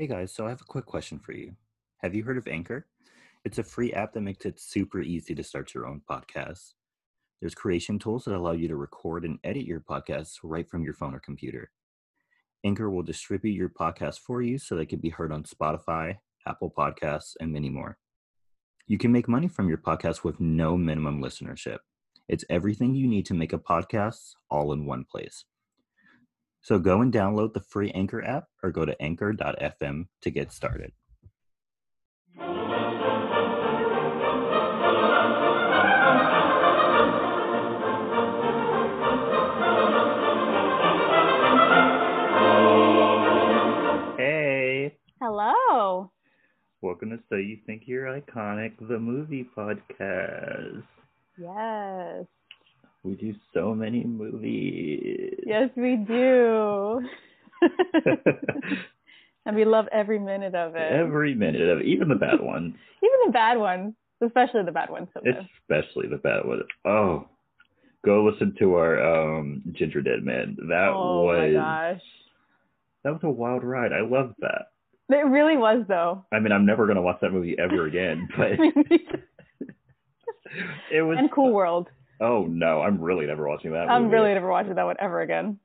Hey 0.00 0.06
guys, 0.06 0.32
so 0.32 0.46
I 0.46 0.50
have 0.50 0.60
a 0.60 0.64
quick 0.64 0.86
question 0.86 1.18
for 1.18 1.32
you. 1.32 1.56
Have 2.02 2.14
you 2.14 2.22
heard 2.22 2.38
of 2.38 2.46
Anchor? 2.46 2.86
It's 3.44 3.58
a 3.58 3.64
free 3.64 3.92
app 3.92 4.12
that 4.12 4.20
makes 4.20 4.46
it 4.46 4.60
super 4.60 5.00
easy 5.00 5.34
to 5.34 5.42
start 5.42 5.74
your 5.74 5.88
own 5.88 6.02
podcast. 6.08 6.74
There's 7.40 7.56
creation 7.56 7.98
tools 7.98 8.24
that 8.24 8.36
allow 8.36 8.52
you 8.52 8.68
to 8.68 8.76
record 8.76 9.24
and 9.24 9.40
edit 9.42 9.64
your 9.64 9.80
podcasts 9.80 10.36
right 10.44 10.70
from 10.70 10.84
your 10.84 10.94
phone 10.94 11.16
or 11.16 11.18
computer. 11.18 11.72
Anchor 12.64 12.88
will 12.90 13.02
distribute 13.02 13.54
your 13.54 13.70
podcast 13.70 14.20
for 14.20 14.40
you 14.40 14.56
so 14.56 14.76
they 14.76 14.86
can 14.86 15.00
be 15.00 15.08
heard 15.08 15.32
on 15.32 15.42
Spotify, 15.42 16.18
Apple 16.46 16.72
Podcasts, 16.78 17.34
and 17.40 17.52
many 17.52 17.68
more. 17.68 17.98
You 18.86 18.98
can 18.98 19.10
make 19.10 19.26
money 19.26 19.48
from 19.48 19.68
your 19.68 19.78
podcast 19.78 20.22
with 20.22 20.38
no 20.38 20.76
minimum 20.76 21.20
listenership. 21.20 21.78
It's 22.28 22.44
everything 22.48 22.94
you 22.94 23.08
need 23.08 23.26
to 23.26 23.34
make 23.34 23.52
a 23.52 23.58
podcast 23.58 24.36
all 24.48 24.72
in 24.72 24.86
one 24.86 25.06
place. 25.10 25.44
So 26.60 26.78
go 26.78 27.00
and 27.00 27.12
download 27.12 27.52
the 27.54 27.60
free 27.60 27.90
Anchor 27.92 28.22
app 28.22 28.48
or 28.62 28.70
go 28.70 28.84
to 28.84 29.00
anchor.fm 29.00 30.08
to 30.22 30.30
get 30.30 30.52
started. 30.52 30.92
Hey, 44.16 44.96
Hello. 45.20 46.12
welcome 46.80 47.10
to 47.10 47.18
So 47.28 47.36
You 47.36 47.58
Think 47.66 47.82
You're 47.86 48.06
Iconic, 48.20 48.72
the 48.88 48.98
movie 48.98 49.48
podcast. 49.56 50.84
Yes. 51.36 52.26
We 53.02 53.14
do 53.14 53.34
so 53.54 53.74
many 53.74 54.04
movies. 54.04 55.34
Yes, 55.46 55.70
we 55.76 55.96
do. 55.96 57.00
and 59.46 59.56
we 59.56 59.64
love 59.64 59.86
every 59.92 60.18
minute 60.18 60.54
of 60.54 60.74
it. 60.74 60.92
Every 60.92 61.34
minute 61.34 61.68
of 61.68 61.78
it, 61.78 61.86
even 61.86 62.08
the 62.08 62.16
bad 62.16 62.40
ones. 62.40 62.74
Even 63.02 63.18
the 63.26 63.32
bad 63.32 63.58
ones, 63.58 63.94
especially 64.20 64.64
the 64.64 64.72
bad 64.72 64.90
ones. 64.90 65.06
sometimes. 65.14 65.46
especially 65.62 66.08
the 66.08 66.16
bad 66.16 66.44
ones. 66.44 66.64
Oh, 66.84 67.28
go 68.04 68.24
listen 68.24 68.54
to 68.58 68.74
our 68.74 69.00
um, 69.38 69.62
Gingerdead 69.70 70.24
Man. 70.24 70.56
That 70.68 70.88
oh 70.92 71.22
was 71.22 71.38
my 71.38 71.52
gosh. 71.52 72.00
that 73.04 73.12
was 73.12 73.20
a 73.22 73.30
wild 73.30 73.62
ride. 73.62 73.92
I 73.92 74.00
love 74.00 74.34
that. 74.40 74.72
It 75.10 75.26
really 75.26 75.56
was 75.56 75.84
though. 75.86 76.24
I 76.32 76.40
mean, 76.40 76.50
I'm 76.50 76.66
never 76.66 76.88
gonna 76.88 77.02
watch 77.02 77.18
that 77.22 77.32
movie 77.32 77.56
ever 77.56 77.86
again, 77.86 78.28
but 78.36 78.50
it 80.90 81.02
was. 81.02 81.18
and 81.18 81.30
Cool 81.30 81.52
World. 81.52 81.88
Oh 82.20 82.46
no, 82.46 82.80
I'm 82.82 83.00
really 83.00 83.26
never 83.26 83.46
watching 83.48 83.72
that. 83.72 83.88
I'm 83.88 84.04
movie. 84.04 84.14
really 84.14 84.34
never 84.34 84.48
watching 84.50 84.74
that 84.74 84.84
one 84.84 84.96
ever 85.00 85.20
again. 85.20 85.58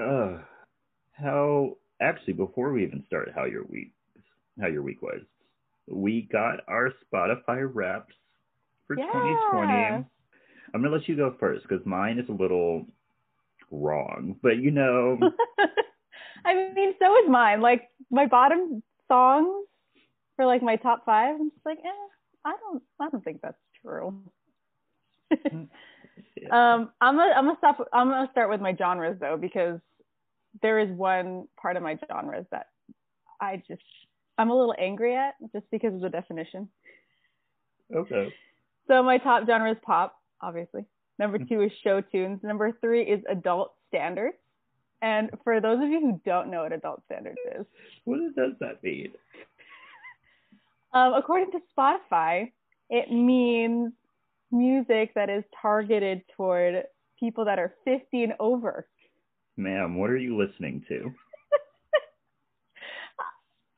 Ugh. 0.00 0.40
how 1.12 1.76
actually 2.00 2.34
before 2.34 2.72
we 2.72 2.84
even 2.84 3.02
start, 3.06 3.30
how 3.34 3.44
your 3.44 3.64
week, 3.64 3.92
how 4.60 4.66
your 4.66 4.82
week 4.82 5.00
was. 5.02 5.20
We 5.88 6.22
got 6.32 6.60
our 6.68 6.90
Spotify 7.12 7.68
Wraps 7.72 8.14
for 8.86 8.96
Yeah. 8.98 9.06
2020. 9.12 10.04
I'm 10.74 10.82
gonna 10.82 10.94
let 10.94 11.08
you 11.08 11.16
go 11.16 11.34
first 11.40 11.66
because 11.66 11.84
mine 11.86 12.18
is 12.18 12.28
a 12.28 12.32
little 12.32 12.84
wrong, 13.70 14.36
but 14.42 14.58
you 14.58 14.70
know, 14.70 15.18
I 16.44 16.54
mean, 16.74 16.94
so 17.00 17.16
is 17.24 17.28
mine. 17.30 17.60
Like 17.62 17.88
my 18.10 18.26
bottom 18.26 18.82
songs 19.08 19.66
for 20.36 20.44
like 20.44 20.62
my 20.62 20.76
top 20.76 21.04
five. 21.06 21.36
I'm 21.40 21.50
just 21.50 21.64
like, 21.64 21.78
eh, 21.78 22.08
I 22.44 22.52
don't, 22.60 22.82
I 23.00 23.08
don't 23.08 23.24
think 23.24 23.40
that's 23.42 23.56
true. 23.82 24.22
Um, 26.50 26.90
I'm 27.00 27.16
gonna 27.16 27.32
I'm 27.36 27.44
gonna 27.46 27.58
stop. 27.58 27.88
I'm 27.92 28.08
gonna 28.08 28.28
start 28.30 28.50
with 28.50 28.60
my 28.60 28.74
genres 28.76 29.18
though 29.18 29.36
because 29.36 29.80
there 30.62 30.78
is 30.78 30.88
one 30.90 31.48
part 31.60 31.76
of 31.76 31.82
my 31.82 31.98
genres 32.06 32.46
that 32.50 32.68
I 33.40 33.62
just 33.66 33.82
I'm 34.38 34.50
a 34.50 34.56
little 34.56 34.74
angry 34.78 35.16
at 35.16 35.34
just 35.52 35.68
because 35.70 35.94
of 35.94 36.00
the 36.00 36.08
definition. 36.08 36.68
okay. 37.94 38.32
So 38.86 39.02
my 39.02 39.18
top 39.18 39.46
genre 39.46 39.72
is 39.72 39.78
pop, 39.82 40.16
obviously. 40.40 40.84
Number 41.18 41.38
two 41.38 41.62
is 41.62 41.72
show 41.82 42.00
tunes. 42.00 42.40
Number 42.42 42.72
three 42.80 43.02
is 43.02 43.22
adult 43.28 43.72
standards. 43.88 44.36
And 45.02 45.30
for 45.42 45.60
those 45.60 45.82
of 45.82 45.88
you 45.88 46.00
who 46.00 46.20
don't 46.24 46.50
know 46.50 46.62
what 46.62 46.72
adult 46.72 47.02
standards 47.06 47.38
is, 47.58 47.66
What 48.04 48.20
does 48.36 48.52
that 48.60 48.82
mean? 48.82 49.12
um, 50.92 51.14
according 51.14 51.50
to 51.52 51.58
Spotify, 51.76 52.52
it 52.88 53.10
means 53.10 53.92
music 54.50 55.12
that 55.14 55.30
is 55.30 55.44
targeted 55.60 56.22
toward 56.36 56.84
people 57.18 57.44
that 57.44 57.58
are 57.58 57.74
50 57.84 58.22
and 58.22 58.34
over. 58.38 58.86
Ma'am, 59.56 59.98
what 59.98 60.10
are 60.10 60.16
you 60.16 60.36
listening 60.36 60.84
to? 60.88 61.10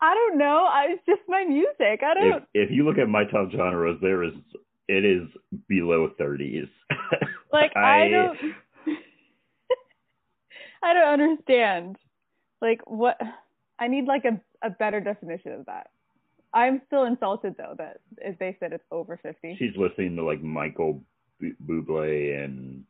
I 0.00 0.14
don't 0.14 0.38
know. 0.38 0.68
I, 0.70 0.86
it's 0.90 1.06
just 1.06 1.22
my 1.28 1.44
music. 1.44 2.02
I 2.04 2.14
don't. 2.14 2.42
If 2.54 2.68
if 2.68 2.70
you 2.70 2.84
look 2.84 2.98
at 2.98 3.08
my 3.08 3.24
top 3.24 3.50
genres, 3.50 3.98
there 4.00 4.22
is 4.22 4.32
it 4.88 5.04
is 5.04 5.28
below 5.68 6.10
30s. 6.18 6.68
like 7.52 7.76
I, 7.76 8.08
don't. 8.08 8.38
I 10.82 10.94
don't 10.94 11.20
understand. 11.20 11.96
Like 12.60 12.80
what? 12.86 13.20
I 13.78 13.88
need 13.88 14.06
like 14.06 14.24
a 14.24 14.40
a 14.66 14.70
better 14.70 15.00
definition 15.00 15.52
of 15.52 15.66
that. 15.66 15.88
I'm 16.52 16.80
still 16.86 17.04
insulted 17.04 17.56
though 17.58 17.74
that 17.78 18.00
if 18.18 18.38
they 18.38 18.56
said 18.58 18.72
it's 18.72 18.84
over 18.90 19.18
50. 19.22 19.56
She's 19.58 19.76
listening 19.76 20.16
to 20.16 20.24
like 20.24 20.42
Michael 20.42 21.02
Bu- 21.40 21.54
Bublé 21.66 22.42
and 22.42 22.84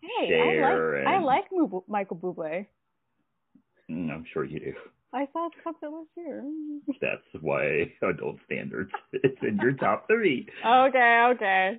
hey, 0.00 0.28
Cher 0.28 1.06
I 1.06 1.18
like 1.18 1.20
I 1.20 1.24
like 1.24 1.44
Michael 1.88 2.16
Bublé. 2.16 2.66
mm, 3.90 4.10
I'm 4.10 4.24
sure 4.32 4.44
you 4.44 4.60
do. 4.60 4.74
I 5.14 5.28
saw 5.32 5.50
his 5.50 5.60
concert 5.62 5.90
last 5.90 6.08
year. 6.16 6.42
That's 7.00 7.42
why 7.42 7.92
adult 8.02 8.36
standards 8.46 8.90
it's 9.12 9.36
in 9.42 9.58
your 9.58 9.72
top 9.72 10.06
three. 10.06 10.48
okay, 10.66 11.28
okay. 11.34 11.78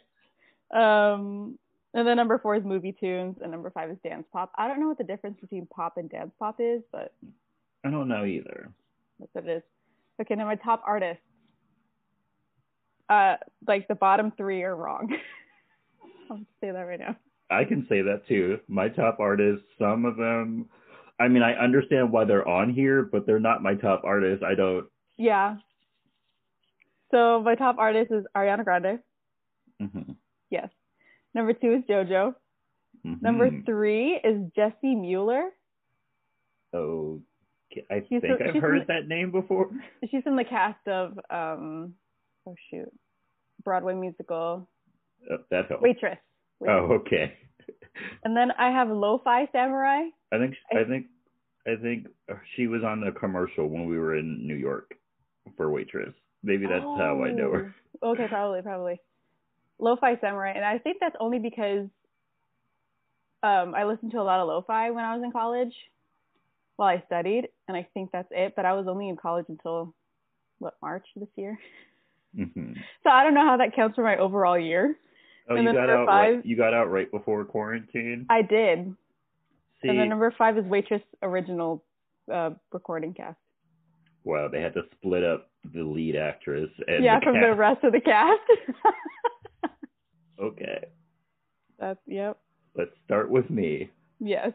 Um, 0.71 1.57
and 1.95 2.07
then 2.07 2.17
number 2.17 2.37
four 2.39 2.55
is 2.55 2.63
movie 2.63 2.95
tunes, 2.99 3.37
and 3.41 3.51
number 3.51 3.71
five 3.71 3.89
is 3.89 3.97
dance 4.03 4.25
pop. 4.31 4.51
I 4.57 4.67
don't 4.67 4.79
know 4.79 4.87
what 4.87 4.97
the 4.97 5.03
difference 5.03 5.37
between 5.39 5.67
pop 5.67 5.97
and 5.97 6.09
dance 6.09 6.31
pop 6.37 6.57
is, 6.59 6.81
but 6.91 7.13
I 7.83 7.89
don't 7.89 8.07
know 8.07 8.25
either. 8.25 8.69
that's 9.19 9.33
what 9.33 9.45
it 9.45 9.57
is. 9.57 9.63
Okay, 10.21 10.35
now 10.35 10.45
my 10.45 10.55
top 10.55 10.83
artists. 10.85 11.23
Uh, 13.09 13.35
like 13.67 13.87
the 13.87 13.95
bottom 13.95 14.31
three 14.37 14.63
are 14.63 14.75
wrong. 14.75 15.09
I'll 16.31 16.37
say 16.61 16.71
that 16.71 16.81
right 16.81 16.99
now. 16.99 17.15
I 17.51 17.65
can 17.65 17.85
say 17.89 18.01
that 18.01 18.27
too. 18.27 18.59
My 18.67 18.87
top 18.89 19.19
artists, 19.19 19.65
some 19.77 20.05
of 20.05 20.15
them, 20.15 20.69
I 21.19 21.27
mean, 21.27 21.43
I 21.43 21.53
understand 21.53 22.11
why 22.11 22.25
they're 22.25 22.47
on 22.47 22.73
here, 22.73 23.03
but 23.03 23.25
they're 23.25 23.39
not 23.39 23.61
my 23.61 23.75
top 23.75 24.03
artists. 24.05 24.43
I 24.43 24.55
don't. 24.55 24.85
Yeah. 25.17 25.57
So 27.11 27.41
my 27.43 27.55
top 27.55 27.77
artist 27.77 28.11
is 28.11 28.25
Ariana 28.35 28.63
Grande. 28.63 28.99
mhm, 29.81 30.15
Yes. 30.49 30.69
Number 31.35 31.53
two 31.53 31.73
is 31.73 31.83
JoJo. 31.89 32.33
Number 33.03 33.51
mhm. 33.51 33.65
three 33.65 34.13
is 34.23 34.49
Jessie 34.55 34.95
Mueller. 34.95 35.49
Okay, 36.73 37.21
I 37.91 38.01
She's 38.09 38.21
think 38.21 38.39
a- 38.39 38.49
I've 38.49 38.61
heard 38.61 38.81
a- 38.83 38.85
that 38.85 39.07
name 39.07 39.31
before. 39.31 39.69
She's 40.09 40.23
in 40.25 40.35
the 40.35 40.43
cast 40.43 40.87
of 40.87 41.17
um 41.29 41.93
oh 42.47 42.55
shoot. 42.69 42.91
Broadway 43.63 43.93
musical 43.95 44.67
Oh, 45.31 45.37
that 45.51 45.67
helps. 45.69 45.81
Waitress. 45.83 46.17
Waitress. 46.59 46.81
Oh, 46.89 46.93
okay. 46.95 47.33
And 48.25 48.35
then 48.35 48.51
I 48.57 48.71
have 48.71 48.89
Lo-Fi 48.89 49.47
Samurai. 49.51 50.01
I 50.33 50.37
think 50.37 50.55
I- 50.73 50.79
I 50.79 50.83
think 50.85 51.05
I 51.67 51.75
think 51.81 52.07
she 52.55 52.67
was 52.67 52.83
on 52.83 52.99
the 53.01 53.11
commercial 53.11 53.67
when 53.67 53.85
we 53.85 53.97
were 53.97 54.17
in 54.17 54.45
New 54.45 54.55
York 54.55 54.95
for 55.55 55.69
waitress. 55.71 56.13
Maybe 56.43 56.65
that's 56.65 56.83
how 56.83 57.23
I 57.23 57.31
know 57.31 57.51
her. 57.51 57.75
Oh, 58.01 58.11
Okay, 58.11 58.27
probably, 58.27 58.61
probably. 58.61 58.99
Lo-Fi 59.79 60.17
Samurai, 60.19 60.51
and 60.55 60.65
I 60.65 60.77
think 60.77 60.97
that's 60.99 61.15
only 61.21 61.39
because 61.39 61.87
um, 63.43 63.73
I 63.75 63.83
listened 63.85 64.11
to 64.11 64.19
a 64.19 64.23
lot 64.23 64.39
of 64.39 64.47
lo-fi 64.47 64.91
when 64.91 65.03
I 65.05 65.15
was 65.15 65.23
in 65.23 65.31
college 65.31 65.73
while 66.75 66.89
I 66.89 67.03
studied, 67.05 67.47
and 67.67 67.77
I 67.77 67.87
think 67.93 68.09
that's 68.11 68.27
it. 68.31 68.53
But 68.55 68.65
I 68.65 68.73
was 68.73 68.87
only 68.87 69.09
in 69.09 69.17
college 69.17 69.45
until 69.49 69.93
what 70.59 70.75
March 70.81 71.05
this 71.15 71.29
year, 71.35 71.57
hmm 72.35 72.73
so 73.03 73.09
I 73.09 73.23
don't 73.23 73.33
know 73.33 73.45
how 73.45 73.57
that 73.57 73.75
counts 73.75 73.95
for 73.95 74.03
my 74.03 74.17
overall 74.17 74.57
year. 74.57 74.97
Oh, 75.49 75.55
And 75.55 75.65
you 75.65 75.73
got 75.73 75.89
out 75.89 76.07
right, 76.07 76.45
you 76.45 76.55
got 76.55 76.73
out 76.73 76.89
right 76.91 77.11
before 77.11 77.43
quarantine. 77.45 78.25
I 78.29 78.41
did, 78.41 78.95
See, 79.81 79.89
and 79.89 79.99
then 79.99 80.09
number 80.09 80.33
five 80.37 80.57
is 80.57 80.65
Waitress 80.65 81.01
original 81.21 81.83
uh, 82.33 82.51
recording 82.71 83.13
cast. 83.13 83.37
wow, 84.23 84.47
they 84.47 84.61
had 84.61 84.73
to 84.75 84.83
split 84.97 85.23
up 85.23 85.49
the 85.73 85.83
lead 85.83 86.15
actress 86.15 86.69
and 86.87 87.03
yeah, 87.03 87.19
the 87.19 87.25
from 87.25 87.41
the 87.41 87.53
rest 87.53 87.83
of 87.83 87.91
the 87.91 87.99
cast. 88.01 88.39
Okay, 90.41 90.85
that's 91.79 91.99
yep. 92.07 92.37
let's 92.75 92.91
start 93.05 93.29
with 93.29 93.49
me. 93.49 93.89
Yes. 94.19 94.51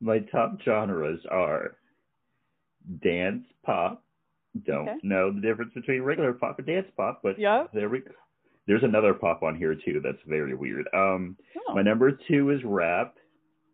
My 0.00 0.18
top 0.20 0.60
genres 0.62 1.20
are 1.30 1.76
dance 3.02 3.44
pop. 3.64 4.02
Don't 4.64 4.88
Okay. 4.88 4.98
know 5.02 5.30
the 5.32 5.40
difference 5.40 5.74
between 5.74 6.02
regular 6.02 6.32
pop 6.32 6.58
and 6.58 6.66
dance 6.66 6.90
pop, 6.96 7.20
but 7.22 7.38
yeah, 7.38 7.66
there 7.72 7.88
we 7.88 8.02
There's 8.66 8.82
another 8.82 9.14
pop 9.14 9.42
on 9.44 9.54
here 9.54 9.74
too 9.76 10.00
that's 10.00 10.20
very 10.26 10.54
weird. 10.54 10.88
Um, 10.92 11.36
Oh, 11.68 11.74
my 11.74 11.82
number 11.82 12.10
two 12.12 12.50
is 12.50 12.64
rap. 12.64 13.16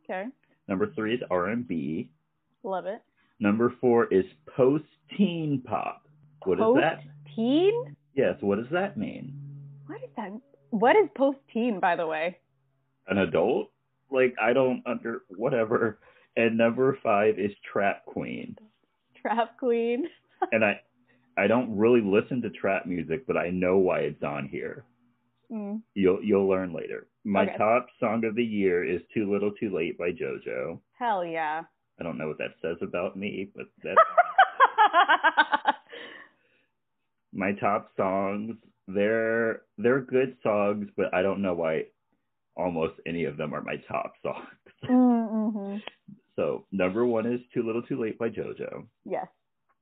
okay. 0.05 0.27
Number 0.69 0.87
three 0.95 1.15
is 1.15 1.23
R 1.31 1.47
and 1.47 1.67
B. 1.67 2.11
Love 2.63 2.87
it. 2.87 3.01
Number 3.41 3.71
four 3.81 4.07
is 4.13 4.25
post 4.47 4.85
teen 5.17 5.63
pop. 5.63 6.07
What 6.45 6.59
is 6.59 6.63
Post 6.63 6.81
that? 6.81 7.03
teen? 7.35 7.97
Yes, 8.15 8.37
what 8.43 8.57
does 8.59 8.69
that 8.71 8.97
mean? 8.97 9.33
What 9.87 10.03
is 10.03 10.11
that? 10.17 10.31
What 10.71 10.97
is 10.97 11.09
post 11.15 11.39
teen, 11.53 11.81
by 11.81 11.97
the 11.97 12.07
way? 12.07 12.39
An 13.09 13.19
adult? 13.19 13.71
Like 14.11 14.35
I 14.41 14.53
don't 14.53 14.83
under 14.87 15.23
whatever. 15.29 16.01
And 16.37 16.57
number 16.57 16.99
five 17.03 17.39
is 17.39 17.53
Trap 17.73 18.05
Queen. 18.07 18.57
Trap 19.21 19.57
queen. 19.59 20.07
And 20.53 20.65
I 20.65 20.81
I 21.37 21.47
don't 21.47 21.77
really 21.77 22.01
listen 22.01 22.43
to 22.43 22.51
trap 22.51 22.85
music, 22.85 23.27
but 23.29 23.37
I 23.37 23.51
know 23.51 23.79
why 23.79 24.01
it's 24.01 24.23
on 24.25 24.49
here. 24.49 24.85
Mm. 25.53 25.81
You'll 25.95 26.21
you'll 26.23 26.49
learn 26.49 26.73
later. 26.73 27.07
My 27.25 27.45
Okay. 27.45 27.57
top 27.57 27.87
song 28.01 28.25
of 28.25 28.35
the 28.35 28.45
year 28.45 28.83
is 28.85 29.01
Too 29.15 29.31
Little 29.33 29.53
Too 29.53 29.71
Late 29.75 29.97
by 29.97 30.11
JoJo. 30.11 30.81
Hell 30.99 31.25
yeah. 31.25 31.63
I 32.01 32.03
don't 32.03 32.19
know 32.19 32.27
what 32.27 32.39
that 32.39 32.55
says 32.61 32.77
about 32.83 33.17
me, 33.17 33.51
but 33.55 33.67
that's 33.85 34.01
my 37.33 37.53
top 37.53 37.91
songs. 37.97 38.57
They're 38.89 39.63
they're 39.79 40.01
good 40.01 40.37
songs, 40.43 40.89
but 40.97 41.15
I 41.15 41.23
don't 41.23 41.41
know 41.43 41.55
why 41.55 41.85
almost 42.57 42.95
any 43.07 43.25
of 43.25 43.37
them 43.37 43.55
are 43.55 43.63
my 43.63 43.77
top 43.89 44.15
songs. 44.23 44.49
mm-hmm. 44.91 45.77
So 46.37 46.65
number 46.73 47.05
one 47.05 47.27
is 47.27 47.41
Too 47.53 47.63
Little 47.63 47.83
Too 47.83 48.01
Late 48.01 48.19
by 48.19 48.29
JoJo. 48.29 48.87
Yes. 49.05 49.27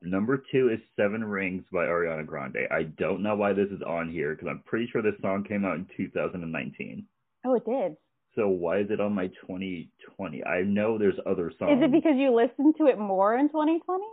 Number 0.03 0.43
two 0.51 0.71
is 0.71 0.81
Seven 0.97 1.23
Rings 1.23 1.63
by 1.71 1.85
Ariana 1.85 2.27
Grande. 2.27 2.67
I 2.71 2.85
don't 2.99 3.23
know 3.23 3.37
why 3.37 3.53
this 3.53 3.69
is 3.69 3.83
on 3.87 4.11
here 4.11 4.35
because 4.35 4.49
I'm 4.49 4.63
pretty 4.65 4.89
sure 4.91 5.03
this 5.03 5.21
song 5.21 5.45
came 5.45 5.65
out 5.65 5.77
in 5.77 5.87
2019. 5.97 7.05
Oh, 7.45 7.55
it 7.55 7.65
did. 7.67 7.97
So 8.35 8.49
why 8.49 8.79
is 8.79 8.91
it 8.91 9.01
on 9.01 9.15
my 9.15 9.27
2020? 9.47 10.45
I 10.45 10.63
know 10.63 10.97
there's 10.97 11.19
other 11.27 11.53
songs. 11.59 11.79
Is 11.79 11.85
it 11.85 11.93
because 11.93 12.15
you 12.17 12.35
listened 12.35 12.77
to 12.79 12.87
it 12.87 12.99
more 12.99 13.37
in 13.37 13.49
2020? 13.49 14.05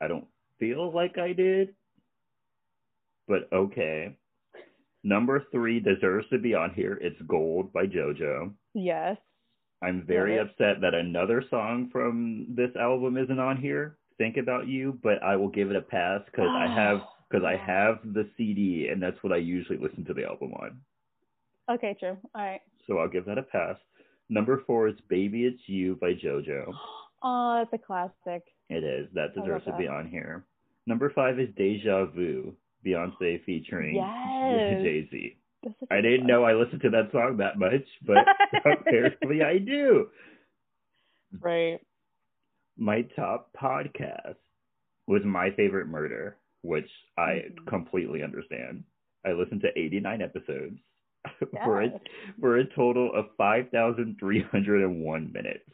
I 0.00 0.08
don't 0.08 0.26
feel 0.58 0.94
like 0.94 1.18
I 1.18 1.32
did, 1.32 1.74
but 3.28 3.48
okay. 3.52 4.16
Number 5.02 5.44
three 5.50 5.80
deserves 5.80 6.28
to 6.30 6.38
be 6.38 6.54
on 6.54 6.72
here. 6.74 6.98
It's 7.00 7.20
Gold 7.26 7.72
by 7.72 7.86
JoJo. 7.86 8.52
Yes. 8.74 9.16
I'm 9.82 10.04
very 10.06 10.38
upset 10.38 10.80
that 10.82 10.94
another 10.94 11.42
song 11.50 11.88
from 11.90 12.46
this 12.50 12.70
album 12.78 13.16
isn't 13.16 13.38
on 13.38 13.56
here. 13.56 13.96
Think 14.18 14.36
about 14.36 14.68
you, 14.68 14.98
but 15.02 15.22
I 15.22 15.36
will 15.36 15.48
give 15.48 15.70
it 15.70 15.76
a 15.76 15.80
pass 15.80 16.20
because 16.26 16.48
I 16.50 16.66
have 16.66 17.00
because 17.30 17.44
I 17.44 17.56
have 17.56 18.00
the 18.04 18.28
CD 18.36 18.88
and 18.92 19.02
that's 19.02 19.16
what 19.22 19.32
I 19.32 19.36
usually 19.36 19.78
listen 19.78 20.04
to 20.06 20.14
the 20.14 20.24
album 20.24 20.52
on. 20.54 20.80
Okay, 21.72 21.96
true. 21.98 22.18
All 22.34 22.42
right. 22.44 22.60
So 22.86 22.98
I'll 22.98 23.08
give 23.08 23.24
that 23.26 23.38
a 23.38 23.42
pass. 23.42 23.76
Number 24.28 24.62
four 24.66 24.88
is 24.88 24.96
Baby 25.08 25.44
It's 25.44 25.62
You 25.66 25.96
by 26.00 26.12
JoJo. 26.14 26.72
Oh, 27.22 27.56
that's 27.58 27.82
a 27.82 27.86
classic. 27.86 28.44
It 28.70 28.82
is. 28.82 29.06
That 29.12 29.34
deserves 29.34 29.66
to 29.66 29.76
be 29.76 29.86
on 29.86 30.08
here. 30.08 30.46
Number 30.86 31.10
five 31.14 31.38
is 31.38 31.50
Deja 31.54 32.06
Vu, 32.06 32.54
Beyonce 32.86 33.44
featuring 33.44 33.94
Yes. 33.96 34.80
Jay 34.82 35.06
Z. 35.10 35.36
That's 35.62 35.74
such 35.80 35.88
a 35.90 35.94
I 35.94 36.00
didn't 36.00 36.26
know 36.26 36.44
I 36.44 36.54
listened 36.54 36.82
to 36.82 36.90
that 36.90 37.10
song 37.12 37.36
that 37.38 37.58
much, 37.58 37.84
but 38.06 38.26
apparently 38.64 39.42
I 39.42 39.58
do. 39.58 40.08
Right. 41.40 41.78
My 42.78 43.02
top 43.14 43.50
podcast 43.60 44.36
was 45.06 45.22
My 45.24 45.50
Favorite 45.56 45.86
Murder, 45.88 46.36
which 46.62 46.88
I 47.18 47.44
Mhm. 47.50 47.66
completely 47.68 48.22
understand. 48.22 48.84
I 49.26 49.32
listened 49.32 49.60
to 49.62 49.78
89 49.78 50.22
episodes 50.22 50.78
for, 51.64 51.82
a, 51.82 52.00
for 52.40 52.56
a 52.58 52.64
total 52.74 53.12
of 53.14 53.26
5,301 53.36 55.32
minutes. 55.32 55.64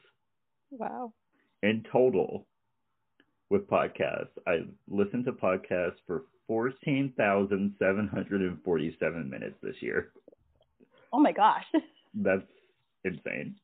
Wow. 0.71 1.13
in 1.63 1.85
total 1.91 2.47
with 3.51 3.67
podcasts. 3.69 4.37
I 4.49 4.67
listened 4.89 5.25
to 5.27 5.33
podcasts 5.33 6.01
for 6.07 6.25
14,747 6.49 9.31
minutes 9.31 9.57
this 9.63 9.77
year. 9.81 10.11
Oh 11.13 11.21
my 11.21 11.33
gosh. 11.33 11.65
That's 12.15 12.43
insane. 13.05 13.57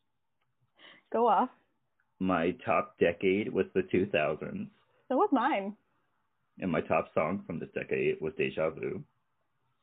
Go 1.12 1.26
off. 1.28 1.48
My 2.20 2.52
top 2.64 2.96
decade 2.98 3.52
was 3.52 3.66
the 3.74 3.82
2000s, 3.82 4.68
So 5.08 5.16
was 5.16 5.28
mine? 5.32 5.76
and 6.60 6.70
my 6.70 6.80
top 6.82 7.08
song 7.14 7.42
from 7.46 7.58
this 7.58 7.70
decade 7.74 8.20
was 8.20 8.32
Deja 8.36 8.68
Vu. 8.70 9.02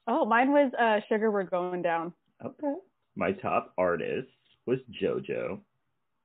Oh, 0.08 0.24
mine 0.26 0.52
was 0.52 0.72
uh 0.80 1.00
Sugar 1.10 1.32
We're 1.32 1.44
Going 1.44 1.82
Down. 1.82 2.14
Okay. 2.46 2.74
My 3.16 3.32
top 3.34 3.74
artist 3.78 4.30
was 4.66 4.80
JoJo. 5.02 5.60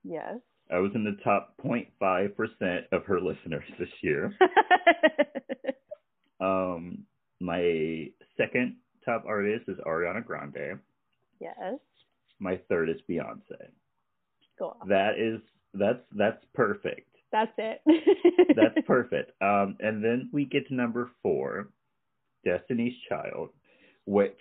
Yes. 0.03 0.35
I 0.71 0.79
was 0.79 0.91
in 0.95 1.03
the 1.03 1.17
top 1.23 1.55
0.5% 1.63 2.83
of 2.91 3.03
her 3.05 3.19
listeners 3.19 3.63
this 3.77 3.89
year. 4.01 4.33
Um, 6.39 7.05
my 7.39 8.07
second 8.37 8.75
top 9.03 9.23
artist 9.27 9.65
is 9.67 9.77
Ariana 9.85 10.25
Grande. 10.25 10.79
yes. 11.39 11.79
My 12.39 12.59
third 12.69 12.89
is 12.89 12.97
Beyonce. 13.09 13.69
Go 14.59 14.69
off. 14.81 14.87
That 14.89 15.17
is 15.17 15.39
that's 15.73 15.99
that's 16.17 16.43
perfect. 16.53 17.07
That's 17.31 17.51
it. 17.57 17.81
That's 18.55 18.75
perfect. 18.87 19.31
Um, 19.41 19.75
and 19.81 20.01
then 20.03 20.29
we 20.31 20.45
get 20.45 20.67
to 20.69 20.73
number 20.73 21.11
four, 21.21 21.67
Destiny's 22.45 22.93
Child, 23.09 23.49
which 24.05 24.39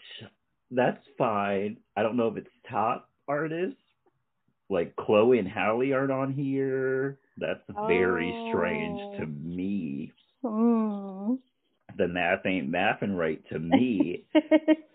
that's 0.70 1.02
fine. 1.18 1.78
I 1.96 2.02
don't 2.04 2.16
know 2.16 2.28
if 2.28 2.36
it's 2.36 2.50
top 2.70 3.08
artists. 3.26 3.80
Like 4.70 4.94
Chloe 4.96 5.38
and 5.40 5.48
Halle 5.48 5.92
aren't 5.92 6.12
on 6.12 6.32
here. 6.32 7.18
That's 7.38 7.62
very 7.88 8.30
strange 8.52 9.00
Oh. 9.02 9.16
to 9.18 9.26
me. 9.26 10.12
Hmm. 10.44 11.03
The 11.96 12.08
math 12.08 12.44
ain't 12.46 12.70
mathing 12.70 13.16
right 13.16 13.42
to 13.50 13.58
me. 13.58 14.24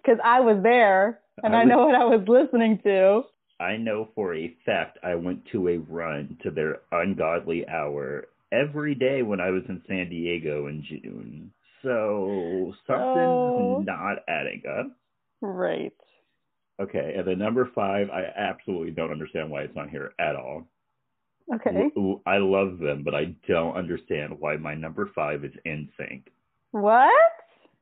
Because 0.02 0.20
I 0.24 0.40
was 0.40 0.58
there 0.64 1.20
and 1.44 1.56
I 1.56 1.60
I, 1.60 1.64
know 1.66 1.86
what 1.86 1.94
I 1.94 2.06
was 2.06 2.28
listening 2.28 2.80
to. 2.84 3.24
I 3.60 3.78
know 3.78 4.08
for 4.16 4.34
a 4.34 4.56
fact 4.66 4.98
I 5.04 5.14
went 5.16 5.46
to 5.52 5.68
a 5.68 5.78
run 5.78 6.38
to 6.42 6.50
their 6.50 6.80
ungodly 6.92 7.68
hour 7.68 8.28
every 8.52 8.96
day 8.96 9.22
when 9.22 9.40
I 9.40 9.52
was 9.52 9.62
in 9.70 9.84
San 9.88 10.10
Diego 10.10 10.66
in 10.68 10.84
June. 10.88 11.52
So 11.84 12.74
something's 12.88 13.56
Oh. 13.58 13.84
not 13.86 14.24
adding 14.28 14.64
up. 14.68 14.88
Right. 15.42 15.94
Okay, 16.82 17.14
and 17.18 17.28
then 17.28 17.38
number 17.40 17.70
five, 17.76 18.10
I 18.10 18.24
absolutely 18.36 18.92
don't 18.92 19.12
understand 19.12 19.52
why 19.52 19.62
it's 19.64 19.76
not 19.76 19.90
here 19.90 20.14
at 20.18 20.36
all. 20.38 20.66
Okay. 21.54 21.90
I 22.26 22.38
love 22.38 22.80
them, 22.80 23.04
but 23.04 23.14
I 23.14 23.36
don't 23.48 23.76
understand 23.76 24.40
why 24.40 24.56
my 24.58 24.76
number 24.76 25.10
five 25.14 25.44
is 25.44 25.52
NSYNC. 25.68 26.24
What? 26.72 27.12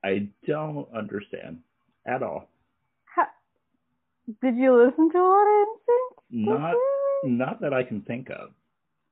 I 0.04 0.30
don't 0.46 0.88
understand 0.96 1.60
at 2.06 2.24
all. 2.24 2.48
How, 3.06 3.26
did 4.42 4.56
you 4.56 4.76
listen 4.76 5.12
to 5.12 5.18
a 5.18 5.22
lot 5.22 5.62
of 5.62 5.68
NSYNC? 5.68 6.18
Not 6.32 6.76
Not 7.24 7.62
that 7.62 7.74
I 7.74 7.84
can 7.84 8.02
think 8.02 8.30
of. 8.30 8.52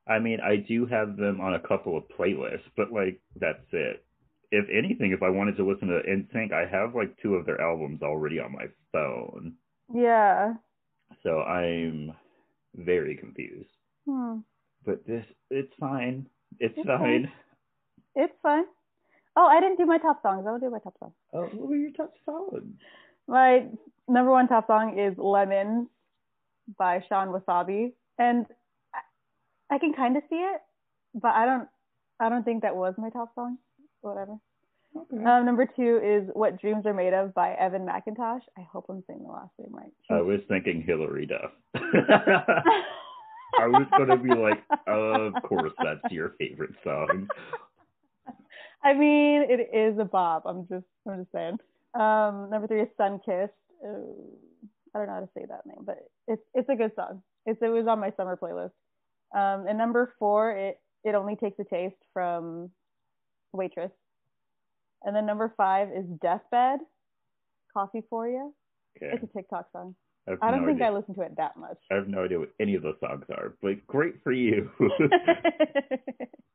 I 0.07 0.19
mean, 0.19 0.39
I 0.39 0.57
do 0.57 0.85
have 0.85 1.17
them 1.17 1.41
on 1.41 1.55
a 1.55 1.59
couple 1.67 1.97
of 1.97 2.03
playlists, 2.17 2.69
but 2.77 2.91
like 2.91 3.19
that's 3.39 3.65
it. 3.71 4.03
If 4.51 4.65
anything, 4.71 5.11
if 5.11 5.23
I 5.23 5.29
wanted 5.29 5.57
to 5.57 5.67
listen 5.67 5.87
to 5.87 6.01
NSYNC, 6.07 6.53
I 6.53 6.65
have 6.69 6.93
like 6.95 7.15
two 7.21 7.35
of 7.35 7.45
their 7.45 7.59
albums 7.59 8.01
already 8.03 8.39
on 8.39 8.51
my 8.53 8.65
phone, 8.93 9.55
Yeah. 9.93 10.53
so 11.23 11.41
I'm 11.41 12.13
very 12.75 13.15
confused. 13.17 13.69
Hmm. 14.07 14.37
But 14.85 15.05
this, 15.07 15.25
it's 15.49 15.73
fine. 15.79 16.27
It's 16.59 16.75
It's 16.77 16.87
fine. 16.87 16.99
fine. 16.99 17.31
It's 18.15 18.33
fine. 18.43 18.65
Oh, 19.35 19.45
I 19.45 19.59
didn't 19.59 19.77
do 19.77 19.85
my 19.85 19.97
top 19.97 20.21
songs. 20.21 20.45
I'll 20.47 20.59
do 20.59 20.69
my 20.69 20.79
top 20.79 20.95
song. 20.99 21.11
Oh, 21.33 21.43
what 21.53 21.69
were 21.69 21.75
your 21.75 21.91
top 21.91 22.13
songs? 22.25 22.63
My 23.27 23.65
number 24.07 24.31
one 24.31 24.47
top 24.47 24.67
song 24.67 24.97
is 24.97 25.17
Lemon 25.17 25.89
by 26.77 27.03
Sean 27.09 27.27
Wasabi. 27.29 27.93
And 28.17 28.45
I, 28.93 29.75
I 29.75 29.79
can 29.79 29.93
kind 29.93 30.15
of 30.15 30.23
see 30.29 30.37
it, 30.37 30.61
but 31.13 31.31
I 31.31 31.45
don't 31.45 31.67
I 32.19 32.29
don't 32.29 32.43
think 32.43 32.61
that 32.61 32.75
was 32.75 32.93
my 32.97 33.09
top 33.09 33.33
song. 33.35 33.57
Whatever. 34.01 34.37
Okay. 34.95 35.25
Um, 35.25 35.45
number 35.45 35.65
two 35.75 35.99
is 36.01 36.29
What 36.33 36.61
Dreams 36.61 36.85
Are 36.85 36.93
Made 36.93 37.13
Of 37.13 37.33
by 37.33 37.53
Evan 37.55 37.85
McIntosh. 37.85 38.39
I 38.57 38.61
hope 38.71 38.85
I'm 38.87 39.03
saying 39.07 39.23
the 39.25 39.31
last 39.31 39.51
name 39.59 39.73
right. 39.75 39.91
I 40.09 40.21
was 40.21 40.39
thinking 40.47 40.81
Hillary 40.81 41.25
Duff. 41.27 41.51
I 43.57 43.67
was 43.67 43.85
gonna 43.97 44.17
be 44.17 44.33
like, 44.33 44.63
of 44.87 45.33
course, 45.43 45.73
that's 45.83 46.11
your 46.11 46.35
favorite 46.39 46.75
song. 46.83 47.27
I 48.85 48.93
mean, 48.93 49.45
it 49.49 49.75
is 49.75 49.97
a 49.99 50.05
bop. 50.05 50.43
I'm 50.45 50.67
just, 50.67 50.85
I'm 51.09 51.21
just 51.21 51.31
saying. 51.31 51.57
Um, 51.99 52.49
number 52.51 52.67
three 52.67 52.81
is 52.81 52.89
Sun 52.97 53.19
Kissed. 53.25 53.51
Uh, 53.83 53.89
I 54.93 54.99
don't 54.99 55.07
know 55.07 55.13
how 55.13 55.19
to 55.21 55.29
say 55.35 55.45
that 55.49 55.65
name, 55.65 55.83
but 55.85 55.97
it's 56.27 56.41
it's 56.53 56.69
a 56.69 56.75
good 56.75 56.91
song. 56.95 57.23
It's 57.45 57.59
it 57.61 57.67
was 57.67 57.87
on 57.87 57.99
my 57.99 58.11
summer 58.15 58.37
playlist. 58.41 58.71
Um, 59.35 59.67
and 59.67 59.77
number 59.77 60.13
four, 60.19 60.51
it 60.51 60.79
it 61.03 61.15
only 61.15 61.35
takes 61.35 61.59
a 61.59 61.63
taste 61.65 61.95
from 62.13 62.69
Waitress. 63.53 63.91
And 65.03 65.15
then 65.15 65.25
number 65.25 65.53
five 65.57 65.89
is 65.89 66.05
Deathbed, 66.21 66.79
Coffee 67.73 68.03
for 68.09 68.27
You. 68.27 68.53
Okay. 68.97 69.11
It's 69.15 69.23
a 69.23 69.37
TikTok 69.37 69.67
song. 69.71 69.95
I, 70.27 70.33
I 70.41 70.51
don't 70.51 70.61
no 70.61 70.67
think 70.67 70.81
idea. 70.81 70.87
I 70.91 70.91
listen 70.91 71.15
to 71.15 71.21
it 71.21 71.35
that 71.37 71.57
much. 71.57 71.77
I 71.91 71.95
have 71.95 72.07
no 72.07 72.23
idea 72.23 72.39
what 72.39 72.49
any 72.59 72.75
of 72.75 72.83
those 72.83 72.95
songs 72.99 73.25
are, 73.29 73.55
but 73.61 73.85
great 73.87 74.15
for 74.23 74.31
you. 74.31 74.69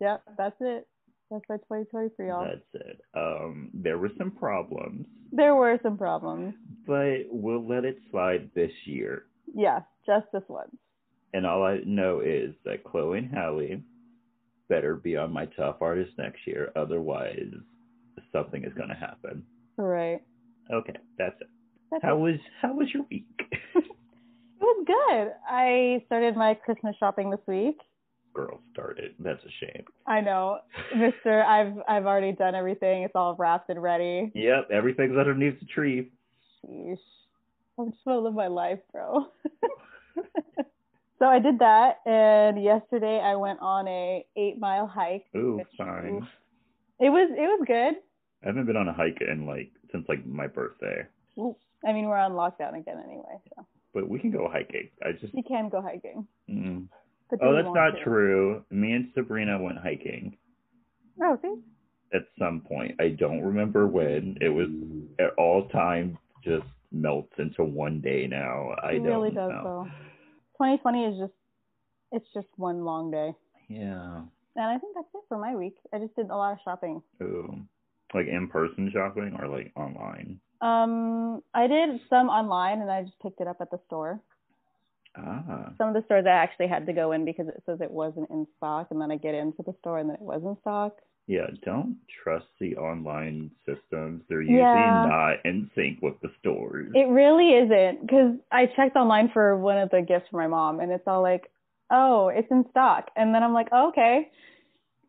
Yep, 0.00 0.22
that's 0.36 0.56
it. 0.60 0.86
That's 1.30 1.44
my 1.48 1.56
2020 1.56 2.08
for 2.16 2.26
y'all. 2.26 2.44
That's 2.44 2.84
it. 2.86 3.00
Um, 3.14 3.70
there 3.74 3.98
were 3.98 4.10
some 4.18 4.30
problems, 4.30 5.06
There 5.32 5.54
were 5.56 5.78
some 5.82 5.96
problems. 5.98 6.54
but 6.86 7.22
we'll 7.30 7.66
let 7.66 7.84
it 7.84 7.98
slide 8.10 8.50
this 8.54 8.70
year. 8.84 9.24
Yeah, 9.54 9.80
just 10.06 10.26
this 10.32 10.42
once. 10.48 10.76
And 11.32 11.44
all 11.46 11.64
I 11.64 11.78
know 11.84 12.20
is 12.20 12.54
that 12.64 12.84
Chloe 12.84 13.18
and 13.18 13.30
Halle 13.34 13.82
better 14.68 14.94
be 14.96 15.16
on 15.16 15.32
my 15.32 15.46
top 15.46 15.82
artist 15.82 16.12
next 16.18 16.46
year. 16.46 16.70
Otherwise, 16.76 17.52
something 18.32 18.64
is 18.64 18.72
going 18.74 18.88
to 18.90 18.94
happen. 18.94 19.42
Right. 19.76 20.20
Okay, 20.72 20.96
that's 21.18 21.40
it. 21.40 21.48
That's 21.90 22.02
How 22.04 22.16
it. 22.16 22.20
was 22.20 22.34
how 22.62 22.74
was 22.74 22.88
your 22.94 23.04
week? 23.10 23.26
It 24.60 24.66
was 24.78 24.84
good. 24.86 25.32
I 25.46 26.02
started 26.06 26.36
my 26.36 26.54
Christmas 26.54 26.96
shopping 26.98 27.28
this 27.28 27.40
week. 27.46 27.76
Girl 28.34 28.60
started. 28.72 29.14
That's 29.20 29.40
a 29.44 29.50
shame. 29.64 29.84
I 30.06 30.20
know, 30.20 30.58
Mister. 30.96 31.42
I've 31.44 31.74
I've 31.88 32.04
already 32.06 32.32
done 32.32 32.54
everything. 32.54 33.02
It's 33.04 33.14
all 33.14 33.36
wrapped 33.38 33.70
and 33.70 33.80
ready. 33.82 34.32
Yep, 34.34 34.70
everything's 34.72 35.16
underneath 35.16 35.60
the 35.60 35.66
tree. 35.66 36.10
Sheesh. 36.64 36.98
I 37.78 37.84
just 37.86 38.02
to 38.04 38.18
live 38.18 38.34
my 38.34 38.48
life, 38.48 38.80
bro. 38.92 39.26
so 41.18 41.26
I 41.26 41.38
did 41.38 41.58
that, 41.60 41.98
and 42.06 42.62
yesterday 42.62 43.20
I 43.20 43.36
went 43.36 43.60
on 43.60 43.86
a 43.88 44.24
eight 44.36 44.58
mile 44.58 44.86
hike. 44.86 45.26
Ooh, 45.36 45.56
which- 45.58 45.66
fine. 45.78 46.26
It 47.00 47.10
was 47.10 47.30
it 47.36 47.40
was 47.40 47.64
good. 47.66 47.94
I 48.42 48.46
haven't 48.48 48.66
been 48.66 48.76
on 48.76 48.88
a 48.88 48.92
hike 48.92 49.20
in 49.20 49.46
like 49.46 49.70
since 49.90 50.06
like 50.08 50.24
my 50.26 50.46
birthday. 50.46 51.02
Ooh. 51.38 51.56
I 51.86 51.92
mean, 51.92 52.06
we're 52.06 52.16
on 52.16 52.32
lockdown 52.32 52.78
again 52.78 52.96
anyway, 53.04 53.36
so 53.54 53.66
But 53.92 54.08
we 54.08 54.18
can 54.18 54.30
go 54.30 54.48
hiking. 54.50 54.88
I 55.04 55.12
just 55.12 55.34
you 55.34 55.42
can 55.42 55.68
go 55.68 55.82
hiking. 55.82 56.26
mm. 56.48 56.86
Oh, 57.42 57.54
that's 57.54 57.68
not 57.74 57.90
to? 57.90 58.04
true. 58.04 58.64
Me 58.70 58.92
and 58.92 59.10
Sabrina 59.14 59.60
went 59.60 59.78
hiking 59.78 60.36
Oh, 61.22 61.38
see, 61.42 61.54
at 62.12 62.22
some 62.38 62.60
point. 62.60 62.94
I 63.00 63.08
don't 63.08 63.42
remember 63.42 63.86
when. 63.86 64.36
It 64.40 64.48
was 64.48 64.68
at 65.18 65.34
all 65.38 65.68
time 65.68 66.18
just 66.44 66.66
melts 66.92 67.32
into 67.38 67.64
one 67.64 68.00
day 68.00 68.26
now. 68.28 68.74
I 68.82 68.92
it 68.92 68.98
don't 68.98 69.06
really 69.06 69.30
does 69.30 69.50
know. 69.50 69.62
though. 69.64 69.84
2020 70.58 71.04
is 71.04 71.18
just 71.18 71.32
it's 72.12 72.26
just 72.32 72.46
one 72.56 72.84
long 72.84 73.10
day, 73.10 73.32
Yeah. 73.68 74.22
and 74.56 74.64
I 74.64 74.78
think 74.78 74.94
that's 74.94 75.08
it 75.14 75.22
for 75.28 75.38
my 75.38 75.56
week. 75.56 75.74
I 75.92 75.98
just 75.98 76.14
did 76.14 76.30
a 76.30 76.36
lot 76.36 76.52
of 76.52 76.58
shopping. 76.64 77.02
Ooh. 77.22 77.56
Like 78.14 78.28
in 78.28 78.46
person 78.48 78.88
shopping 78.92 79.36
or 79.40 79.48
like 79.48 79.72
online? 79.74 80.38
Um, 80.60 81.42
I 81.52 81.66
did 81.66 82.00
some 82.08 82.28
online, 82.28 82.80
and 82.80 82.90
I 82.90 83.02
just 83.02 83.18
picked 83.20 83.40
it 83.40 83.48
up 83.48 83.56
at 83.60 83.70
the 83.72 83.80
store. 83.86 84.20
Ah. 85.16 85.72
Some 85.78 85.88
of 85.88 85.94
the 85.94 86.02
stores 86.06 86.24
I 86.26 86.30
actually 86.30 86.66
had 86.68 86.86
to 86.86 86.92
go 86.92 87.12
in 87.12 87.24
because 87.24 87.48
it 87.48 87.62
says 87.66 87.80
it 87.80 87.90
wasn't 87.90 88.30
in 88.30 88.46
stock, 88.56 88.88
and 88.90 89.00
then 89.00 89.10
I 89.10 89.16
get 89.16 89.34
into 89.34 89.62
the 89.62 89.74
store 89.80 89.98
and 89.98 90.08
then 90.08 90.16
it 90.16 90.22
was 90.22 90.42
in 90.44 90.56
stock. 90.60 90.96
Yeah, 91.26 91.46
don't 91.64 91.96
trust 92.22 92.46
the 92.60 92.76
online 92.76 93.50
systems. 93.64 94.22
They're 94.28 94.42
usually 94.42 94.58
Yeah. 94.58 95.04
not 95.06 95.44
in 95.46 95.70
sync 95.74 96.02
with 96.02 96.20
the 96.20 96.30
stores. 96.40 96.92
It 96.94 97.08
really 97.08 97.54
isn't 97.54 98.02
because 98.02 98.36
I 98.52 98.66
checked 98.66 98.96
online 98.96 99.30
for 99.30 99.56
one 99.56 99.78
of 99.78 99.88
the 99.90 100.02
gifts 100.02 100.28
for 100.30 100.36
my 100.36 100.48
mom, 100.48 100.80
and 100.80 100.92
it's 100.92 101.06
all 101.06 101.22
like, 101.22 101.50
"Oh, 101.90 102.28
it's 102.28 102.50
in 102.50 102.68
stock," 102.70 103.10
and 103.16 103.34
then 103.34 103.42
I'm 103.42 103.54
like, 103.54 103.68
oh, 103.72 103.88
"Okay." 103.88 104.30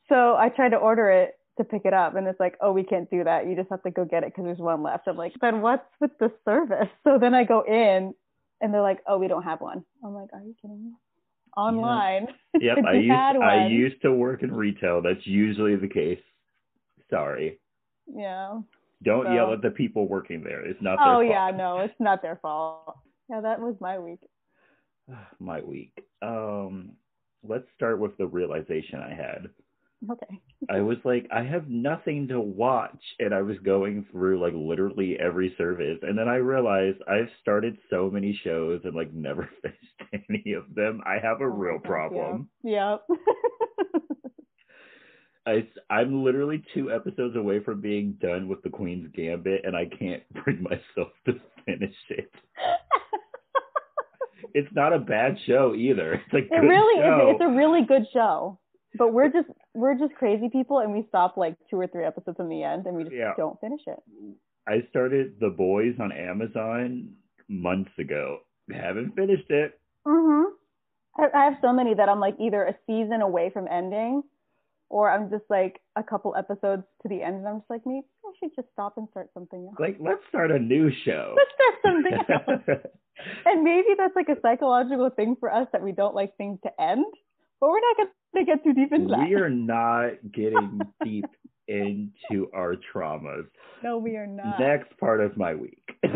So 0.07 0.37
I 0.37 0.49
tried 0.49 0.69
to 0.69 0.77
order 0.77 1.09
it 1.09 1.37
to 1.57 1.63
pick 1.65 1.85
it 1.85 1.93
up, 1.93 2.15
and 2.15 2.27
it's 2.27 2.39
like, 2.39 2.57
"Oh, 2.61 2.71
we 2.71 2.83
can't 2.83 3.09
do 3.09 3.23
that. 3.25 3.47
You 3.47 3.55
just 3.55 3.69
have 3.69 3.83
to 3.83 3.91
go 3.91 4.05
get 4.05 4.23
it 4.23 4.27
because 4.27 4.45
there's 4.45 4.59
one 4.59 4.83
left." 4.83 5.07
I'm 5.07 5.17
like, 5.17 5.33
"Then 5.41 5.61
what's 5.61 5.89
with 5.99 6.17
the 6.19 6.31
service?" 6.45 6.89
So 7.03 7.17
then 7.19 7.33
I 7.33 7.43
go 7.43 7.61
in, 7.63 8.13
and 8.61 8.73
they're 8.73 8.81
like, 8.81 9.01
"Oh, 9.07 9.17
we 9.17 9.27
don't 9.27 9.43
have 9.43 9.61
one." 9.61 9.83
I'm 10.03 10.13
like, 10.13 10.29
"Are 10.33 10.41
you 10.41 10.55
kidding 10.61 10.83
me?" 10.83 10.91
Online. 11.57 12.27
Yep, 12.59 12.77
I 12.87 12.93
used 12.93 13.11
I 13.11 13.67
used 13.67 14.01
to 14.01 14.11
work 14.11 14.43
in 14.43 14.53
retail. 14.53 15.01
That's 15.01 15.25
usually 15.25 15.75
the 15.75 15.87
case. 15.87 16.19
Sorry. 17.09 17.59
Yeah. 18.07 18.59
Don't 19.03 19.25
So- 19.25 19.33
yell 19.33 19.53
at 19.53 19.61
the 19.61 19.71
people 19.71 20.07
working 20.07 20.43
there. 20.43 20.65
It's 20.65 20.81
not 20.81 20.97
their 20.97 21.05
fault. 21.05 21.15
Oh 21.17 21.19
their 21.19 21.29
yeah, 21.29 21.51
no, 21.51 21.79
it's 21.85 21.99
not 21.99 22.21
their 22.21 22.37
fault. 22.41 22.97
Yeah, 23.29 23.41
that 23.41 23.59
was 23.59 23.75
my 23.79 23.99
week. 23.99 24.19
My 25.39 25.61
week. 25.61 25.93
Um 26.21 26.93
let's 27.47 27.67
start 27.75 27.99
with 27.99 28.17
the 28.17 28.25
realization 28.25 28.99
I 28.99 29.13
had. 29.13 29.49
Okay. 30.11 30.39
I 30.69 30.81
was 30.81 30.97
like, 31.03 31.27
I 31.33 31.43
have 31.43 31.67
nothing 31.69 32.27
to 32.29 32.39
watch 32.39 33.01
and 33.19 33.33
I 33.33 33.41
was 33.41 33.57
going 33.59 34.05
through 34.11 34.39
like 34.41 34.53
literally 34.55 35.17
every 35.19 35.53
service 35.57 35.99
and 36.01 36.17
then 36.17 36.27
I 36.27 36.35
realized 36.35 36.97
I've 37.07 37.29
started 37.41 37.77
so 37.89 38.09
many 38.11 38.39
shows 38.43 38.81
and 38.83 38.95
like 38.95 39.13
never 39.13 39.49
finished 39.61 40.27
any 40.29 40.53
of 40.53 40.63
them. 40.75 41.01
I 41.05 41.13
have 41.21 41.41
a 41.41 41.45
Oh 41.45 41.47
real 41.47 41.79
problem. 41.79 42.49
yeah. 42.63 42.97
I, 45.47 45.67
I'm 45.91 46.23
literally 46.23 46.63
two 46.73 46.91
episodes 46.91 47.35
away 47.35 47.59
from 47.63 47.79
being 47.79 48.13
done 48.19 48.47
with 48.47 48.63
the 48.63 48.69
Queen's 48.71 49.11
Gambit, 49.13 49.61
and 49.63 49.75
I 49.75 49.85
can't 49.85 50.23
bring 50.43 50.63
myself 50.63 51.09
to 51.27 51.33
finish 51.65 51.93
it. 52.09 52.31
It's 54.55 54.73
not 54.73 54.91
a 54.93 54.99
bad 54.99 55.37
show 55.45 55.75
either. 55.75 56.13
It's 56.31 56.33
a 56.33 56.37
it 56.55 56.59
really 56.59 56.99
show. 57.01 57.29
is. 57.29 57.35
It's 57.35 57.43
a 57.43 57.55
really 57.55 57.85
good 57.85 58.05
show. 58.13 58.57
But 58.97 59.13
we're 59.13 59.29
just 59.29 59.47
we're 59.73 59.95
just 59.97 60.13
crazy 60.15 60.49
people, 60.49 60.79
and 60.79 60.93
we 60.93 61.05
stop 61.09 61.37
like 61.37 61.55
two 61.69 61.79
or 61.79 61.87
three 61.87 62.05
episodes 62.05 62.37
in 62.39 62.49
the 62.49 62.63
end, 62.63 62.85
and 62.85 62.95
we 62.95 63.03
just 63.03 63.15
Yeah. 63.15 63.33
don't 63.37 63.59
finish 63.59 63.81
it. 63.87 63.99
I 64.67 64.81
started 64.89 65.35
The 65.39 65.49
Boys 65.49 65.95
on 65.99 66.11
Amazon 66.11 67.13
months 67.47 67.91
ago. 67.99 68.39
Haven't 68.71 69.15
finished 69.15 69.49
it. 69.49 69.79
Mhm. 70.07 70.45
I, 71.17 71.27
I 71.33 71.45
have 71.45 71.57
so 71.61 71.71
many 71.71 71.93
that 71.93 72.09
I'm 72.09 72.19
like 72.19 72.35
either 72.39 72.63
a 72.63 72.75
season 72.87 73.21
away 73.21 73.49
from 73.51 73.67
ending, 73.69 74.23
or 74.89 75.09
I'm 75.09 75.29
just 75.29 75.45
like 75.49 75.79
a 75.95 76.03
couple 76.03 76.35
episodes 76.35 76.83
to 77.03 77.07
the 77.09 77.21
end, 77.21 77.35
and 77.37 77.47
I'm 77.47 77.59
just 77.59 77.69
like 77.69 77.85
maybe 77.85 78.07
I 78.25 78.31
should 78.39 78.55
just 78.55 78.67
stop 78.73 78.97
and 78.97 79.07
start 79.09 79.29
something 79.33 79.65
else. 79.67 79.75
Like, 79.79 79.97
let's 79.99 80.21
start 80.29 80.51
a 80.51 80.59
new 80.59 80.89
show. 81.05 81.35
Let's 81.37 81.51
start 81.53 81.75
something 81.85 82.35
else. 82.75 82.81
And 83.45 83.63
maybe 83.63 83.89
that's 83.97 84.15
like 84.15 84.29
a 84.29 84.39
psychological 84.41 85.09
thing 85.09 85.37
for 85.39 85.53
us 85.53 85.67
that 85.71 85.81
we 85.81 85.91
don't 85.93 86.15
like 86.15 86.35
things 86.37 86.59
to 86.63 86.81
end, 86.81 87.05
but 87.61 87.69
we're 87.69 87.79
not 87.79 87.97
going 87.97 88.09
to 88.35 88.45
get 88.45 88.63
too 88.63 88.73
deep 88.73 88.91
into 88.91 89.09
that. 89.09 89.27
we 89.27 89.35
are 89.35 89.49
not 89.49 90.11
getting 90.33 90.79
deep 91.03 91.25
into 91.67 92.49
our 92.53 92.75
traumas. 92.93 93.45
No, 93.83 93.97
we 93.97 94.15
are 94.15 94.27
not. 94.27 94.59
Next 94.59 94.97
part 94.99 95.21
of 95.21 95.35
my 95.37 95.55
week. 95.55 95.89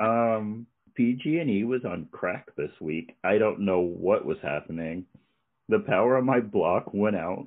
Um, 0.00 0.66
PG&E 0.96 1.64
was 1.64 1.84
on 1.84 2.08
crack 2.10 2.46
this 2.56 2.70
week. 2.80 3.16
I 3.22 3.38
don't 3.38 3.60
know 3.60 3.80
what 3.80 4.24
was 4.26 4.38
happening. 4.42 5.06
The 5.68 5.78
power 5.78 6.18
on 6.18 6.26
my 6.26 6.40
block 6.40 6.92
went 6.92 7.16
out 7.16 7.46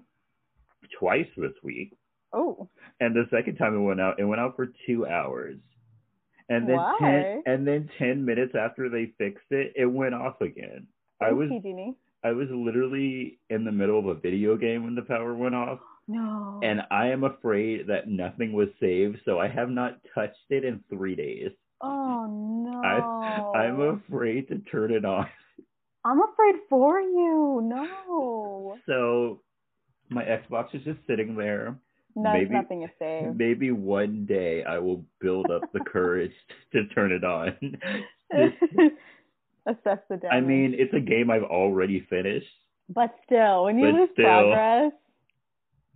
twice 1.00 1.28
this 1.36 1.52
week, 1.62 1.98
oh, 2.32 2.70
and 3.00 3.14
the 3.14 3.26
second 3.30 3.58
time 3.58 3.76
it 3.76 3.82
went 3.82 4.00
out, 4.00 4.20
it 4.20 4.24
went 4.24 4.40
out 4.40 4.56
for 4.56 4.72
two 4.88 5.06
hours. 5.06 5.58
And 6.48 6.68
then 6.68 6.78
Why? 6.78 6.96
ten 7.00 7.44
and 7.46 7.68
then 7.68 7.90
ten 8.00 8.24
minutes 8.24 8.54
after 8.58 8.88
they 8.90 9.12
fixed 9.18 9.52
it, 9.52 9.74
it 9.76 9.86
went 9.86 10.14
off 10.16 10.40
again. 10.42 10.88
I 11.22 11.34
was 11.34 11.50
PG&E. 11.50 11.94
I 12.26 12.32
was 12.32 12.48
literally 12.52 13.38
in 13.50 13.64
the 13.64 13.72
middle 13.72 14.00
of 14.00 14.08
a 14.08 14.16
video 14.16 14.58
game 14.58 14.84
when 14.84 14.96
the 14.96 15.04
power 15.04 15.34
went 15.36 15.54
off, 15.56 15.80
No. 16.08 16.60
and 16.64 16.82
I 16.90 17.08
am 17.10 17.24
afraid 17.24 17.88
that 17.88 18.08
nothing 18.08 18.52
was 18.54 18.70
saved, 18.80 19.20
so 19.26 19.40
I 19.40 19.48
have 19.48 19.70
not 19.70 20.00
touched 20.14 20.50
it 20.50 20.66
in 20.66 20.84
three 20.90 21.16
days. 21.16 21.52
oh 21.82 22.26
no. 22.28 22.82
I, 23.54 23.60
I'm 23.60 23.80
afraid 23.80 24.48
to 24.50 24.58
turn 24.72 24.92
it 24.92 25.06
on. 25.06 25.28
I'm 26.04 26.20
afraid 26.22 26.56
for 26.70 27.00
you. 27.00 27.62
No. 27.64 28.78
So 28.88 29.42
my 30.10 30.24
Xbox 30.24 30.74
is 30.76 30.84
just 30.84 31.00
sitting 31.08 31.36
there. 31.36 31.78
No, 32.16 32.32
Maybe- 32.34 32.54
nothing 32.54 32.84
is 32.84 32.90
saved. 32.98 33.38
Maybe 33.38 33.72
one 33.72 34.26
day 34.26 34.64
I 34.64 34.78
will 34.80 35.04
build 35.20 35.52
up 35.52 35.72
the 35.74 35.80
courage 35.92 36.32
to 36.72 36.86
turn 36.88 37.12
it 37.12 37.24
on. 37.24 37.56
Just- 38.32 38.94
Assess 39.68 40.00
the 40.10 40.18
damage. 40.18 40.32
I 40.32 40.42
mean, 40.42 40.76
it's 40.78 40.94
a 40.94 41.00
game 41.00 41.30
I've 41.32 41.44
already 41.44 42.02
finished. 42.10 42.48
but 42.90 43.16
still, 43.26 43.66
when 43.66 43.80
you 43.80 43.86
But 43.88 43.94
lose 43.94 44.10
still. 44.14 44.26
progress, 44.26 44.92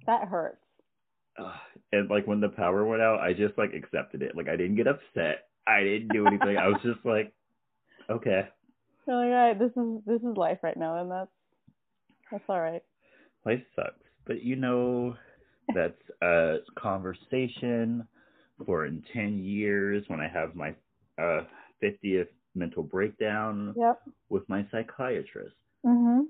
that 0.05 0.27
hurts. 0.27 0.57
And 1.91 2.09
like 2.09 2.27
when 2.27 2.39
the 2.41 2.49
power 2.49 2.85
went 2.85 3.01
out, 3.01 3.19
I 3.19 3.33
just 3.33 3.57
like 3.57 3.73
accepted 3.73 4.21
it. 4.21 4.35
Like 4.35 4.49
I 4.49 4.55
didn't 4.55 4.75
get 4.75 4.87
upset. 4.87 5.47
I 5.67 5.83
didn't 5.83 6.11
do 6.11 6.27
anything. 6.27 6.57
I 6.57 6.67
was 6.67 6.81
just 6.83 7.03
like, 7.05 7.33
okay, 8.09 8.47
So 9.05 9.11
like, 9.11 9.25
all 9.27 9.47
right, 9.47 9.57
this 9.59 9.71
is 9.75 10.03
this 10.05 10.21
is 10.21 10.37
life 10.37 10.59
right 10.63 10.77
now, 10.77 11.01
and 11.01 11.11
that's 11.11 11.31
that's 12.31 12.43
all 12.49 12.61
right. 12.61 12.83
life 13.45 13.61
sucks. 13.75 14.05
But 14.25 14.43
you 14.43 14.55
know, 14.55 15.15
that's 15.73 16.01
a 16.21 16.57
conversation 16.77 18.07
for 18.65 18.85
in 18.85 19.03
10 19.13 19.39
years 19.39 20.03
when 20.07 20.19
I 20.19 20.27
have 20.27 20.55
my 20.55 20.75
uh, 21.17 21.41
50th 21.81 22.27
mental 22.59 22.83
breakdown 22.83 23.73
Yep. 23.77 24.01
with 24.29 24.47
my 24.49 24.65
psychiatrist. 24.71 25.55
Mm-hmm. 25.85 26.21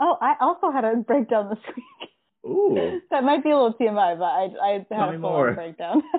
Oh, 0.00 0.16
I 0.20 0.34
also 0.40 0.70
had 0.70 0.84
a 0.84 0.96
breakdown 0.96 1.50
this 1.50 1.64
week. 1.76 2.10
Ooh, 2.46 3.00
that 3.10 3.22
might 3.22 3.44
be 3.44 3.50
a 3.50 3.54
little 3.56 3.74
TMI, 3.74 4.18
but 4.18 4.24
I 4.24 4.44
I 4.66 4.72
had 4.72 4.88
Tell 4.88 5.10
a 5.10 5.18
full 5.18 5.54
breakdown. 5.54 6.02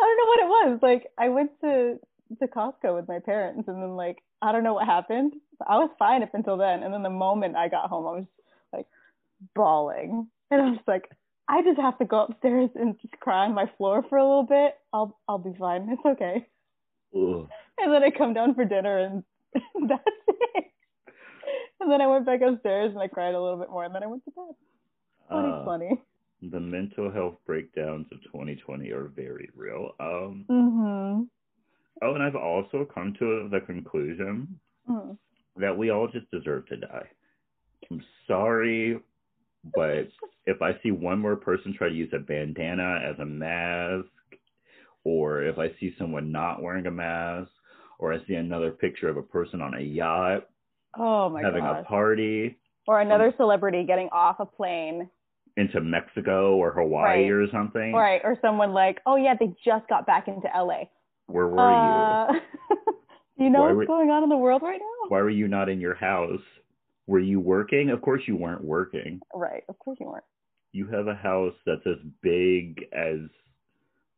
I 0.00 0.02
don't 0.02 0.18
know 0.18 0.26
what 0.26 0.40
it 0.40 0.48
was. 0.70 0.78
Like 0.82 1.06
I 1.16 1.28
went 1.28 1.52
to 1.62 1.98
to 2.40 2.46
Costco 2.46 2.94
with 2.96 3.08
my 3.08 3.20
parents, 3.20 3.68
and 3.68 3.80
then 3.82 3.96
like 3.96 4.18
I 4.42 4.52
don't 4.52 4.64
know 4.64 4.74
what 4.74 4.86
happened. 4.86 5.34
I 5.66 5.76
was 5.78 5.90
fine 5.98 6.22
up 6.22 6.34
until 6.34 6.56
then, 6.56 6.82
and 6.82 6.92
then 6.92 7.02
the 7.02 7.10
moment 7.10 7.56
I 7.56 7.68
got 7.68 7.88
home, 7.90 8.06
I 8.06 8.18
was 8.18 8.26
like, 8.72 8.86
bawling. 9.54 10.28
And 10.50 10.60
I 10.62 10.70
was 10.70 10.80
like, 10.88 11.08
I 11.48 11.62
just 11.62 11.78
have 11.80 11.98
to 11.98 12.04
go 12.04 12.24
upstairs 12.24 12.70
and 12.74 12.98
just 13.00 13.14
cry 13.20 13.44
on 13.44 13.54
my 13.54 13.66
floor 13.76 14.04
for 14.08 14.18
a 14.18 14.24
little 14.24 14.44
bit. 14.44 14.74
I'll 14.92 15.16
I'll 15.28 15.38
be 15.38 15.54
fine. 15.58 15.88
It's 15.90 16.04
okay. 16.04 16.46
Ugh. 17.14 17.48
And 17.78 17.92
then 17.92 18.02
I 18.04 18.10
come 18.10 18.34
down 18.34 18.54
for 18.54 18.64
dinner 18.64 18.98
and 18.98 19.24
that's 19.88 20.02
it. 20.28 20.64
And 21.80 21.90
then 21.90 22.00
I 22.00 22.06
went 22.06 22.26
back 22.26 22.40
upstairs 22.42 22.90
and 22.92 23.00
I 23.00 23.08
cried 23.08 23.34
a 23.34 23.40
little 23.40 23.58
bit 23.58 23.70
more 23.70 23.84
and 23.84 23.94
then 23.94 24.02
I 24.02 24.06
went 24.06 24.24
to 24.24 24.30
bed. 24.30 24.54
Funny, 25.28 25.48
Uh, 25.52 25.64
funny. 25.64 25.90
the 26.42 26.60
mental 26.60 27.10
health 27.10 27.36
breakdowns 27.46 28.06
of 28.12 28.22
2020 28.24 28.90
are 28.90 29.08
very 29.08 29.48
real. 29.54 29.94
Um, 30.00 30.44
Mhm. 30.48 31.28
oh, 32.02 32.14
and 32.14 32.22
I've 32.22 32.36
also 32.36 32.84
come 32.84 33.14
to 33.14 33.48
the 33.48 33.60
conclusion 33.60 34.58
Mm. 34.88 35.18
that 35.56 35.76
we 35.76 35.90
all 35.90 36.08
just 36.08 36.30
deserve 36.30 36.66
to 36.66 36.76
die. 36.76 37.08
I'm 37.90 38.02
sorry, 38.26 38.98
but 39.74 40.08
if 40.46 40.60
I 40.62 40.78
see 40.82 40.90
one 40.90 41.18
more 41.18 41.36
person 41.36 41.72
try 41.72 41.88
to 41.88 41.94
use 41.94 42.12
a 42.12 42.18
bandana 42.18 43.00
as 43.04 43.18
a 43.18 43.24
mask, 43.26 44.06
or 45.04 45.42
if 45.42 45.58
I 45.58 45.68
see 45.80 45.94
someone 45.98 46.30
not 46.32 46.62
wearing 46.62 46.86
a 46.86 46.90
mask, 46.90 47.50
or 47.98 48.12
I 48.12 48.18
see 48.26 48.34
another 48.34 48.70
picture 48.70 49.08
of 49.08 49.16
a 49.16 49.22
person 49.22 49.60
on 49.60 49.74
a 49.74 49.80
yacht 49.80 50.46
Oh 50.98 51.28
my 51.28 51.42
having 51.42 51.62
god. 51.62 51.80
a 51.80 51.84
party 51.84 52.58
Or 52.88 53.00
another 53.00 53.32
celebrity 53.36 53.84
getting 53.86 54.08
off 54.12 54.36
a 54.40 54.46
plane. 54.46 55.08
into 55.56 55.80
Mexico 55.80 56.54
or 56.56 56.72
Hawaii 56.72 57.24
Right. 57.24 57.30
or 57.30 57.46
something, 57.50 57.92
Right. 57.92 58.20
Or 58.24 58.38
someone 58.40 58.72
like, 58.72 59.00
oh 59.06 59.16
yeah, 59.16 59.34
they 59.38 59.54
just 59.64 59.86
got 59.88 60.06
back 60.06 60.28
into 60.28 60.48
LA. 60.54 60.84
where 61.26 61.46
were 61.46 61.56
you? 61.56 61.60
Uh, 61.62 62.32
do 63.38 63.44
you 63.44 63.50
know 63.50 63.60
Why 63.60 63.66
what's 63.68 63.76
were- 63.78 63.86
going 63.86 64.10
on 64.10 64.22
in 64.22 64.28
the 64.28 64.36
world 64.36 64.62
right 64.62 64.80
now? 64.80 65.08
Why 65.08 65.20
were 65.22 65.30
you 65.30 65.48
not 65.48 65.68
in 65.68 65.80
your 65.80 65.94
house? 65.94 66.40
Were 67.06 67.18
you 67.20 67.40
working? 67.40 67.90
Of 67.90 68.00
course 68.02 68.22
you 68.26 68.36
weren't 68.36 68.62
working. 68.64 69.20
Right. 69.34 69.64
Of 69.68 69.78
course 69.80 69.98
you 70.00 70.06
weren't. 70.06 70.24
You 70.72 70.86
have 70.86 71.08
a 71.08 71.14
house 71.14 71.54
that's 71.66 71.84
as 71.86 71.98
big 72.22 72.84
as 72.92 73.18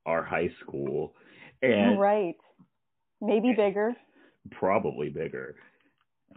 our 0.06 0.22
high 0.24 0.50
school 0.62 1.14
and 1.62 1.98
right. 1.98 2.36
Maybe 3.20 3.50
eh, 3.50 3.54
bigger. 3.56 3.94
probably 4.50 5.08
bigger 5.08 5.56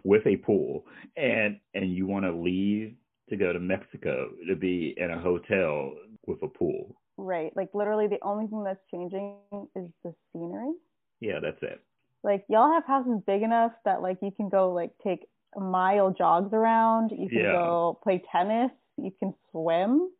with 0.04 0.26
a 0.26 0.36
pool 0.36 0.84
and 1.16 1.58
and 1.74 1.92
you 1.94 2.06
want 2.06 2.24
to 2.24 2.32
leave 2.32 2.94
to 3.28 3.36
go 3.36 3.52
to 3.52 3.58
Mexico 3.58 4.30
to 4.48 4.54
be 4.54 4.94
in 4.98 5.10
a 5.10 5.18
hotel 5.20 5.92
with 6.26 6.42
a 6.42 6.48
pool. 6.48 6.96
Right. 7.16 7.52
Like 7.56 7.70
literally 7.74 8.06
the 8.06 8.18
only 8.22 8.46
thing 8.46 8.62
that's 8.64 8.80
changing 8.90 9.36
is 9.74 9.88
the 10.04 10.14
scenery. 10.32 10.72
Yeah, 11.20 11.40
that's 11.40 11.62
it. 11.62 11.80
Like 12.22 12.44
y'all 12.48 12.72
have 12.72 12.84
houses 12.86 13.20
big 13.26 13.42
enough 13.42 13.72
that 13.84 14.02
like 14.02 14.18
you 14.22 14.30
can 14.30 14.48
go 14.48 14.72
like 14.72 14.90
take 15.02 15.26
mile 15.56 16.12
jogs 16.12 16.52
around, 16.52 17.10
you 17.10 17.28
can 17.28 17.38
Yeah. 17.42 17.52
go 17.52 17.98
play 18.02 18.22
tennis, 18.30 18.70
you 18.96 19.12
can 19.18 19.34
swim. 19.50 20.10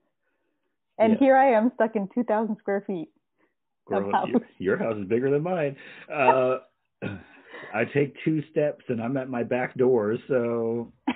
And 0.98 1.12
Yeah. 1.12 1.18
here 1.18 1.36
I 1.36 1.52
am 1.52 1.70
stuck 1.74 1.94
in 1.96 2.08
2000 2.14 2.56
square 2.58 2.80
feet. 2.86 3.10
Girl, 3.86 4.10
your, 4.26 4.40
your 4.58 4.76
house 4.76 4.96
is 4.96 5.06
bigger 5.08 5.30
than 5.30 5.42
mine. 5.42 5.76
Uh 6.12 6.58
I 7.74 7.84
take 7.94 8.14
two 8.24 8.42
steps 8.50 8.84
and 8.88 9.02
I'm 9.02 9.16
at 9.16 9.28
my 9.28 9.42
back 9.42 9.74
door, 9.76 10.16
so 10.28 10.92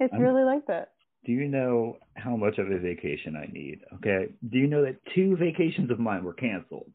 it's 0.00 0.12
I'm- 0.12 0.22
really 0.22 0.44
like 0.44 0.66
that. 0.66 0.92
Do 1.26 1.32
you 1.32 1.48
know 1.48 1.98
how 2.14 2.34
much 2.34 2.56
of 2.56 2.70
a 2.70 2.78
vacation 2.78 3.36
I 3.36 3.44
need? 3.52 3.80
Okay. 3.96 4.32
Do 4.50 4.56
you 4.58 4.66
know 4.66 4.82
that 4.86 4.96
two 5.14 5.36
vacations 5.36 5.90
of 5.90 5.98
mine 6.00 6.24
were 6.24 6.32
canceled? 6.32 6.92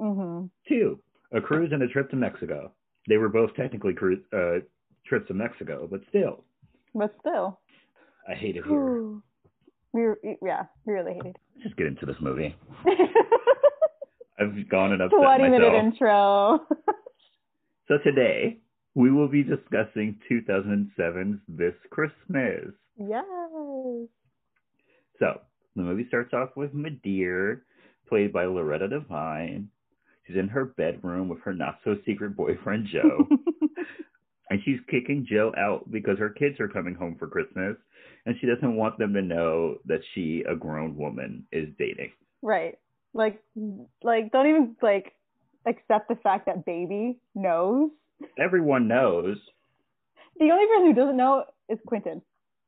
Mhm. 0.00 0.48
Two. 0.68 1.00
A 1.32 1.40
cruise 1.40 1.70
and 1.72 1.82
a 1.82 1.88
trip 1.88 2.08
to 2.10 2.16
Mexico. 2.16 2.70
They 3.08 3.16
were 3.16 3.28
both 3.28 3.52
technically 3.56 3.94
cruise, 3.94 4.20
uh, 4.32 4.60
trips 5.06 5.26
to 5.28 5.34
Mexico, 5.34 5.88
but 5.90 6.00
still, 6.08 6.44
But 6.94 7.14
still. 7.20 7.58
I 8.28 8.34
hate 8.34 8.56
it 8.56 8.64
here. 8.64 9.16
We 9.92 10.02
were, 10.02 10.18
yeah, 10.40 10.66
we 10.86 10.92
really 10.94 11.14
hated. 11.14 11.36
Let's 11.58 11.70
just 11.70 11.76
get 11.76 11.88
into 11.88 12.06
this 12.06 12.14
movie. 12.20 12.54
I've 14.40 14.68
gone 14.70 14.92
and 14.92 15.02
upset 15.02 15.18
20 15.18 15.42
minute 15.48 15.72
myself. 15.72 15.84
intro. 15.84 16.60
So 17.88 17.94
today, 18.04 18.58
we 18.94 19.10
will 19.10 19.28
be 19.28 19.42
discussing 19.42 20.18
2007's 20.30 21.40
This 21.48 21.72
Christmas. 21.88 22.74
yes. 22.98 23.24
So 25.18 25.40
the 25.74 25.82
movie 25.82 26.04
starts 26.06 26.34
off 26.34 26.50
with 26.54 26.74
Ma'Dere, 26.74 27.60
played 28.06 28.30
by 28.30 28.44
Loretta 28.44 28.88
Devine. 28.88 29.70
She's 30.26 30.36
in 30.36 30.48
her 30.48 30.66
bedroom 30.66 31.30
with 31.30 31.40
her 31.44 31.54
not 31.54 31.78
so 31.82 31.96
secret 32.04 32.36
boyfriend 32.36 32.88
Joe, 32.92 33.26
and 34.50 34.60
she's 34.64 34.78
kicking 34.90 35.26
Joe 35.28 35.52
out 35.56 35.90
because 35.90 36.18
her 36.18 36.30
kids 36.30 36.58
are 36.60 36.68
coming 36.68 36.94
home 36.94 37.16
for 37.18 37.26
Christmas, 37.28 37.76
and 38.26 38.34
she 38.40 38.46
doesn't 38.46 38.76
want 38.76 38.98
them 38.98 39.12
to 39.14 39.22
know 39.22 39.76
that 39.86 40.00
she, 40.14 40.44
a 40.48 40.54
grown 40.56 40.96
woman, 40.96 41.44
is 41.52 41.68
dating. 41.78 42.12
right. 42.42 42.78
Like, 43.14 43.40
like, 44.02 44.30
don't 44.32 44.46
even 44.48 44.76
like 44.82 45.12
accept 45.66 46.08
the 46.08 46.14
fact 46.16 46.44
that 46.46 46.66
baby 46.66 47.18
knows. 47.34 47.90
Everyone 48.38 48.86
knows. 48.86 49.38
The 50.38 50.50
only 50.50 50.66
person 50.66 50.86
who 50.86 50.92
doesn't 50.92 51.16
know 51.16 51.44
is 51.70 51.78
Quentin, 51.86 52.20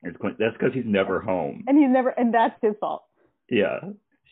It's, 0.03 0.16
Quin- 0.16 0.37
that's 0.38 0.55
because 0.59 0.73
he's 0.75 0.87
never 0.87 1.21
home. 1.21 1.62
and 1.69 1.79
he's 1.79 1.90
never, 1.90 2.09
and 2.09 2.33
that's 2.33 2.55
his 2.62 2.73
fault. 2.81 3.05
Yeah. 3.51 3.81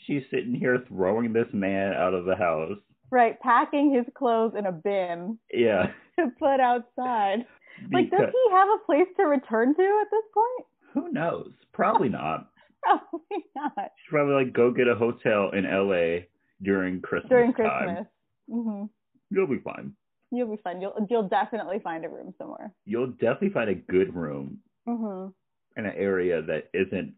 She's 0.06 0.22
sitting 0.30 0.54
here 0.54 0.82
throwing 0.88 1.32
this 1.34 1.46
man 1.52 1.92
out 1.92 2.14
of 2.14 2.24
the 2.24 2.34
house. 2.34 2.78
Right, 3.10 3.38
packing 3.40 3.92
his 3.94 4.06
clothes 4.16 4.54
in 4.58 4.64
a 4.66 4.72
bin 4.72 5.38
Yeah. 5.52 5.92
To 6.18 6.30
put 6.38 6.60
outside. 6.60 7.46
Like, 7.92 8.10
does 8.10 8.20
he 8.20 8.52
have 8.52 8.68
a 8.68 8.84
place 8.86 9.06
to 9.16 9.24
return 9.24 9.74
to 9.74 9.82
at 10.02 10.10
this 10.10 10.24
point? 10.34 10.66
who 10.98 11.12
knows? 11.12 11.50
Probably 11.72 12.08
not. 12.08 12.48
Probably 12.82 13.44
not. 13.56 13.74
Should 13.76 14.10
probably 14.10 14.34
like 14.34 14.52
go 14.52 14.70
get 14.70 14.88
a 14.88 14.94
hotel 14.94 15.50
in 15.50 15.64
LA 15.64 16.26
during 16.62 17.00
Christmas 17.00 17.28
During. 17.28 17.52
Christmas. 17.52 18.06
hmm 18.50 18.84
You'll 19.30 19.46
be 19.46 19.58
fine. 19.58 19.92
You'll 20.30 20.48
be 20.48 20.60
fine. 20.62 20.80
You'll 20.80 20.94
you'll 21.10 21.28
definitely 21.28 21.80
find 21.80 22.04
a 22.04 22.08
room 22.08 22.32
somewhere. 22.38 22.72
You'll 22.86 23.08
definitely 23.12 23.50
find 23.50 23.68
a 23.68 23.74
good 23.74 24.14
room 24.14 24.58
mm-hmm. 24.88 25.30
in 25.76 25.86
an 25.86 25.94
area 25.96 26.40
that 26.42 26.70
isn't 26.72 27.14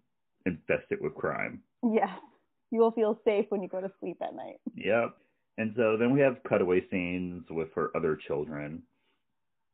infested 0.47 0.99
with 1.01 1.15
crime. 1.15 1.63
Yes. 1.85 2.09
You 2.73 2.81
will 2.81 2.93
feel 2.93 3.21
safe 3.25 3.47
when 3.51 3.63
you 3.63 3.69
go 3.69 3.81
to 3.81 3.91
sleep 4.01 4.17
at 4.23 4.35
night. 4.35 4.57
Yep. 4.75 5.15
And 5.59 5.75
so 5.77 5.97
then 5.99 6.13
we 6.13 6.21
have 6.21 6.39
cutaway 6.49 6.83
scenes 6.91 7.45
with 7.51 7.69
her 7.75 7.91
other 7.97 8.17
children 8.17 8.83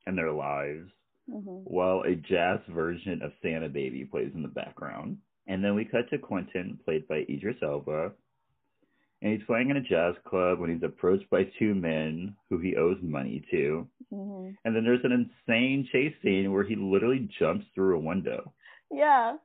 and 0.07 0.17
their 0.17 0.33
lives, 0.33 0.89
hmm 1.31 1.61
while 1.65 2.03
a 2.03 2.15
jazz 2.15 2.61
version 2.69 3.21
of 3.23 3.33
Santa 3.43 3.69
Baby 3.69 4.05
plays 4.05 4.31
in 4.35 4.43
the 4.43 4.49
background. 4.49 5.19
And 5.49 5.65
then 5.65 5.75
we 5.75 5.85
cut 5.85 6.09
to 6.11 6.19
Quentin, 6.19 6.79
played 6.85 7.07
by 7.09 7.25
Idris 7.29 7.57
Elba. 7.63 8.13
And 9.23 9.33
he's 9.33 9.47
playing 9.47 9.71
in 9.71 9.77
a 9.77 9.81
jazz 9.81 10.15
club 10.29 10.59
when 10.61 10.71
he's 10.73 10.83
approached 10.83 11.29
by 11.31 11.45
two 11.59 11.75
men 11.75 12.35
who 12.51 12.59
he 12.59 12.77
owes 12.77 12.99
money 13.03 13.45
to. 13.51 13.87
hmm 14.11 14.51
And 14.65 14.75
then 14.77 14.85
there's 14.85 15.05
an 15.05 15.13
insane 15.13 15.89
chase 15.91 16.15
scene 16.23 16.53
where 16.53 16.65
he 16.65 16.77
literally 16.77 17.29
jumps 17.39 17.67
through 17.75 17.97
a 17.97 18.01
window. 18.01 18.53
Yeah. 18.93 19.37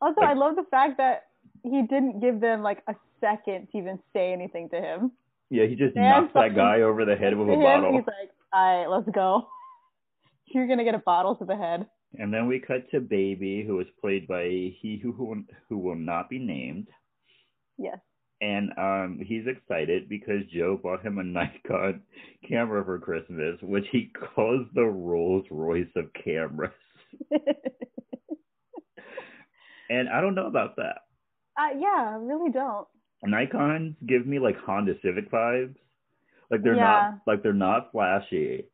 Also, 0.00 0.20
Like- 0.20 0.30
I 0.30 0.34
love 0.34 0.56
the 0.56 0.64
fact 0.70 0.96
that 0.98 1.26
he 1.62 1.82
didn't 1.82 2.20
give 2.20 2.40
them 2.40 2.62
like 2.62 2.82
a 2.88 2.94
second 3.20 3.68
to 3.70 3.78
even 3.78 3.98
say 4.12 4.32
anything 4.32 4.68
to 4.70 4.80
him. 4.80 5.12
Yeah, 5.50 5.64
he 5.66 5.74
just 5.76 5.96
And 5.96 6.04
knocks 6.04 6.32
that 6.34 6.54
guy 6.54 6.82
over 6.82 7.04
the 7.04 7.16
head 7.16 7.36
with 7.36 7.48
a 7.48 7.52
him, 7.52 7.60
bottle. 7.60 7.92
He's 7.92 8.06
like, 8.06 8.30
"All 8.52 8.78
right, 8.80 8.86
let's 8.86 9.08
go. 9.10 9.48
You're 10.54 10.66
gonna 10.68 10.84
get 10.84 10.94
a 10.94 10.98
bottle 10.98 11.36
to 11.36 11.44
the 11.44 11.56
head." 11.56 11.86
And 12.18 12.32
then 12.32 12.46
we 12.46 12.58
cut 12.58 12.90
to 12.90 13.00
Baby, 13.00 13.64
who 13.66 13.76
was 13.76 13.86
played 14.00 14.26
by 14.26 14.44
he 14.80 14.98
who 15.02 15.12
who, 15.12 15.44
who 15.68 15.78
will 15.78 15.94
not 15.96 16.28
be 16.30 16.38
named. 16.38 16.88
Yes. 17.76 17.98
And 18.40 18.70
um, 18.78 19.20
he's 19.24 19.46
excited 19.46 20.08
because 20.08 20.42
Joe 20.54 20.78
bought 20.82 21.04
him 21.04 21.18
a 21.18 21.24
Nikon 21.24 22.02
camera 22.48 22.84
for 22.84 22.98
Christmas, 22.98 23.58
which 23.62 23.86
he 23.90 24.10
calls 24.34 24.66
the 24.74 24.84
Rolls 24.84 25.44
Royce 25.50 25.90
of 25.96 26.06
cameras. 26.24 26.70
And 29.90 30.08
I 30.08 30.20
don't 30.20 30.34
know 30.34 30.46
about 30.46 30.76
that. 30.76 30.98
uh, 31.58 31.76
yeah, 31.78 32.10
I 32.10 32.16
really 32.20 32.50
don't. 32.50 32.86
Nikons 33.26 33.96
give 34.06 34.26
me 34.26 34.38
like 34.38 34.56
Honda 34.58 34.94
Civic 35.02 35.30
vibes. 35.30 35.74
Like 36.50 36.62
they're 36.62 36.76
Yeah. 36.76 37.12
not 37.12 37.20
like 37.26 37.42
they're 37.42 37.52
not 37.52 37.90
flashy, 37.92 38.66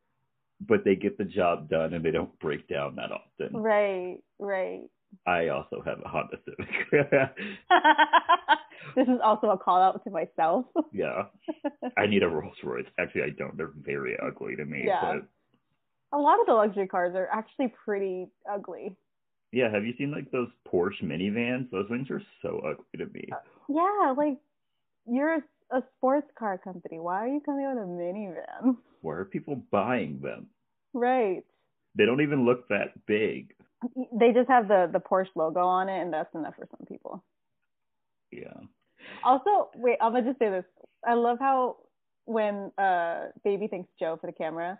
but 0.61 0.83
they 0.85 0.95
get 0.95 1.17
the 1.17 1.25
job 1.25 1.69
done 1.69 1.93
and 1.93 2.03
they 2.03 2.11
don't 2.11 2.37
break 2.39 2.67
down 2.67 2.95
that 2.95 3.11
often. 3.11 3.55
Right, 3.55 4.17
right. 4.39 4.81
I 5.25 5.47
also 5.49 5.81
have 5.85 5.99
a 6.03 6.07
Honda 6.07 6.37
Civic. 6.43 6.91
this 8.95 9.07
is 9.07 9.19
also 9.23 9.49
a 9.49 9.57
call 9.57 9.81
out 9.81 10.03
to 10.03 10.09
myself. 10.09 10.65
yeah. 10.93 11.23
I 11.97 12.05
need 12.05 12.23
a 12.23 12.27
Rolls 12.27 12.57
Royce. 12.63 12.85
Actually, 12.99 13.23
I 13.23 13.29
don't. 13.37 13.55
They're 13.55 13.71
very 13.81 14.17
ugly 14.21 14.55
to 14.57 14.65
me. 14.65 14.83
Yeah. 14.85 15.19
But 16.11 16.17
a 16.17 16.21
lot 16.21 16.39
of 16.39 16.47
the 16.47 16.53
luxury 16.53 16.87
cars 16.87 17.13
are 17.15 17.29
actually 17.31 17.73
pretty 17.83 18.27
ugly. 18.51 18.95
yeah, 19.51 19.71
have 19.71 19.85
you 19.85 19.93
seen 19.97 20.11
like 20.11 20.31
those 20.31 20.49
Porsche 20.67 21.03
minivans? 21.03 21.69
Those 21.71 21.87
things 21.89 22.09
are 22.09 22.21
so 22.41 22.61
ugly 22.65 22.85
to 22.97 23.05
me. 23.13 23.29
Uh, 23.31 23.37
yeah, 23.69 24.13
like 24.17 24.37
you're 25.07 25.35
a, 25.35 25.41
a 25.77 25.83
sports 25.97 26.27
car 26.37 26.57
company. 26.57 26.99
Why 26.99 27.23
are 27.23 27.27
you 27.27 27.41
coming 27.45 27.65
out 27.65 27.75
with 27.75 27.85
a 27.85 27.87
minivan? 27.87 28.75
Are 29.13 29.25
people 29.25 29.61
buying 29.71 30.19
them? 30.21 30.47
Right. 30.93 31.43
They 31.95 32.05
don't 32.05 32.21
even 32.21 32.45
look 32.45 32.67
that 32.69 33.05
big. 33.05 33.53
they 34.13 34.31
just 34.33 34.49
have 34.49 34.67
the 34.67 34.89
the 34.91 34.99
Porsche 34.99 35.35
logo 35.35 35.61
on 35.61 35.89
it, 35.89 36.01
and 36.01 36.11
that's 36.11 36.33
enough 36.35 36.55
for 36.55 36.67
some 36.71 36.85
people. 36.87 37.23
Yeah. 38.31 38.53
Also, 39.23 39.69
wait, 39.75 39.97
I'm 40.01 40.13
gonna 40.13 40.25
just 40.25 40.39
say 40.39 40.49
this. 40.49 40.65
I 41.05 41.13
love 41.13 41.37
how 41.39 41.77
when 42.25 42.71
uh 42.77 43.27
baby 43.43 43.67
thanks 43.67 43.89
Joe 43.99 44.17
for 44.19 44.27
the 44.27 44.33
camera, 44.33 44.79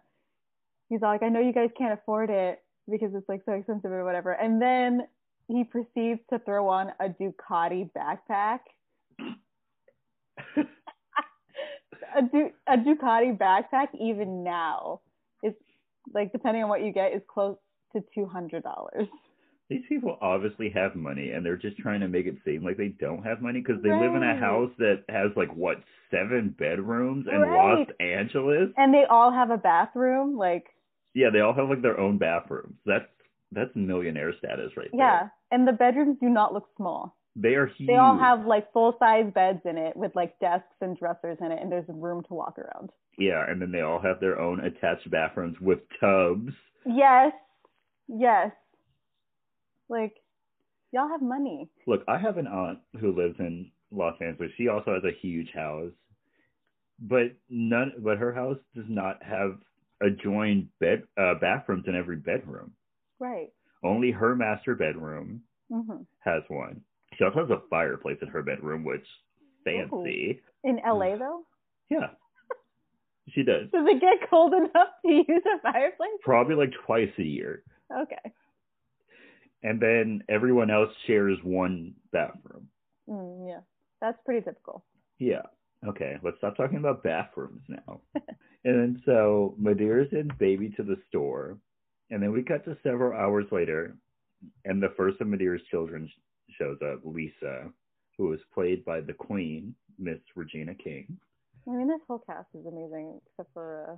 he's 0.89 1.03
all 1.03 1.09
like, 1.09 1.23
"I 1.23 1.29
know 1.29 1.39
you 1.39 1.53
guys 1.53 1.69
can't 1.77 1.93
afford 1.93 2.29
it 2.29 2.63
because 2.89 3.13
it's 3.13 3.29
like 3.29 3.43
so 3.45 3.53
expensive 3.53 3.91
or 3.91 4.03
whatever," 4.03 4.31
and 4.31 4.61
then 4.61 5.07
he 5.47 5.63
proceeds 5.63 6.21
to 6.31 6.39
throw 6.39 6.67
on 6.67 6.91
a 6.99 7.09
Ducati 7.09 7.89
backpack. 7.91 8.59
A, 12.17 12.21
du- 12.21 12.51
a 12.67 12.77
Ducati 12.77 13.37
backpack, 13.37 13.87
even 13.99 14.43
now, 14.43 15.01
is 15.43 15.53
like 16.13 16.31
depending 16.31 16.63
on 16.63 16.69
what 16.69 16.83
you 16.83 16.91
get, 16.91 17.13
is 17.13 17.21
close 17.27 17.57
to 17.93 18.03
two 18.13 18.25
hundred 18.25 18.63
dollars. 18.63 19.07
These 19.69 19.81
people 19.89 20.17
obviously 20.21 20.69
have 20.75 20.95
money, 20.95 21.31
and 21.31 21.43
they're 21.43 21.57
just 21.57 21.77
trying 21.77 22.01
to 22.01 22.07
make 22.07 22.27
it 22.27 22.35
seem 22.45 22.63
like 22.63 22.77
they 22.77 22.89
don't 22.89 23.23
have 23.23 23.41
money 23.41 23.61
because 23.65 23.81
they 23.81 23.89
live 23.89 24.13
in 24.13 24.21
a 24.21 24.35
house 24.39 24.69
that 24.77 25.03
has 25.09 25.31
like 25.35 25.51
what 25.55 25.77
seven 26.11 26.53
bedrooms 26.59 27.25
in 27.31 27.41
Right. 27.41 27.79
Los 27.79 27.87
Angeles. 27.99 28.69
And 28.77 28.93
they 28.93 29.05
all 29.09 29.31
have 29.31 29.49
a 29.49 29.57
bathroom, 29.57 30.37
like 30.37 30.65
Yeah, 31.15 31.29
they 31.33 31.39
all 31.39 31.53
have 31.53 31.67
like 31.67 31.81
their 31.81 31.99
own 31.99 32.19
bathrooms. 32.19 32.75
That's 32.85 33.05
that's 33.51 33.71
millionaire 33.75 34.33
status 34.37 34.71
right 34.77 34.89
there. 34.91 34.99
yeah. 34.99 35.27
And 35.51 35.67
the 35.67 35.71
bedrooms 35.73 36.17
do 36.21 36.29
not 36.29 36.53
look 36.53 36.67
small. 36.77 37.15
They 37.35 37.55
are 37.55 37.67
huge. 37.67 37.87
They 37.87 37.97
all 37.97 38.17
have 38.17 38.45
like 38.45 38.71
full 38.71 38.95
size 38.99 39.31
beds 39.33 39.59
in 39.65 39.77
it 39.77 39.95
with 39.95 40.15
like 40.15 40.39
desks 40.39 40.75
and 40.81 40.97
dressers 40.97 41.37
in 41.41 41.51
it, 41.51 41.61
and 41.61 41.71
there's 41.71 41.85
room 41.89 42.23
to 42.27 42.33
walk 42.33 42.57
around. 42.57 42.91
Yeah, 43.17 43.45
and 43.47 43.61
then 43.61 43.71
they 43.71 43.81
all 43.81 44.01
have 44.01 44.19
their 44.19 44.39
own 44.39 44.59
attached 44.61 45.09
bathrooms 45.09 45.59
with 45.59 45.79
tubs. 45.99 46.53
Yes, 46.85 47.33
yes. 48.07 48.51
Like, 49.87 50.15
y'all 50.91 51.07
have 51.09 51.21
money. 51.21 51.69
Look, 51.87 52.03
I 52.07 52.17
have 52.17 52.37
an 52.37 52.47
aunt 52.47 52.79
who 52.99 53.15
lives 53.15 53.35
in 53.39 53.71
Los 53.91 54.15
Angeles. 54.21 54.51
She 54.57 54.67
also 54.67 54.93
has 54.93 55.03
a 55.03 55.17
huge 55.21 55.49
house, 55.53 55.91
but 56.99 57.33
none. 57.49 57.93
But 57.99 58.17
her 58.17 58.33
house 58.33 58.57
does 58.75 58.85
not 58.87 59.21
have 59.23 59.57
adjoined 60.01 60.67
bed 60.79 61.03
uh, 61.17 61.35
bathrooms 61.39 61.85
in 61.87 61.95
every 61.95 62.17
bedroom. 62.17 62.73
Right. 63.19 63.49
Only 63.83 64.11
her 64.11 64.35
master 64.35 64.75
bedroom 64.75 65.41
hmm 65.71 66.03
has 66.19 66.43
one. 66.47 66.81
She 67.17 67.23
also 67.23 67.39
has 67.41 67.49
a 67.49 67.61
fireplace 67.69 68.17
in 68.21 68.27
her 68.29 68.41
bedroom, 68.41 68.83
which 68.83 69.05
fancy. 69.63 70.41
In 70.63 70.79
LA 70.85 71.15
though, 71.17 71.41
Yeah, 71.89 72.09
she 73.29 73.43
does. 73.43 73.69
does 73.71 73.85
it 73.87 74.01
get 74.01 74.29
cold 74.29 74.53
enough 74.53 74.89
to 75.05 75.11
use 75.11 75.43
a 75.45 75.61
fireplace? 75.61 76.09
Probably 76.23 76.55
like 76.55 76.71
twice 76.85 77.11
a 77.17 77.23
year. 77.23 77.63
Okay. 77.95 78.31
And 79.63 79.79
then 79.79 80.23
everyone 80.29 80.69
else 80.69 80.89
shares 81.07 81.37
one 81.43 81.93
bathroom. 82.11 82.67
Mm, 83.09 83.47
yeah, 83.49 83.59
that's 84.01 84.17
pretty 84.25 84.43
typical. 84.43 84.83
Yeah. 85.19 85.41
Okay, 85.87 86.17
let's 86.23 86.37
stop 86.37 86.57
talking 86.57 86.77
about 86.77 87.03
bathrooms 87.03 87.61
now. 87.67 88.01
and 88.15 88.25
then 88.63 89.01
so 89.05 89.55
Madeiras 89.61 90.11
and 90.11 90.35
Baby 90.39 90.69
to 90.77 90.83
the 90.83 90.97
store, 91.09 91.57
and 92.09 92.21
then 92.21 92.31
we 92.31 92.41
cut 92.43 92.65
to 92.65 92.77
several 92.83 93.17
hours 93.19 93.45
later, 93.51 93.95
and 94.65 94.81
the 94.81 94.93
first 94.97 95.21
of 95.21 95.27
Madeira's 95.27 95.61
children 95.69 96.09
shows 96.57 96.77
up, 96.81 96.99
Lisa, 97.03 97.69
who 98.17 98.33
is 98.33 98.39
played 98.53 98.83
by 98.85 99.01
the 99.01 99.13
Queen, 99.13 99.73
Miss 99.97 100.19
Regina 100.35 100.75
King, 100.75 101.17
I 101.67 101.71
mean, 101.71 101.87
this 101.87 102.01
whole 102.07 102.19
cast 102.19 102.47
is 102.53 102.65
amazing, 102.65 103.19
except 103.25 103.51
for 103.53 103.91
uh, 103.91 103.95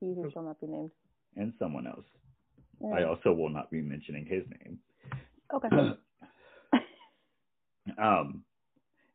he 0.00 0.14
who 0.14 0.30
shall 0.32 0.44
not 0.44 0.60
be 0.60 0.66
named. 0.66 0.90
and 1.36 1.52
someone 1.58 1.86
else. 1.86 2.06
Yeah. 2.80 2.94
I 2.94 3.04
also 3.04 3.32
will 3.32 3.48
not 3.48 3.70
be 3.70 3.80
mentioning 3.80 4.26
his 4.26 4.44
name. 4.62 4.78
Okay. 5.52 5.68
um, 7.98 8.44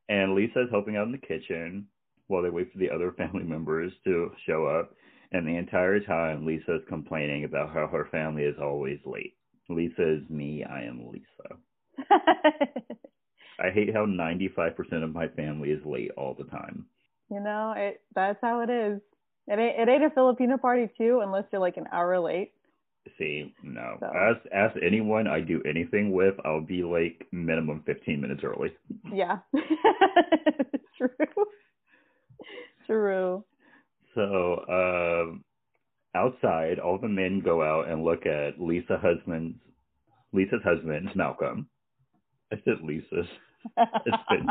and 0.09 0.35
Lisa's 0.35 0.69
helping 0.71 0.97
out 0.97 1.05
in 1.05 1.11
the 1.11 1.17
kitchen 1.17 1.87
while 2.27 2.41
they 2.41 2.49
wait 2.49 2.71
for 2.71 2.79
the 2.79 2.89
other 2.89 3.11
family 3.17 3.43
members 3.43 3.93
to 4.03 4.31
show 4.45 4.65
up. 4.65 4.95
And 5.31 5.47
the 5.47 5.57
entire 5.57 5.99
time, 5.99 6.45
Lisa's 6.45 6.81
complaining 6.89 7.45
about 7.45 7.73
how 7.73 7.87
her 7.87 8.07
family 8.11 8.43
is 8.43 8.55
always 8.61 8.99
late. 9.05 9.35
Lisa 9.69 10.15
is 10.15 10.29
me. 10.29 10.63
I 10.63 10.83
am 10.83 11.07
Lisa. 11.07 11.55
I 13.59 13.69
hate 13.73 13.93
how 13.93 14.05
95% 14.05 15.03
of 15.03 15.13
my 15.13 15.27
family 15.29 15.69
is 15.71 15.83
late 15.85 16.11
all 16.17 16.33
the 16.37 16.45
time. 16.45 16.85
you 17.29 17.39
know, 17.41 17.73
it 17.75 18.01
that's 18.15 18.39
how 18.41 18.61
it 18.61 18.69
is. 18.69 19.01
It 19.47 19.59
ain't 19.59 19.79
it 19.79 19.91
ain't 19.91 20.03
a 20.03 20.09
Filipino 20.11 20.57
party 20.57 20.87
too, 20.97 21.21
unless 21.23 21.43
you're 21.51 21.61
like 21.61 21.77
an 21.77 21.87
hour 21.91 22.19
late. 22.19 22.51
See, 23.17 23.53
no. 23.63 23.97
So- 23.99 24.11
Ask, 24.15 24.39
ask 24.53 24.75
anyone 24.85 25.27
I 25.27 25.39
do 25.41 25.61
anything 25.67 26.11
with, 26.11 26.35
I'll 26.45 26.61
be 26.61 26.83
like 26.83 27.27
minimum 27.31 27.81
15 27.85 28.21
minutes 28.21 28.41
early. 28.43 28.71
Yeah. 29.11 29.39
True. 30.97 31.09
True. 32.85 33.43
So, 34.15 34.65
um, 34.69 35.43
outside, 36.15 36.79
all 36.79 36.97
the 36.99 37.07
men 37.07 37.41
go 37.43 37.61
out 37.63 37.87
and 37.89 38.03
look 38.03 38.25
at 38.25 38.59
Lisa 38.59 38.97
husband's 39.01 39.57
Lisa's 40.33 40.61
husband, 40.63 41.09
Malcolm. 41.15 41.67
I 42.51 42.57
said 42.65 42.81
Lisa's 42.83 43.27
been- 44.29 44.49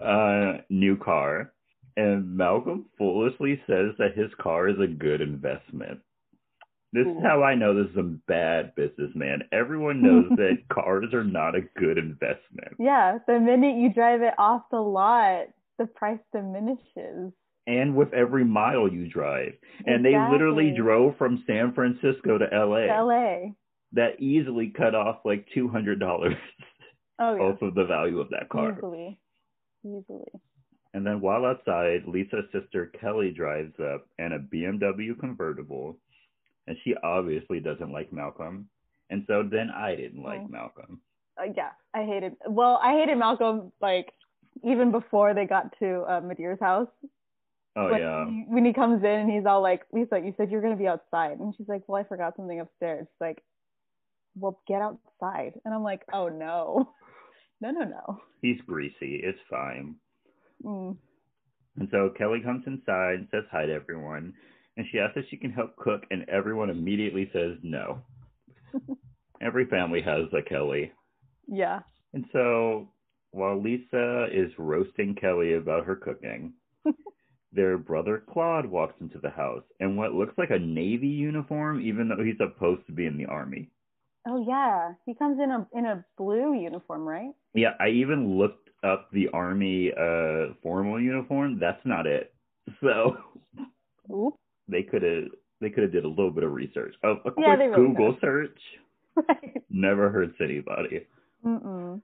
uh, 0.04 0.58
new 0.68 0.96
car, 0.96 1.52
and 1.96 2.36
Malcolm 2.36 2.86
foolishly 2.98 3.60
says 3.66 3.92
that 3.98 4.16
his 4.16 4.30
car 4.40 4.68
is 4.68 4.76
a 4.80 4.86
good 4.86 5.20
investment. 5.20 6.00
This 6.92 7.08
is 7.08 7.22
how 7.24 7.42
I 7.42 7.56
know 7.56 7.74
this 7.74 7.90
is 7.90 7.98
a 7.98 8.02
bad 8.28 8.72
businessman. 8.76 9.42
Everyone 9.52 10.00
knows 10.00 10.26
that 10.36 10.58
cars 10.72 11.12
are 11.12 11.24
not 11.24 11.56
a 11.56 11.62
good 11.76 11.98
investment. 11.98 12.74
yeah, 12.78 13.18
the 13.26 13.40
minute 13.40 13.76
you 13.76 13.92
drive 13.92 14.22
it 14.22 14.34
off 14.38 14.62
the 14.70 14.78
lot, 14.78 15.46
the 15.78 15.86
price 15.86 16.20
diminishes. 16.32 17.32
And 17.66 17.96
with 17.96 18.12
every 18.12 18.44
mile 18.44 18.86
you 18.92 19.08
drive. 19.08 19.54
And 19.86 20.04
they 20.04 20.14
literally 20.30 20.74
drove 20.76 21.16
from 21.16 21.42
San 21.46 21.72
Francisco 21.72 22.38
to 22.38 22.46
LA. 22.52 22.86
LA. 23.02 23.54
That 23.94 24.20
easily 24.20 24.72
cut 24.76 24.94
off 24.94 25.20
like 25.24 25.46
$200 25.56 26.36
Oh 27.20 27.34
yeah. 27.36 27.42
off 27.42 27.62
of 27.62 27.74
the 27.74 27.84
value 27.84 28.20
of 28.20 28.28
that 28.30 28.48
car. 28.48 28.74
Easily. 28.76 29.18
Easily. 29.84 30.32
And 30.94 31.06
then 31.06 31.20
while 31.20 31.44
outside, 31.44 32.02
Lisa's 32.06 32.44
sister 32.52 32.86
Kelly 33.00 33.30
drives 33.30 33.74
up 33.80 34.06
in 34.18 34.32
a 34.32 34.38
BMW 34.38 35.18
convertible, 35.18 35.98
and 36.66 36.76
she 36.84 36.94
obviously 37.02 37.60
doesn't 37.60 37.92
like 37.92 38.12
Malcolm. 38.12 38.68
And 39.10 39.24
so 39.26 39.42
then 39.48 39.70
I 39.70 39.94
didn't 39.96 40.22
like 40.22 40.40
Oh. 40.44 40.48
Malcolm. 40.48 41.00
Uh, 41.38 41.52
yeah, 41.56 41.70
I 41.92 42.04
hated. 42.04 42.34
Well, 42.48 42.78
I 42.82 42.94
hated 42.98 43.16
Malcolm 43.16 43.72
like 43.80 44.12
even 44.62 44.92
before 44.92 45.34
they 45.34 45.46
got 45.46 45.76
to 45.80 46.02
uh, 46.08 46.20
Madeira's 46.20 46.60
house. 46.60 46.88
Oh 47.76 47.90
when 47.90 48.00
yeah. 48.00 48.24
he, 48.28 48.44
when 48.48 48.64
he 48.64 48.72
comes 48.72 49.02
in 49.02 49.10
and 49.10 49.30
he's 49.30 49.44
all 49.46 49.60
like, 49.60 49.82
Lisa, 49.92 50.20
you 50.24 50.32
said 50.36 50.50
you're 50.50 50.62
gonna 50.62 50.76
be 50.76 50.86
outside, 50.86 51.38
and 51.40 51.52
she's 51.56 51.68
like, 51.68 51.82
Well, 51.88 52.00
I 52.00 52.04
forgot 52.08 52.34
something 52.36 52.60
upstairs. 52.60 53.06
Like, 53.20 53.42
Well, 54.36 54.60
get 54.66 54.82
outside, 54.82 55.52
and 55.64 55.74
I'm 55.74 55.82
like, 55.82 56.02
Oh 56.12 56.28
no, 56.28 56.90
no, 57.60 57.70
no, 57.70 57.84
no. 57.84 58.20
He's 58.42 58.60
greasy. 58.66 59.20
It's 59.22 59.38
fine. 59.48 59.96
Mm. 60.64 60.96
And 61.76 61.88
so 61.90 62.10
Kelly 62.16 62.40
comes 62.44 62.64
inside 62.66 63.14
and 63.14 63.28
says 63.30 63.44
hi 63.50 63.66
to 63.66 63.72
everyone, 63.72 64.32
and 64.76 64.86
she 64.90 64.98
asks 64.98 65.16
if 65.16 65.26
she 65.30 65.36
can 65.36 65.50
help 65.50 65.76
cook, 65.76 66.04
and 66.10 66.28
everyone 66.28 66.70
immediately 66.70 67.30
says 67.32 67.56
no. 67.62 68.00
Every 69.42 69.66
family 69.66 70.00
has 70.02 70.26
a 70.32 70.42
Kelly. 70.48 70.92
Yeah. 71.46 71.80
And 72.12 72.24
so 72.32 72.88
while 73.32 73.60
Lisa 73.60 74.28
is 74.32 74.52
roasting 74.58 75.16
Kelly 75.20 75.54
about 75.54 75.84
her 75.84 75.96
cooking, 75.96 76.52
their 77.52 77.76
brother 77.76 78.22
Claude 78.32 78.66
walks 78.66 78.94
into 79.00 79.18
the 79.18 79.30
house 79.30 79.64
in 79.80 79.96
what 79.96 80.14
looks 80.14 80.38
like 80.38 80.50
a 80.50 80.58
Navy 80.58 81.08
uniform, 81.08 81.80
even 81.80 82.08
though 82.08 82.22
he's 82.22 82.38
supposed 82.38 82.86
to 82.86 82.92
be 82.92 83.06
in 83.06 83.18
the 83.18 83.26
Army. 83.26 83.70
Oh 84.26 84.44
yeah, 84.46 84.92
he 85.06 85.14
comes 85.14 85.38
in 85.42 85.50
a 85.50 85.66
in 85.78 85.86
a 85.86 86.04
blue 86.16 86.54
uniform, 86.54 87.02
right? 87.06 87.32
Yeah, 87.54 87.72
I 87.80 87.88
even 87.88 88.38
looked 88.38 88.70
up 88.82 89.08
the 89.12 89.28
Army 89.32 89.92
uh, 89.92 90.54
formal 90.62 91.00
uniform. 91.00 91.58
That's 91.60 91.84
not 91.84 92.06
it. 92.06 92.32
So 92.80 93.16
Oop. 94.12 94.34
they 94.68 94.82
could 94.82 95.02
have 95.02 95.24
they 95.60 95.70
could 95.70 95.82
have 95.84 95.92
did 95.92 96.04
a 96.04 96.08
little 96.08 96.30
bit 96.30 96.44
of 96.44 96.52
research. 96.52 96.94
A, 97.02 97.10
a 97.10 97.30
quick 97.30 97.34
Yeah, 97.38 97.54
really 97.54 97.74
Google 97.74 98.12
could. 98.14 98.20
search 98.22 98.58
Right. 99.28 99.62
never 99.70 100.10
hurts 100.10 100.34
anybody. 100.40 101.06
Mm-mm. 101.44 102.00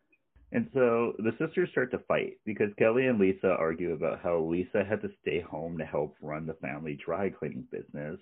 And 0.52 0.68
so 0.74 1.14
the 1.18 1.32
sisters 1.38 1.68
start 1.72 1.90
to 1.92 1.98
fight 2.08 2.34
because 2.44 2.68
Kelly 2.78 3.06
and 3.06 3.18
Lisa 3.18 3.48
argue 3.58 3.92
about 3.94 4.20
how 4.20 4.38
Lisa 4.40 4.84
had 4.88 5.00
to 5.02 5.08
stay 5.22 5.40
home 5.40 5.78
to 5.78 5.84
help 5.84 6.16
run 6.20 6.46
the 6.46 6.54
family 6.54 6.98
dry 7.04 7.30
cleaning 7.30 7.64
business, 7.70 8.18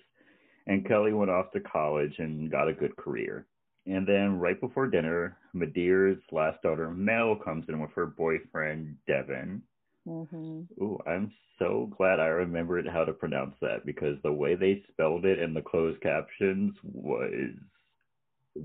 and 0.67 0.87
Kelly 0.87 1.11
went 1.13 1.31
off 1.31 1.51
to 1.53 1.59
college 1.59 2.13
and 2.19 2.51
got 2.51 2.67
a 2.67 2.73
good 2.73 2.95
career. 2.97 3.47
And 3.89 4.05
then 4.05 4.39
right 4.39 4.59
before 4.61 4.85
dinner, 4.85 5.35
Madeira's 5.55 6.21
last 6.31 6.61
daughter 6.61 6.91
Mel 6.91 7.35
comes 7.35 7.65
in 7.67 7.79
with 7.79 7.89
her 7.95 8.05
boyfriend 8.05 8.95
Devin. 9.07 9.63
hmm 10.05 10.61
Ooh, 10.79 10.99
I'm 11.07 11.31
so 11.57 11.91
glad 11.97 12.19
I 12.19 12.27
remembered 12.27 12.87
how 12.87 13.03
to 13.03 13.11
pronounce 13.13 13.55
that 13.61 13.87
because 13.87 14.17
the 14.21 14.31
way 14.31 14.53
they 14.53 14.83
spelled 14.91 15.25
it 15.25 15.39
in 15.39 15.55
the 15.55 15.63
closed 15.63 15.99
captions 16.01 16.75
was 16.83 17.49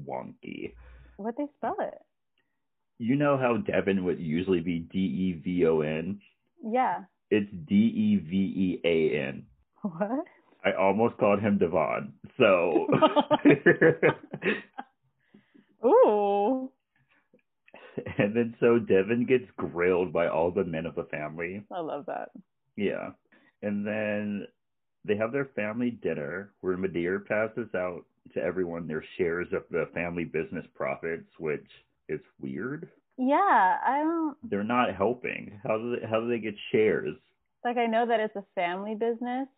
wonky. 0.06 0.74
What 1.16 1.36
they 1.38 1.46
spell 1.56 1.76
it? 1.80 1.98
You 2.98 3.16
know 3.16 3.38
how 3.38 3.56
Devon 3.56 4.04
would 4.04 4.20
usually 4.20 4.60
be 4.60 4.80
D 4.80 4.98
E 4.98 5.40
V 5.42 5.66
O 5.66 5.80
N? 5.80 6.20
Yeah. 6.62 7.04
It's 7.30 7.50
D 7.66 7.74
E 7.74 8.16
V 8.16 8.36
E 8.36 8.80
A 8.84 9.26
N. 9.28 9.46
What? 9.80 10.26
I 10.66 10.72
almost 10.72 11.16
called 11.16 11.40
him 11.40 11.56
Devon. 11.56 12.12
So 12.36 12.88
Ooh. 15.84 16.70
and 18.18 18.34
then 18.34 18.54
so 18.60 18.78
Devon 18.78 19.26
gets 19.26 19.50
grilled 19.56 20.12
by 20.12 20.28
all 20.28 20.50
the 20.50 20.64
men 20.64 20.86
of 20.86 20.94
the 20.94 21.04
family. 21.04 21.62
I 21.72 21.80
love 21.80 22.06
that. 22.06 22.30
Yeah. 22.76 23.10
And 23.62 23.86
then 23.86 24.46
they 25.04 25.16
have 25.16 25.32
their 25.32 25.50
family 25.56 25.90
dinner 25.90 26.52
where 26.60 26.76
Madeira 26.76 27.20
passes 27.20 27.68
out 27.74 28.04
to 28.32 28.40
everyone 28.42 28.86
their 28.86 29.04
shares 29.18 29.48
of 29.52 29.64
the 29.70 29.88
family 29.94 30.24
business 30.24 30.66
profits, 30.74 31.28
which 31.38 31.66
is 32.08 32.20
weird. 32.40 32.88
Yeah, 33.16 33.78
I 33.86 33.98
don't 34.02 34.36
They're 34.50 34.64
not 34.64 34.94
helping. 34.94 35.60
How 35.62 35.78
do 35.78 35.96
they, 35.96 36.06
how 36.06 36.20
do 36.20 36.28
they 36.28 36.38
get 36.38 36.54
shares? 36.72 37.14
like 37.64 37.78
I 37.78 37.86
know 37.86 38.06
that 38.06 38.20
it's 38.20 38.36
a 38.36 38.44
family 38.54 38.94
business, 38.94 39.48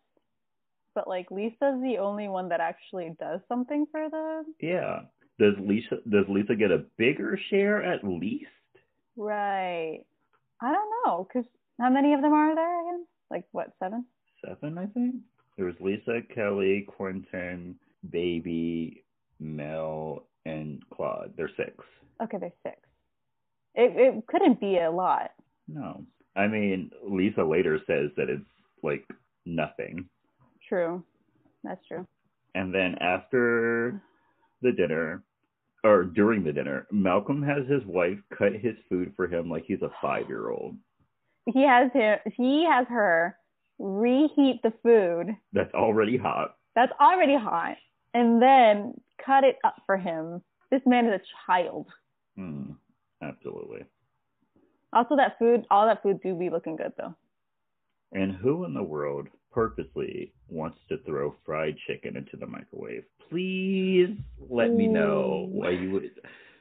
but 0.95 1.09
like 1.09 1.31
Lisa's 1.31 1.81
the 1.83 1.97
only 2.01 2.29
one 2.29 2.49
that 2.51 2.61
actually 2.61 3.15
does 3.19 3.41
something 3.49 3.87
for 3.91 4.09
them. 4.09 4.55
Yeah. 4.61 5.01
Does 5.39 5.55
Lisa 5.61 5.97
does 6.09 6.25
Lisa 6.29 6.55
get 6.55 6.71
a 6.71 6.85
bigger 6.97 7.39
share 7.51 7.83
at 7.83 8.05
least? 8.05 8.47
Right. 9.17 10.01
I 10.63 10.73
don't 10.73 10.91
know, 11.05 11.29
cause 11.31 11.45
how 11.79 11.91
many 11.91 12.15
of 12.15 12.23
them 12.23 12.33
are 12.33 12.55
there 12.55 12.81
again? 12.83 13.07
Like 13.31 13.45
what, 13.53 13.73
seven? 13.83 14.07
Seven, 14.45 14.79
I 14.79 14.87
think. 14.87 15.17
There 15.57 15.67
was 15.67 15.75
Lisa, 15.81 16.21
Kelly, 16.35 16.87
Quentin, 16.89 17.77
Baby, 18.11 19.05
Mel, 19.41 20.27
and 20.45 20.83
Claude. 20.93 21.33
They're 21.37 21.51
six. 21.57 21.73
Okay, 22.23 22.39
there's 22.39 22.53
six. 22.63 22.77
It 23.75 23.93
it 23.97 24.27
couldn't 24.27 24.61
be 24.61 24.79
a 24.79 24.91
lot. 24.91 25.33
No. 25.69 26.05
I 26.35 26.47
mean, 26.47 26.91
Lisa 27.03 27.43
later 27.43 27.79
says 27.87 28.11
that 28.17 28.29
it's 28.29 28.45
like 28.83 29.05
nothing. 29.45 30.09
True. 30.69 31.03
That's 31.65 31.85
true. 31.87 32.07
And 32.55 32.75
then 32.75 32.97
after 33.01 34.01
the 34.67 34.73
dinner, 34.73 35.23
or 35.85 36.05
during 36.05 36.43
the 36.45 36.53
dinner, 36.53 36.87
Malcolm 36.91 37.43
has 37.43 37.67
his 37.69 37.85
wife 37.87 38.19
cut 38.37 38.53
his 38.53 38.75
food 38.89 39.13
for 39.17 39.27
him 39.29 39.49
like 39.49 39.65
he's 39.67 39.83
a 39.83 39.91
five 40.03 40.29
year 40.29 40.51
old. 40.51 40.77
He 41.47 41.63
has 41.63 41.91
him 41.93 42.19
he 42.37 42.67
has 42.69 42.87
her 42.89 43.37
reheat 43.79 44.61
the 44.63 44.73
food 44.83 45.37
That's 45.53 45.73
already 45.75 46.17
hot. 46.17 46.57
that's 46.75 46.93
already 47.01 47.37
hot 47.37 47.77
and 48.15 48.43
then 48.43 48.95
cut 49.25 49.45
it 49.45 49.57
up 49.65 49.77
for 49.87 49.97
him. 49.97 50.43
This 50.71 50.81
man 50.87 51.07
is 51.07 51.21
a 51.21 51.25
child. 51.47 51.87
Mm, 52.39 52.75
absolutely. 53.23 53.85
Also 54.93 55.15
that 55.17 55.39
food 55.39 55.67
all 55.71 55.87
that 55.87 56.03
food 56.03 56.21
do 56.23 56.35
be 56.35 56.51
looking 56.51 56.75
good 56.77 56.93
though. 56.99 57.15
And 58.13 58.33
who 58.35 58.65
in 58.65 58.75
the 58.75 58.83
world 58.83 59.29
purposely 59.57 60.35
wants 60.51 60.77
to 60.87 60.99
throw 61.07 61.35
fried 61.47 61.75
chicken 61.87 62.15
into 62.15 62.37
the 62.37 62.47
microwave? 62.47 63.05
Please 63.31 64.15
let 64.51 64.71
me 64.71 64.87
know 64.87 65.49
why 65.51 65.71
you 65.71 65.91
would 65.93 66.11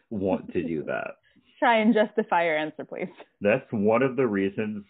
want 0.10 0.52
to 0.54 0.64
do 0.64 0.82
that. 0.84 1.18
Try 1.60 1.80
and 1.80 1.94
justify 1.94 2.46
your 2.46 2.58
answer, 2.58 2.86
please. 2.86 3.10
That's 3.42 3.66
one 3.72 4.02
of 4.02 4.16
the 4.16 4.26
reasons 4.26 4.86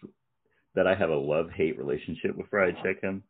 that 0.75 0.85
I 0.85 0.93
have 0.93 1.09
a 1.09 1.15
love 1.15 1.49
hate 1.49 1.79
relationship 1.79 2.37
with 2.37 2.47
fried 2.49 2.75
chicken. 2.83 3.23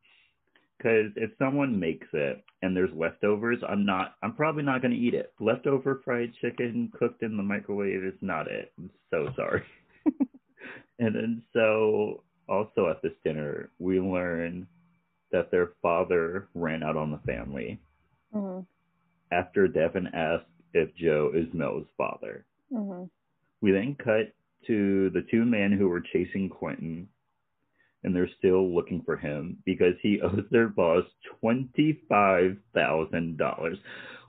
Because 0.78 1.12
if 1.16 1.32
someone 1.40 1.80
makes 1.80 2.08
it 2.12 2.44
and 2.62 2.76
there's 2.76 2.94
leftovers, 2.94 3.60
I'm 3.68 3.86
not, 3.86 4.16
I'm 4.22 4.36
probably 4.36 4.64
not 4.64 4.82
going 4.82 4.94
to 4.94 5.00
eat 5.00 5.14
it. 5.14 5.32
Leftover 5.40 6.02
fried 6.04 6.34
chicken 6.42 6.92
cooked 7.00 7.24
in 7.24 7.38
the 7.38 7.44
microwave 7.44 8.04
is 8.04 8.20
not 8.20 8.52
it. 8.52 8.74
I'm 8.78 8.90
so 9.10 9.30
sorry. 9.38 9.64
and 11.00 11.16
then 11.16 11.44
so 11.54 12.24
also 12.48 12.90
at 12.90 13.02
this 13.02 13.14
dinner, 13.24 13.70
we 13.80 14.00
learn 14.00 14.68
that 15.32 15.52
their 15.52 15.72
father 15.82 16.48
ran 16.54 16.75
out 16.86 16.96
on 16.98 17.12
the 17.12 17.20
family 17.26 17.80
hmm 18.34 18.60
after 19.32 19.68
Devin 19.68 20.08
asked 20.14 20.46
if 20.74 20.96
Joe 20.96 21.32
is 21.34 21.48
Mel's 21.54 21.88
father. 21.98 22.46
hmm 22.72 23.04
We 23.62 23.72
then 23.72 23.96
cut 23.96 24.34
to 24.68 25.10
the 25.12 25.26
two 25.32 25.46
men 25.46 25.72
who 25.72 25.90
were 25.90 26.02
chasing 26.14 26.50
Quentin, 26.50 27.08
and 28.04 28.16
they're 28.16 28.30
still 28.38 28.74
looking 28.74 29.02
for 29.04 29.18
him 29.18 29.58
because 29.66 29.96
he 30.02 30.22
owes 30.24 30.44
their 30.52 30.70
boss 30.70 31.04
twenty-five 31.40 32.58
thousand 32.74 33.38
dollars. 33.38 33.78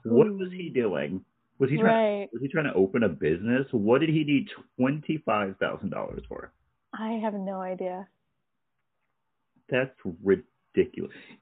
What 0.03 0.27
was 0.33 0.49
he 0.51 0.69
doing? 0.69 1.23
Was 1.59 1.69
he 1.69 1.77
trying? 1.77 1.93
Right. 2.21 2.29
Was 2.33 2.41
he 2.41 2.47
trying 2.47 2.65
to 2.65 2.73
open 2.73 3.03
a 3.03 3.09
business? 3.09 3.65
What 3.71 4.01
did 4.01 4.09
he 4.09 4.23
need 4.23 4.47
twenty-five 4.79 5.55
thousand 5.59 5.89
dollars 5.91 6.23
for? 6.27 6.51
I 6.93 7.13
have 7.23 7.33
no 7.33 7.61
idea. 7.61 8.07
That's 9.69 9.91
ridiculous. 10.23 10.56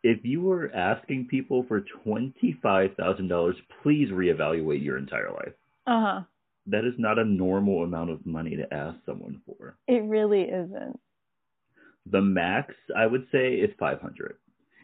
If 0.03 0.19
you 0.23 0.41
were 0.41 0.71
asking 0.73 1.27
people 1.27 1.65
for 1.67 1.81
twenty-five 2.03 2.91
thousand 2.95 3.27
dollars, 3.27 3.55
please 3.83 4.09
reevaluate 4.11 4.83
your 4.83 4.97
entire 4.97 5.31
life. 5.31 5.53
Uh 5.87 6.01
huh. 6.01 6.21
That 6.67 6.85
is 6.85 6.93
not 6.97 7.19
a 7.19 7.25
normal 7.25 7.83
amount 7.83 8.09
of 8.09 8.25
money 8.25 8.55
to 8.55 8.73
ask 8.73 8.97
someone 9.05 9.41
for. 9.45 9.77
It 9.87 10.03
really 10.03 10.43
isn't. 10.43 10.99
The 12.11 12.21
max 12.21 12.73
I 12.95 13.05
would 13.05 13.27
say 13.31 13.55
is 13.55 13.69
500. 13.79 14.37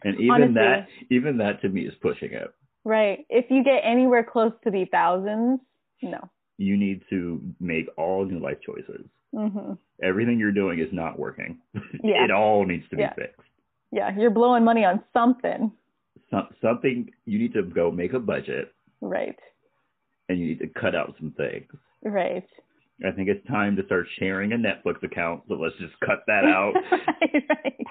And 0.04 0.14
even 0.20 0.30
Honestly. 0.32 0.54
that 0.54 0.86
even 1.10 1.38
that 1.38 1.60
to 1.62 1.68
me 1.68 1.82
is 1.82 1.94
pushing 2.00 2.32
it. 2.32 2.52
Right. 2.84 3.24
If 3.30 3.46
you 3.50 3.62
get 3.64 3.80
anywhere 3.84 4.24
close 4.24 4.52
to 4.64 4.70
the 4.70 4.84
thousands, 4.90 5.60
no. 6.02 6.18
You 6.58 6.76
need 6.76 7.02
to 7.10 7.40
make 7.60 7.86
all 7.96 8.24
new 8.24 8.38
life 8.40 8.58
choices. 8.64 9.06
hmm 9.34 9.74
Everything 10.02 10.38
you're 10.38 10.50
doing 10.52 10.80
is 10.80 10.92
not 10.92 11.18
working. 11.18 11.58
Yeah. 12.02 12.24
it 12.24 12.30
all 12.32 12.64
needs 12.66 12.88
to 12.90 12.96
be 12.96 13.02
Yeah. 13.02 13.14
fixed. 13.14 13.40
Yeah, 13.92 14.10
you're 14.18 14.30
blowing 14.30 14.64
money 14.64 14.84
on 14.84 15.02
something. 15.12 15.70
Some, 16.30 16.48
something 16.62 17.10
you 17.26 17.38
need 17.38 17.52
to 17.52 17.62
go 17.62 17.90
make 17.90 18.14
a 18.14 18.18
budget 18.18 18.72
Right. 19.02 19.38
and 20.28 20.38
you 20.38 20.46
need 20.46 20.60
to 20.60 20.68
cut 20.68 20.94
out 20.94 21.14
some 21.18 21.32
things. 21.36 21.70
Right. 22.02 22.46
I 23.06 23.10
think 23.10 23.28
it's 23.28 23.46
time 23.48 23.76
to 23.76 23.84
start 23.86 24.06
sharing 24.18 24.52
a 24.52 24.56
Netflix 24.56 25.02
account, 25.02 25.42
so 25.48 25.54
let's 25.54 25.76
just 25.78 25.92
cut 26.00 26.22
that 26.26 26.44
out. 26.46 26.72
right, 26.90 27.44
right. 27.64 27.86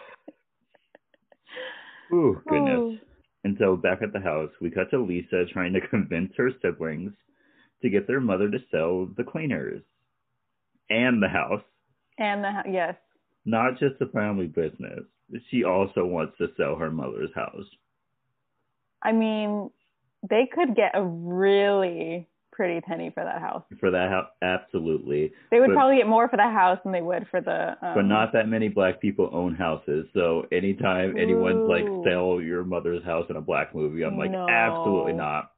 Ooh, 2.14 2.42
goodness. 2.48 2.78
Ooh. 2.78 2.98
And 3.44 3.58
so 3.60 3.76
back 3.76 4.00
at 4.02 4.14
the 4.14 4.20
house, 4.20 4.50
we 4.62 4.70
cut 4.70 4.90
to 4.92 5.00
Lisa 5.02 5.46
trying 5.52 5.74
to 5.74 5.82
convince 5.90 6.32
her 6.38 6.52
siblings 6.62 7.12
to 7.82 7.90
get 7.90 8.08
their 8.08 8.20
mother 8.22 8.50
to 8.50 8.60
sell 8.72 9.08
the 9.18 9.24
cleaners 9.24 9.82
and 10.90 11.22
the 11.22 11.28
house, 11.30 11.64
And 12.18 12.44
the 12.44 12.52
hou- 12.52 12.72
yes. 12.72 12.96
not 13.46 13.80
just 13.80 13.98
the 14.00 14.08
family 14.08 14.48
business. 14.48 15.02
She 15.50 15.64
also 15.64 16.06
wants 16.06 16.38
to 16.38 16.48
sell 16.58 16.76
her 16.76 16.92
mother's 16.92 17.34
house. 17.36 17.66
I 19.02 19.12
mean, 19.12 19.70
they 20.30 20.48
could 20.54 20.76
get 20.76 20.92
a 20.94 21.04
really 21.04 22.28
pretty 22.52 22.82
penny 22.82 23.10
for 23.14 23.24
that 23.24 23.42
house. 23.42 23.64
For 23.80 23.90
that 23.90 24.10
house, 24.10 24.28
absolutely. 24.42 25.32
They 25.50 25.60
would 25.60 25.68
But- 25.70 25.74
probably 25.76 25.98
get 25.98 26.08
more 26.08 26.28
for 26.28 26.38
the 26.38 26.44
house 26.50 26.78
than 26.84 26.92
they 26.92 27.02
would 27.02 27.28
for 27.30 27.42
the. 27.42 27.72
Um, 27.82 27.96
But 27.96 28.06
not 28.06 28.34
that 28.34 28.48
many 28.48 28.68
black 28.68 29.00
people 29.00 29.30
own 29.32 29.56
houses. 29.56 30.08
So 30.14 30.46
anytime 30.52 31.18
anyone's 31.18 31.68
like 31.68 31.86
sell 32.04 32.40
your 32.42 32.64
mother's 32.64 33.04
house 33.04 33.26
in 33.30 33.38
a 33.38 33.42
black 33.42 33.74
movie, 33.74 34.04
I'm 34.04 34.18
like, 34.18 34.30
No. 34.32 34.48
absolutely 34.48 35.14
not. 35.14 35.52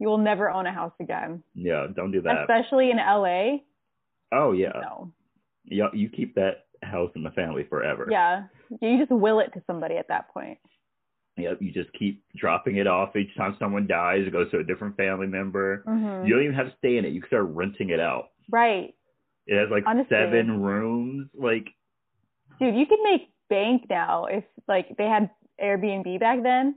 You 0.00 0.08
will 0.08 0.18
never 0.18 0.48
own 0.50 0.66
a 0.66 0.72
house 0.72 0.92
again, 1.00 1.42
Yeah, 1.54 1.86
don't 1.94 2.12
do 2.12 2.20
that. 2.22 2.40
especially 2.42 2.90
in 2.90 2.98
LA. 2.98 3.60
Oh 4.32 4.52
yeah. 4.52 4.72
No. 4.80 5.12
Yeah, 5.64 5.88
you 5.92 6.08
keep 6.08 6.34
that 6.36 6.64
house 6.82 7.10
in 7.16 7.22
the 7.22 7.30
family 7.30 7.64
forever. 7.68 8.08
Yeah, 8.10 8.44
you 8.80 8.98
just 8.98 9.10
will 9.10 9.40
it 9.40 9.52
to 9.54 9.62
somebody 9.66 9.96
at 9.96 10.08
that 10.08 10.28
point. 10.32 10.58
Yep, 11.36 11.58
you 11.60 11.70
just 11.72 11.92
keep 11.92 12.24
dropping 12.36 12.76
it 12.78 12.86
off 12.88 13.14
each 13.14 13.34
time 13.36 13.56
someone 13.60 13.86
dies. 13.86 14.24
It 14.26 14.32
goes 14.32 14.50
to 14.50 14.58
a 14.58 14.64
different 14.64 14.96
family 14.96 15.26
member. 15.28 15.82
hmm 15.86 16.26
You 16.26 16.34
don't 16.34 16.42
even 16.44 16.54
have 16.56 16.66
to 16.66 16.76
stay 16.78 16.96
in 16.96 17.04
it. 17.04 17.12
You 17.12 17.20
can 17.20 17.28
start 17.28 17.46
renting 17.50 17.90
it 17.90 18.00
out. 18.00 18.30
Right, 18.50 18.94
It 19.46 19.58
has 19.58 19.68
like 19.70 19.84
Honestly. 19.86 20.08
seven 20.16 20.60
rooms. 20.62 21.28
Like, 21.38 21.66
dude. 22.58 22.74
You 22.74 22.86
could 22.86 23.00
make 23.04 23.30
bank 23.48 23.84
now 23.88 24.24
if 24.26 24.44
like 24.66 24.96
they 24.98 25.04
had 25.06 25.30
Airbnb 25.62 26.18
back 26.20 26.42
then. 26.42 26.76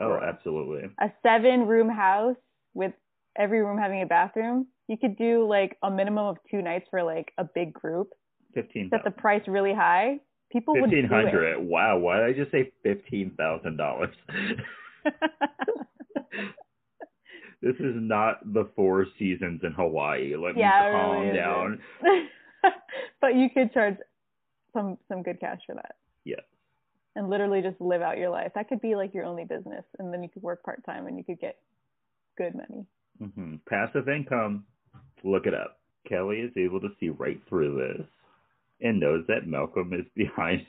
oh, 0.00 0.18
absolutely. 0.20 0.88
A 1.00 1.10
seven-room 1.22 1.88
house 1.88 2.36
with 2.74 2.92
every 3.38 3.60
room 3.62 3.78
having 3.78 4.02
a 4.02 4.06
bathroom. 4.06 4.66
You 4.88 4.96
could 4.96 5.16
do 5.16 5.46
like 5.48 5.76
a 5.84 5.90
minimum 5.90 6.26
of 6.26 6.36
two 6.50 6.62
nights 6.62 6.86
for 6.90 7.02
like 7.02 7.32
a 7.38 7.44
big 7.44 7.72
group. 7.72 8.08
Fifteen. 8.54 8.88
Set 8.90 9.04
the 9.04 9.10
price 9.10 9.42
really 9.46 9.74
high. 9.74 10.20
People 10.50 10.74
would 10.74 10.90
Fifteen 10.90 11.06
hundred. 11.06 11.58
Wow. 11.58 11.98
Why 11.98 12.16
did 12.18 12.26
I 12.26 12.32
just 12.32 12.50
say 12.50 12.72
fifteen 12.82 13.32
thousand 13.36 13.76
dollars? 13.76 14.14
this 17.62 17.76
is 17.76 17.94
not 17.96 18.40
the 18.52 18.68
Four 18.74 19.06
Seasons 19.18 19.60
in 19.62 19.72
Hawaii. 19.72 20.34
Let 20.36 20.56
Yeah, 20.56 20.70
me 20.70 20.90
calm 20.92 21.22
really 21.22 21.36
down. 21.36 21.78
but 23.20 23.34
you 23.36 23.48
could 23.52 23.72
charge 23.72 23.96
some 24.72 24.98
some 25.08 25.22
good 25.22 25.38
cash 25.40 25.60
for 25.66 25.74
that. 25.74 25.96
Yes. 26.24 26.40
And 27.16 27.28
literally 27.28 27.60
just 27.60 27.80
live 27.80 28.02
out 28.02 28.18
your 28.18 28.30
life. 28.30 28.52
That 28.54 28.68
could 28.68 28.80
be 28.80 28.94
like 28.94 29.12
your 29.14 29.24
only 29.24 29.44
business, 29.44 29.84
and 29.98 30.12
then 30.12 30.22
you 30.22 30.28
could 30.28 30.42
work 30.42 30.62
part 30.62 30.84
time, 30.84 31.06
and 31.06 31.16
you 31.18 31.24
could 31.24 31.40
get 31.40 31.58
good 32.38 32.54
money. 32.54 32.86
hmm 33.18 33.56
Passive 33.68 34.08
income. 34.08 34.64
Look 35.22 35.46
it 35.46 35.54
up. 35.54 35.78
Kelly 36.08 36.38
is 36.38 36.52
able 36.56 36.80
to 36.80 36.88
see 36.98 37.10
right 37.10 37.40
through 37.48 37.76
this 37.76 38.06
and 38.82 39.00
knows 39.00 39.24
that 39.28 39.46
Malcolm 39.46 39.92
is 39.92 40.06
behind 40.16 40.66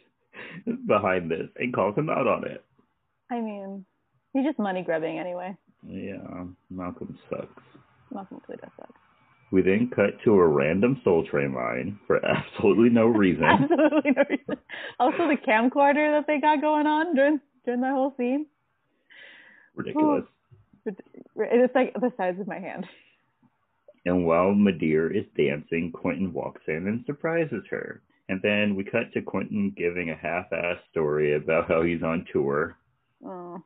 behind 0.87 1.29
this 1.29 1.47
and 1.57 1.73
calls 1.73 1.95
him 1.97 2.09
out 2.09 2.27
on 2.27 2.45
it. 2.47 2.63
I 3.29 3.39
mean, 3.41 3.85
he's 4.33 4.45
just 4.45 4.59
money 4.59 4.81
grubbing 4.81 5.19
anyway. 5.19 5.55
Yeah, 5.85 6.45
Malcolm 6.69 7.17
sucks. 7.29 7.63
Malcolm 8.13 8.41
really 8.47 8.59
does 8.61 8.71
suck. 8.77 8.93
We 9.51 9.61
then 9.61 9.91
cut 9.93 10.21
to 10.23 10.31
a 10.33 10.47
random 10.47 11.01
Soul 11.03 11.25
Train 11.29 11.53
line 11.53 11.99
for 12.07 12.21
absolutely 12.25 12.89
no 12.89 13.05
reason. 13.07 13.43
Absolutely 13.49 14.11
no 14.11 14.23
reason. 14.29 14.57
Also, 14.99 15.27
the 15.27 15.35
camcorder 15.45 16.17
that 16.17 16.25
they 16.27 16.39
got 16.39 16.61
going 16.61 16.87
on 16.87 17.15
during 17.15 17.39
during 17.65 17.81
that 17.81 17.91
whole 17.91 18.13
scene. 18.17 18.45
Ridiculous. 19.75 20.23
It's 20.85 21.75
like 21.75 21.93
the 21.93 22.11
size 22.17 22.35
of 22.39 22.47
my 22.47 22.59
hand. 22.59 22.85
And 24.05 24.25
while 24.25 24.53
Ma'Dere 24.53 25.15
is 25.15 25.25
dancing, 25.37 25.91
Quentin 25.91 26.33
walks 26.33 26.61
in 26.67 26.87
and 26.87 27.03
surprises 27.05 27.63
her. 27.69 28.01
And 28.29 28.39
then 28.41 28.75
we 28.75 28.83
cut 28.83 29.11
to 29.13 29.21
Quentin 29.21 29.73
giving 29.77 30.09
a 30.09 30.15
half-assed 30.15 30.79
story 30.89 31.35
about 31.35 31.67
how 31.67 31.83
he's 31.83 32.01
on 32.03 32.25
tour 32.31 32.77
Oh, 33.23 33.61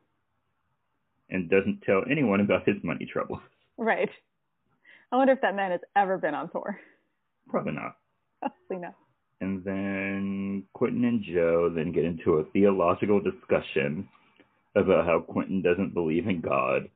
and 1.30 1.48
doesn't 1.48 1.80
tell 1.86 2.02
anyone 2.10 2.40
about 2.40 2.68
his 2.68 2.76
money 2.82 3.08
troubles. 3.10 3.40
right. 3.78 4.10
I 5.12 5.16
wonder 5.16 5.32
if 5.32 5.40
that 5.40 5.54
man 5.54 5.70
has 5.70 5.80
ever 5.94 6.18
been 6.18 6.34
on 6.34 6.50
tour. 6.50 6.78
Probably 7.48 7.72
not. 7.72 7.96
Probably 8.40 8.82
not. 8.84 8.94
And 9.40 9.62
then 9.64 10.64
Quentin 10.72 11.04
and 11.04 11.22
Joe 11.22 11.70
then 11.74 11.92
get 11.92 12.04
into 12.04 12.34
a 12.34 12.44
theological 12.46 13.20
discussion 13.20 14.08
about 14.74 15.06
how 15.06 15.20
Quentin 15.20 15.62
doesn't 15.62 15.94
believe 15.94 16.26
in 16.26 16.40
God. 16.40 16.88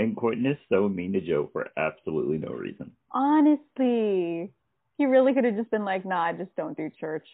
And 0.00 0.16
Quentin 0.16 0.46
is 0.46 0.56
so 0.70 0.88
mean 0.88 1.12
to 1.12 1.20
Joe 1.20 1.50
for 1.52 1.68
absolutely 1.76 2.38
no 2.38 2.48
reason. 2.52 2.90
Honestly, 3.12 4.50
he 4.96 5.04
really 5.04 5.34
could 5.34 5.44
have 5.44 5.56
just 5.56 5.70
been 5.70 5.84
like, 5.84 6.06
"Nah, 6.06 6.22
I 6.24 6.32
just 6.32 6.54
don't 6.56 6.76
do 6.76 6.88
church," 6.88 7.28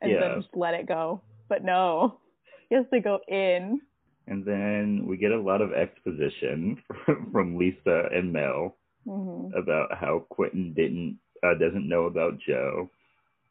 and 0.00 0.12
Yeah. 0.12 0.20
then 0.20 0.42
just 0.42 0.56
let 0.56 0.74
it 0.74 0.86
go. 0.86 1.20
But 1.48 1.64
no, 1.64 2.20
he 2.68 2.76
has 2.76 2.88
to 2.92 3.00
go 3.00 3.18
in. 3.26 3.80
And 4.28 4.44
then 4.44 5.06
we 5.06 5.16
get 5.16 5.32
a 5.32 5.40
lot 5.40 5.60
of 5.60 5.72
exposition 5.72 6.80
from 7.32 7.56
Lisa 7.56 8.08
and 8.12 8.32
Mel 8.32 8.76
hmm 9.04 9.50
about 9.54 9.92
how 9.94 10.20
Quentin 10.30 10.72
didn't 10.72 11.18
uh, 11.42 11.54
doesn't 11.54 11.88
know 11.88 12.04
about 12.04 12.38
Joe 12.38 12.88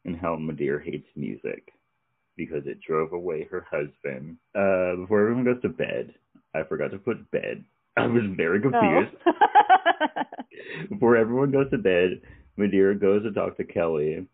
and 0.04 0.16
how 0.16 0.36
Ma'Dere 0.36 0.82
hates 0.82 1.08
music 1.16 1.72
because 2.36 2.66
it 2.66 2.80
drove 2.80 3.12
away 3.12 3.44
her 3.44 3.64
husband. 3.70 4.38
Uh, 4.54 4.96
before 4.96 5.20
everyone 5.20 5.44
goes 5.44 5.62
to 5.62 5.68
bed, 5.68 6.14
I 6.54 6.62
forgot 6.64 6.90
to 6.92 6.98
put 6.98 7.30
bed. 7.30 7.64
I 7.96 8.06
was 8.06 8.22
very 8.36 8.60
confused. 8.60 9.14
Oh. 9.26 9.32
Before 10.90 11.16
everyone 11.16 11.50
goes 11.52 11.70
to 11.70 11.78
bed, 11.78 12.20
Ma'Dere 12.58 13.00
goes 13.00 13.22
to 13.22 13.32
talk 13.32 13.56
to 13.56 13.64
Kelly 13.64 14.26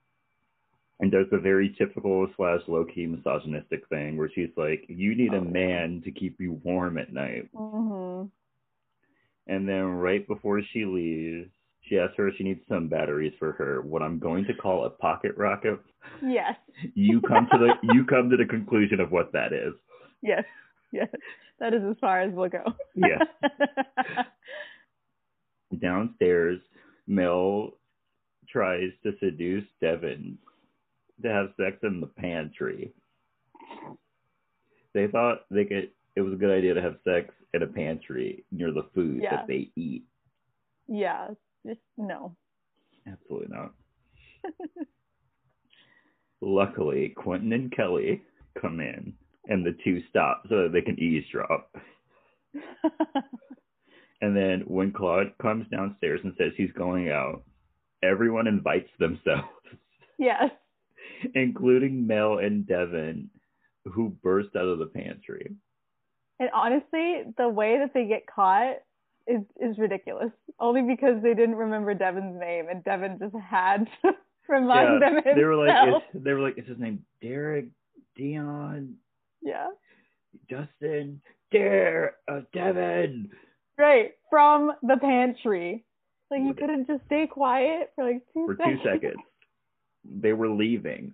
and 1.00 1.10
does 1.12 1.26
the 1.30 1.38
very 1.38 1.74
typical 1.78 2.26
slash 2.36 2.60
low 2.68 2.84
key 2.84 3.06
misogynistic 3.06 3.86
thing 3.88 4.16
where 4.16 4.30
she's 4.34 4.50
like, 4.56 4.84
You 4.88 5.14
need 5.14 5.32
Oh, 5.32 5.38
a 5.38 5.44
yeah. 5.44 5.50
man 5.50 6.02
to 6.04 6.10
keep 6.10 6.40
you 6.40 6.60
warm 6.64 6.98
at 6.98 7.12
night. 7.12 7.48
hmm 7.54 8.24
And 9.46 9.68
then 9.68 9.84
right 9.84 10.26
before 10.26 10.60
she 10.72 10.84
leaves, 10.84 11.48
she 11.82 11.98
asks 11.98 12.14
her 12.18 12.28
if 12.28 12.36
she 12.36 12.44
needs 12.44 12.60
some 12.68 12.88
batteries 12.88 13.32
for 13.38 13.52
her, 13.52 13.80
what 13.82 14.02
I'm 14.02 14.18
going 14.18 14.44
to 14.46 14.54
call 14.54 14.84
a 14.84 14.90
pocket 14.90 15.32
rocket. 15.36 15.80
Yes. 16.22 16.54
You 16.94 17.20
come 17.22 17.48
to 17.52 17.58
the 17.58 17.74
you 17.94 18.04
come 18.04 18.30
to 18.30 18.36
the 18.36 18.44
conclusion 18.46 19.00
of 19.00 19.10
what 19.10 19.32
that 19.32 19.52
is. 19.52 19.74
Yes. 20.22 20.44
Yes. 20.92 21.08
That 21.60 21.72
is 21.74 21.82
as 21.88 21.96
far 22.00 22.20
as 22.22 22.32
we'll 22.34 22.48
go. 22.48 22.64
Yeah. 22.96 23.18
Downstairs, 25.80 26.60
Mel 27.06 27.72
tries 28.48 28.90
to 29.04 29.12
seduce 29.20 29.64
Devin 29.80 30.36
to 31.22 31.28
have 31.28 31.50
sex 31.56 31.76
in 31.84 32.00
the 32.00 32.06
pantry. 32.08 32.92
They 34.94 35.06
thought 35.06 35.42
they 35.50 35.64
could 35.64 35.90
it 36.16 36.22
was 36.22 36.32
a 36.32 36.36
good 36.36 36.50
idea 36.50 36.74
to 36.74 36.82
have 36.82 36.96
sex 37.04 37.32
in 37.54 37.62
a 37.62 37.66
pantry 37.68 38.44
near 38.50 38.72
the 38.72 38.86
food 38.94 39.20
Yeah. 39.22 39.36
that 39.36 39.46
they 39.46 39.70
eat. 39.76 40.04
yeah. 40.88 41.28
Just 41.66 41.80
no. 41.98 42.34
Absolutely 43.06 43.48
not. 43.54 43.74
Luckily, 46.40 47.10
Quentin 47.10 47.52
and 47.52 47.70
Kelly 47.70 48.22
come 48.60 48.80
in 48.80 49.12
and 49.50 49.64
the 49.64 49.76
two 49.84 50.02
stop 50.08 50.44
so 50.48 50.62
that 50.62 50.72
they 50.72 50.80
can 50.80 50.98
eavesdrop. 50.98 51.70
And 54.20 54.36
then 54.36 54.64
when 54.66 54.92
Claude 54.92 55.32
comes 55.40 55.66
downstairs 55.70 56.20
and 56.24 56.34
says 56.36 56.52
he's 56.56 56.72
going 56.72 57.10
out, 57.10 57.42
everyone 58.02 58.46
invites 58.46 58.90
themselves, 58.98 59.48
yes. 60.18 60.50
including 61.34 62.06
Mel 62.06 62.38
and 62.38 62.66
Devin, 62.66 63.30
who 63.84 64.10
burst 64.22 64.54
out 64.56 64.66
of 64.66 64.78
the 64.78 64.86
pantry. 64.86 65.54
And 66.38 66.50
honestly, 66.54 67.22
the 67.38 67.48
way 67.48 67.78
that 67.78 67.92
they 67.94 68.06
get 68.06 68.26
caught 68.26 68.76
is 69.26 69.40
is 69.60 69.78
ridiculous. 69.78 70.30
Only 70.58 70.82
because 70.82 71.22
they 71.22 71.34
didn't 71.34 71.56
remember 71.56 71.94
Devin's 71.94 72.38
name, 72.38 72.66
and 72.70 72.84
Devin 72.84 73.18
just 73.18 73.34
had 73.36 73.88
to 74.02 74.12
remind 74.48 75.00
them 75.00 75.14
himself. 75.14 75.36
they 75.36 75.44
were 75.44 75.56
like, 75.56 75.88
it's, 75.88 76.24
they 76.24 76.32
were 76.32 76.40
like, 76.40 76.58
"Is 76.58 76.66
his 76.66 76.78
name 76.78 77.04
Derek, 77.22 77.68
Dion, 78.16 78.96
yeah, 79.42 79.68
Justin, 80.48 81.20
Dare, 81.52 82.16
uh, 82.28 82.40
Devin?" 82.52 83.30
right 83.78 84.12
from 84.28 84.72
the 84.82 84.96
pantry. 85.00 85.84
Like 86.30 86.42
you 86.42 86.54
couldn't 86.54 86.86
just 86.86 87.04
stay 87.06 87.26
quiet 87.26 87.92
for 87.96 88.04
like 88.04 88.22
two 88.32 88.46
For 88.46 88.56
seconds. 88.56 88.80
two 88.82 88.88
seconds, 88.88 89.22
they 90.04 90.32
were 90.32 90.48
leaving. 90.48 91.12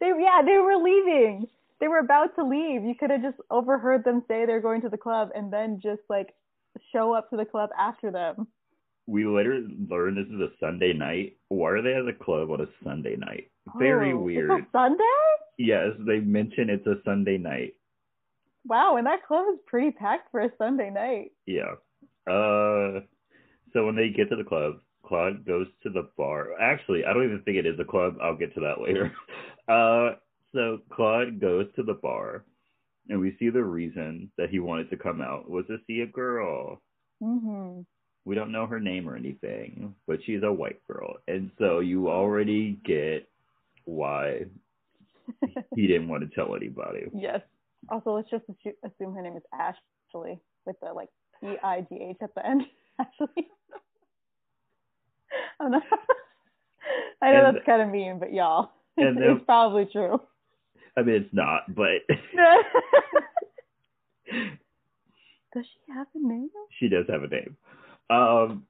They 0.00 0.06
yeah, 0.06 0.40
they 0.44 0.56
were 0.58 0.76
leaving. 0.76 1.46
They 1.80 1.88
were 1.88 1.98
about 1.98 2.34
to 2.36 2.44
leave. 2.44 2.82
You 2.82 2.94
could 2.98 3.10
have 3.10 3.22
just 3.22 3.36
overheard 3.50 4.04
them 4.04 4.24
say 4.26 4.46
they're 4.46 4.60
going 4.60 4.80
to 4.82 4.88
the 4.88 4.96
club, 4.96 5.30
and 5.34 5.52
then 5.52 5.80
just 5.82 6.00
like 6.08 6.34
show 6.92 7.12
up 7.12 7.30
to 7.30 7.36
the 7.36 7.44
club 7.44 7.70
after 7.78 8.10
them. 8.10 8.46
We 9.06 9.24
later 9.26 9.62
learned 9.88 10.18
this 10.18 10.26
is 10.26 10.40
a 10.40 10.50
Sunday 10.60 10.92
night. 10.92 11.36
Why 11.48 11.70
are 11.70 11.82
they 11.82 11.94
at 11.94 12.04
the 12.04 12.12
club 12.24 12.50
on 12.50 12.60
a 12.60 12.66
Sunday 12.84 13.16
night? 13.16 13.50
Very 13.78 14.12
Oh, 14.12 14.18
weird. 14.18 14.50
It's 14.50 14.66
a 14.68 14.70
Sunday. 14.72 15.04
Yes, 15.58 15.90
they 16.06 16.20
mention 16.20 16.70
it's 16.70 16.86
a 16.86 16.96
Sunday 17.04 17.38
night. 17.38 17.74
Wow, 18.66 18.96
and 18.96 19.06
that 19.06 19.26
club 19.26 19.46
is 19.52 19.58
pretty 19.66 19.90
packed 19.90 20.30
for 20.30 20.40
a 20.40 20.50
Sunday 20.58 20.90
night. 20.90 21.32
Yeah. 21.46 21.74
Uh, 22.30 23.00
so 23.72 23.86
when 23.86 23.96
they 23.96 24.10
get 24.10 24.28
to 24.30 24.36
the 24.36 24.44
club, 24.44 24.80
Claude 25.04 25.44
goes 25.46 25.66
to 25.82 25.90
the 25.90 26.08
bar. 26.16 26.48
Actually, 26.60 27.04
I 27.04 27.12
don't 27.12 27.24
even 27.24 27.40
think 27.42 27.56
it 27.56 27.66
is 27.66 27.78
a 27.80 27.84
club. 27.84 28.16
I'll 28.22 28.36
get 28.36 28.54
to 28.54 28.60
that 28.60 28.80
later. 28.80 29.12
Uh, 29.68 30.14
so 30.54 30.78
Claude 30.90 31.38
goes 31.38 31.66
to 31.76 31.82
the 31.82 31.92
bar, 31.92 32.42
and 33.10 33.20
we 33.20 33.36
see 33.38 33.50
the 33.50 33.62
reason 33.62 34.32
that 34.38 34.48
he 34.48 34.60
wanted 34.60 34.88
to 34.88 34.96
come 34.96 35.20
out 35.20 35.50
was 35.50 35.66
to 35.66 35.76
see 35.86 36.00
a 36.00 36.06
girl. 36.06 36.80
Mhm. 37.22 37.84
We 38.24 38.34
don't 38.34 38.50
know 38.50 38.64
her 38.66 38.80
name 38.80 39.06
or 39.06 39.14
anything, 39.14 39.94
but 40.06 40.20
she's 40.24 40.42
a 40.42 40.50
white 40.50 40.80
girl, 40.86 41.18
and 41.28 41.50
so 41.58 41.80
you 41.80 42.08
already 42.08 42.80
get 42.82 43.28
why 43.88 44.44
he 45.74 45.86
didn't 45.86 46.08
want 46.08 46.28
to 46.28 46.34
tell 46.34 46.54
anybody. 46.54 47.06
yes. 47.14 47.40
Also, 47.90 48.10
let's 48.12 48.28
just 48.30 48.44
assume 48.84 49.14
her 49.14 49.22
name 49.22 49.36
is 49.36 49.42
Ashley 49.52 50.38
with 50.66 50.76
the 50.82 50.92
like 50.92 51.08
E 51.44 51.54
I 51.62 51.86
G 51.88 51.96
H 52.10 52.16
at 52.22 52.34
the 52.34 52.44
end. 52.46 52.62
Ashley. 52.98 53.28
I'm 55.60 55.70
not. 55.70 55.82
I 57.22 57.32
know 57.32 57.46
And- 57.46 57.56
that's 57.56 57.66
kind 57.66 57.82
of 57.82 57.88
mean, 57.88 58.18
but 58.18 58.32
y'all, 58.32 58.70
and 58.96 59.08
it's, 59.10 59.18
then- 59.18 59.36
it's 59.36 59.44
probably 59.44 59.86
true. 59.90 60.20
I 60.96 61.02
mean, 61.02 61.14
it's 61.22 61.32
not, 61.32 61.72
but 61.74 62.02
Does 65.54 65.64
she 65.64 65.92
have 65.92 66.06
a 66.14 66.18
name? 66.18 66.50
she 66.78 66.88
does 66.88 67.06
have 67.08 67.22
a 67.22 67.28
name. 67.28 67.56
Um, 68.10 68.64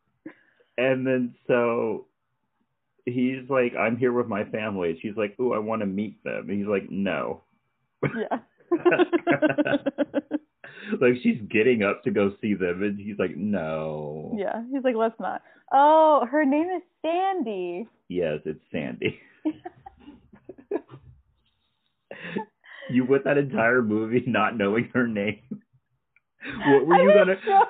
and 0.77 1.07
then 1.07 1.35
so 1.47 2.07
he's 3.13 3.49
like, 3.49 3.75
I'm 3.79 3.97
here 3.97 4.13
with 4.13 4.27
my 4.27 4.45
family. 4.45 4.99
She's 5.03 5.17
like, 5.17 5.39
Ooh, 5.41 5.53
I 5.53 5.59
want 5.59 5.81
to 5.83 5.87
meet 5.87 6.23
them. 6.25 6.49
And 6.49 6.59
he's 6.59 6.69
like, 6.69 6.91
No. 6.91 7.43
Yeah. 8.03 8.39
like 11.01 11.15
she's 11.23 11.41
getting 11.51 11.83
up 11.83 12.03
to 12.05 12.11
go 12.11 12.33
see 12.41 12.55
them, 12.55 12.83
and 12.83 12.99
he's 12.99 13.19
like, 13.19 13.37
No. 13.37 14.35
yeah. 14.39 14.63
He's 14.73 14.85
like, 14.85 14.95
let's 14.97 15.19
not. 15.21 15.43
Oh, 15.73 16.27
her 16.31 16.45
name 16.45 16.69
is 16.75 16.83
Sandy. 17.03 17.87
Yes, 18.09 18.41
it's 18.47 18.61
Sandy. 18.73 19.21
you 22.91 23.05
went 23.05 23.25
that 23.25 23.39
entire 23.39 23.83
movie 23.83 24.25
not 24.27 24.57
knowing 24.57 24.91
her 24.95 25.07
name. 25.07 25.41
What 26.67 26.87
were 26.87 26.95
I 26.95 27.03
you 27.03 27.13
gonna 27.13 27.35
know. 27.47 27.65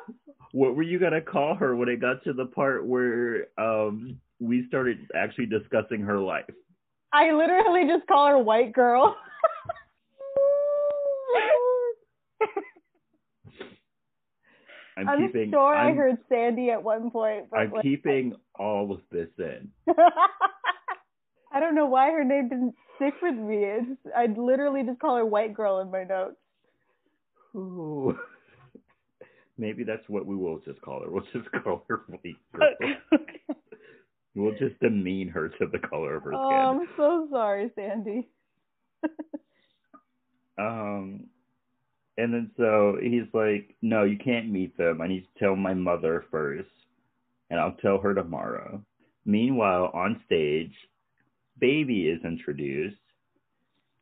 what 0.52 0.76
were 0.76 0.82
you 0.82 0.98
gonna 1.00 1.20
call 1.20 1.54
her 1.56 1.74
when 1.74 1.88
it 1.88 2.00
got 2.00 2.22
to 2.24 2.32
the 2.32 2.46
part 2.46 2.86
where 2.86 3.46
um 3.58 4.20
we 4.40 4.66
started 4.68 4.98
actually 5.14 5.46
discussing 5.46 6.00
her 6.00 6.18
life? 6.18 6.44
I 7.12 7.32
literally 7.32 7.86
just 7.88 8.06
call 8.06 8.28
her 8.28 8.38
white 8.38 8.72
girl. 8.72 9.16
I'm, 14.98 15.08
I'm 15.08 15.26
keeping. 15.26 15.50
sure 15.52 15.74
i 15.74 15.88
I'm, 15.88 15.96
heard 15.96 16.18
Sandy 16.28 16.70
at 16.70 16.82
one 16.82 17.10
point. 17.10 17.50
But 17.50 17.60
I'm 17.60 17.72
like, 17.72 17.82
keeping 17.82 18.34
all 18.58 18.92
of 18.92 19.00
this 19.12 19.28
in. 19.38 19.70
I 21.52 21.60
don't 21.60 21.76
know 21.76 21.86
why 21.86 22.10
her 22.10 22.24
name 22.24 22.48
didn't 22.48 22.74
stick 22.96 23.14
with 23.22 23.36
me. 23.36 23.64
It's, 23.64 24.00
I'd 24.16 24.36
literally 24.36 24.82
just 24.82 24.98
call 24.98 25.16
her 25.16 25.24
White 25.24 25.54
Girl 25.54 25.78
in 25.78 25.90
my 25.90 26.02
notes. 26.04 26.36
Ooh. 27.54 28.18
Maybe 29.58 29.84
that's 29.84 30.06
what 30.08 30.26
we 30.26 30.36
will 30.36 30.58
just 30.60 30.80
call 30.82 31.02
her. 31.02 31.10
We'll 31.10 31.24
just 31.32 31.50
call 31.62 31.84
her 31.88 32.02
White 32.08 32.36
Girl. 32.52 32.68
We'll 34.38 34.56
just 34.58 34.78
demean 34.80 35.28
her 35.28 35.48
to 35.48 35.66
the 35.66 35.78
color 35.80 36.16
of 36.16 36.22
her 36.22 36.30
skin. 36.30 36.40
oh, 36.40 36.48
skin. 36.48 36.80
I'm 36.80 36.88
so 36.96 37.28
sorry, 37.30 37.70
Sandy. 37.74 38.28
Um, 40.58 41.26
and 42.16 42.34
then 42.34 42.50
so 42.56 42.98
he's 43.00 43.32
like, 43.32 43.76
"No, 43.80 44.02
you 44.02 44.18
can't 44.18 44.50
meet 44.50 44.76
them. 44.76 45.00
I 45.00 45.06
need 45.06 45.20
to 45.20 45.38
tell 45.38 45.54
my 45.54 45.72
mother 45.72 46.24
first, 46.32 46.68
and 47.50 47.60
I'll 47.60 47.76
tell 47.80 47.98
her 48.00 48.12
tomorrow." 48.12 48.82
Meanwhile, 49.24 49.90
on 49.94 50.20
stage, 50.26 50.72
Baby 51.60 52.08
is 52.08 52.24
introduced, 52.24 52.96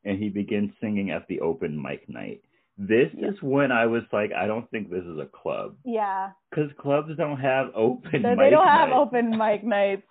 and 0.04 0.18
he 0.18 0.28
begins 0.30 0.70
singing 0.80 1.10
at 1.10 1.26
the 1.28 1.40
open 1.40 1.80
mic 1.80 2.08
night. 2.08 2.42
This 2.78 3.10
Yeah. 3.14 3.28
is 3.32 3.42
when 3.42 3.70
I 3.72 3.84
was 3.86 4.04
like, 4.12 4.32
I 4.32 4.46
don't 4.46 4.70
think 4.70 4.88
this 4.90 5.04
is 5.04 5.18
a 5.18 5.26
club 5.26 5.76
Yeah. 5.84 6.30
because 6.50 6.70
clubs 6.78 7.14
don't 7.16 7.38
have 7.40 7.70
open 7.74 8.22
So 8.22 8.34
they 8.36 8.50
don't 8.50 8.66
have 8.68 8.90
open 8.92 9.30
mic 9.36 9.64
nights. 9.64 10.06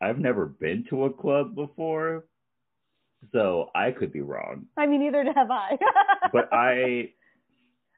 I've 0.00 0.18
never 0.18 0.46
been 0.46 0.84
to 0.90 1.04
a 1.04 1.12
club 1.12 1.54
before, 1.54 2.24
so 3.32 3.70
I 3.74 3.90
could 3.90 4.12
be 4.12 4.20
wrong. 4.20 4.66
I 4.76 4.86
mean, 4.86 5.00
neither 5.00 5.24
have 5.34 5.50
I. 5.50 5.76
But 6.32 6.48
I 6.52 7.10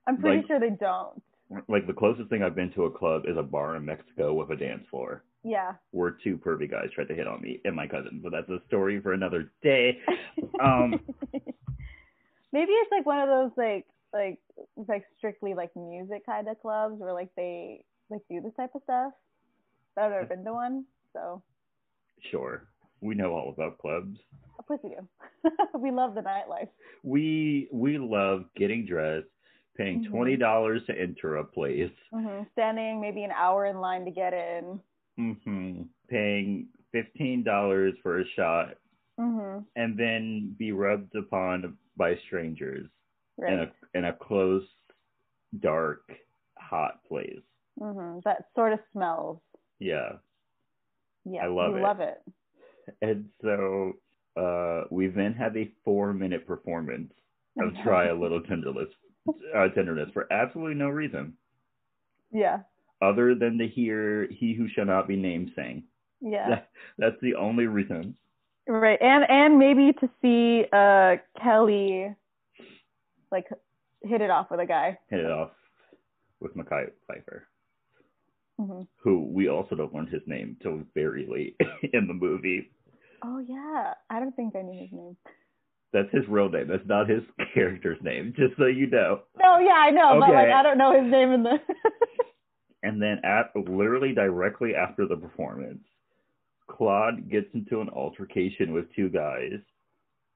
I'm 0.07 0.17
pretty 0.19 0.39
like- 0.39 0.47
sure 0.47 0.61
they 0.61 0.71
don't. 0.71 1.21
like 1.69 1.87
the 1.87 1.93
closest 1.93 2.31
thing 2.31 2.43
I've 2.43 2.55
been 2.55 2.73
to 2.73 2.85
a 2.85 2.91
club 2.91 3.23
is 3.27 3.37
a 3.37 3.43
bar 3.43 3.77
in 3.77 3.85
Mexico 3.85 4.33
with 4.35 4.51
a 4.51 4.57
dance 4.57 4.85
floor 4.89 5.25
Yeah. 5.43 5.73
where 5.91 6.13
two 6.23 6.37
pervy 6.39 6.71
guys 6.71 6.91
tried 6.95 7.09
to 7.09 7.15
hit 7.15 7.27
on 7.27 7.43
me 7.43 7.61
and 7.65 7.75
my 7.75 7.87
cousin. 7.89 8.21
But 8.23 8.33
that's 8.33 8.49
a 8.49 8.63
story 8.69 9.01
for 9.01 9.13
another 9.13 9.51
day. 9.63 9.99
Um, 10.61 11.01
Maybe 12.53 12.73
it's 12.73 12.91
like 12.91 13.07
one 13.07 13.19
of 13.21 13.29
those 13.29 13.51
like 13.57 13.87
like 14.13 14.39
like 14.89 15.05
strictly 15.19 15.55
like 15.55 15.71
music 15.77 16.27
kind 16.27 16.49
of 16.49 16.61
clubs 16.61 16.97
where 16.99 17.13
like 17.13 17.31
they 17.37 17.85
like 18.11 18.23
do 18.29 18.41
this 18.41 18.53
type 18.57 18.71
of 18.75 18.83
stuff. 18.83 19.13
I've 19.97 20.11
never 20.11 20.27
been 20.27 20.45
to 20.45 20.53
one, 20.53 20.85
so 21.13 21.43
Sure, 22.31 22.65
we 23.01 23.15
know 23.15 23.33
all 23.33 23.51
about 23.51 23.79
clubs. 23.79 24.19
of 24.59 24.67
course 24.67 24.81
we 24.83 24.91
do. 24.91 25.09
we 25.79 25.91
love 25.91 26.15
the 26.15 26.21
nightlife. 26.21 26.69
We 27.03 27.69
we 27.73 27.99
love 27.99 28.45
getting 28.57 28.85
dressed, 28.87 29.27
paying 29.77 30.05
Mhm. 30.05 30.11
twenty 30.11 30.37
dollars 30.37 30.83
to 30.87 30.99
enter 30.99 31.37
a 31.37 31.45
place, 31.45 31.93
hmm 32.13 32.43
Standing 32.53 33.01
maybe 33.01 33.25
an 33.25 33.31
hour 33.33 33.67
in 33.67 33.81
line 33.81 34.05
to 34.05 34.11
get 34.11 34.33
in. 34.35 34.81
hmm 35.17 35.83
paying 36.09 36.67
fifteen 36.93 37.43
dollars 37.43 37.95
for 38.03 38.21
a 38.21 38.25
shot, 38.37 38.77
hmm 39.19 39.59
and 39.77 39.97
then 39.99 40.55
be 40.59 40.73
rubbed 40.73 41.15
upon 41.17 41.77
by 41.97 42.17
strangers 42.27 42.87
in 43.39 43.55
a 43.61 43.73
in 43.95 44.05
a 44.05 44.13
close, 44.13 44.67
dark, 45.61 46.03
hot 46.59 47.03
place. 47.09 47.41
hmm 47.79 48.19
That 48.25 48.47
sort 48.55 48.73
of 48.75 48.81
smells. 48.93 49.39
Yeah. 49.79 50.19
Yeah, 51.31 51.45
I 51.45 51.49
love 51.49 51.77
it. 51.77 51.83
love 51.83 52.01
it. 52.01 52.23
And 53.03 53.27
so 53.43 53.93
uh, 54.37 54.85
we 54.91 55.07
then 55.07 55.33
have 55.35 55.57
a 55.57 55.71
four 55.85 56.13
minute 56.13 56.47
performance 56.47 57.13
of 57.61 57.73
Try 57.85 58.09
a 58.09 58.15
Little 58.15 58.41
Tenderness, 58.41 58.89
uh, 59.29 59.69
tenderness 59.69 60.09
for 60.13 60.33
absolutely 60.33 60.75
no 60.75 60.89
reason 60.89 61.35
yeah, 62.33 62.59
other 63.03 63.35
than 63.35 63.59
to 63.59 63.67
hear 63.67 64.29
He 64.31 64.55
Who 64.55 64.69
Shall 64.69 64.87
Not 64.87 65.09
Be 65.09 65.17
Named 65.17 65.53
sing. 65.57 65.85
yeah. 66.21 66.49
That, 66.49 66.69
that's 66.99 67.21
the 67.23 67.35
only 67.35 67.67
reason. 67.67 68.17
Right, 68.67 69.01
and 69.01 69.25
and 69.29 69.59
maybe 69.59 69.93
to 69.95 70.09
see 70.23 70.65
uh 70.73 71.17
Kelly 71.43 72.15
like 73.33 73.47
hit 74.03 74.21
it 74.21 74.31
off 74.31 74.51
with 74.51 74.61
a 74.61 74.67
guy. 74.67 74.99
Hit 75.09 75.21
it 75.21 75.31
off 75.31 75.51
with 76.41 76.55
Mekhi 76.57 76.91
Phifer, 77.11 77.43
hmm 78.61 78.83
who 79.03 79.27
we 79.33 79.49
also 79.49 79.75
don't 79.75 79.95
learn 79.95 80.07
his 80.07 80.23
name 80.27 80.57
till 80.63 80.83
very 80.95 81.27
late 81.27 81.57
in 81.95 82.07
the 82.07 82.15
movie. 82.15 82.71
Oh 83.25 83.39
yeah, 83.39 83.95
I 84.11 84.21
don't 84.21 84.37
think 84.37 84.55
I 84.55 84.63
knew 84.63 84.79
his 84.79 84.93
name. 84.93 85.17
That's 85.93 86.13
his 86.13 86.29
real 86.29 86.49
name. 86.49 86.69
That's 86.69 86.87
not 86.87 87.09
his 87.09 87.23
character's 87.55 87.99
name, 88.03 88.35
just 88.37 88.57
so 88.59 88.67
you 88.67 88.87
know. 88.87 89.23
No, 89.39 89.59
yeah, 89.59 89.73
I 89.73 89.91
know, 89.91 90.21
but 90.21 90.35
like 90.35 90.49
I 90.49 90.63
don't 90.63 90.79
know 90.79 91.03
his 91.03 91.11
name 91.11 91.33
in 91.33 91.43
the. 91.43 91.59
And 92.83 93.01
then 93.01 93.21
at 93.25 93.55
literally 93.55 94.15
directly 94.15 94.75
after 94.75 95.07
the 95.07 95.17
performance, 95.17 95.85
Claude 96.67 97.31
gets 97.31 97.49
into 97.53 97.81
an 97.81 97.91
altercation 97.91 98.73
with 98.73 98.87
two 98.95 99.11
guys 99.11 99.61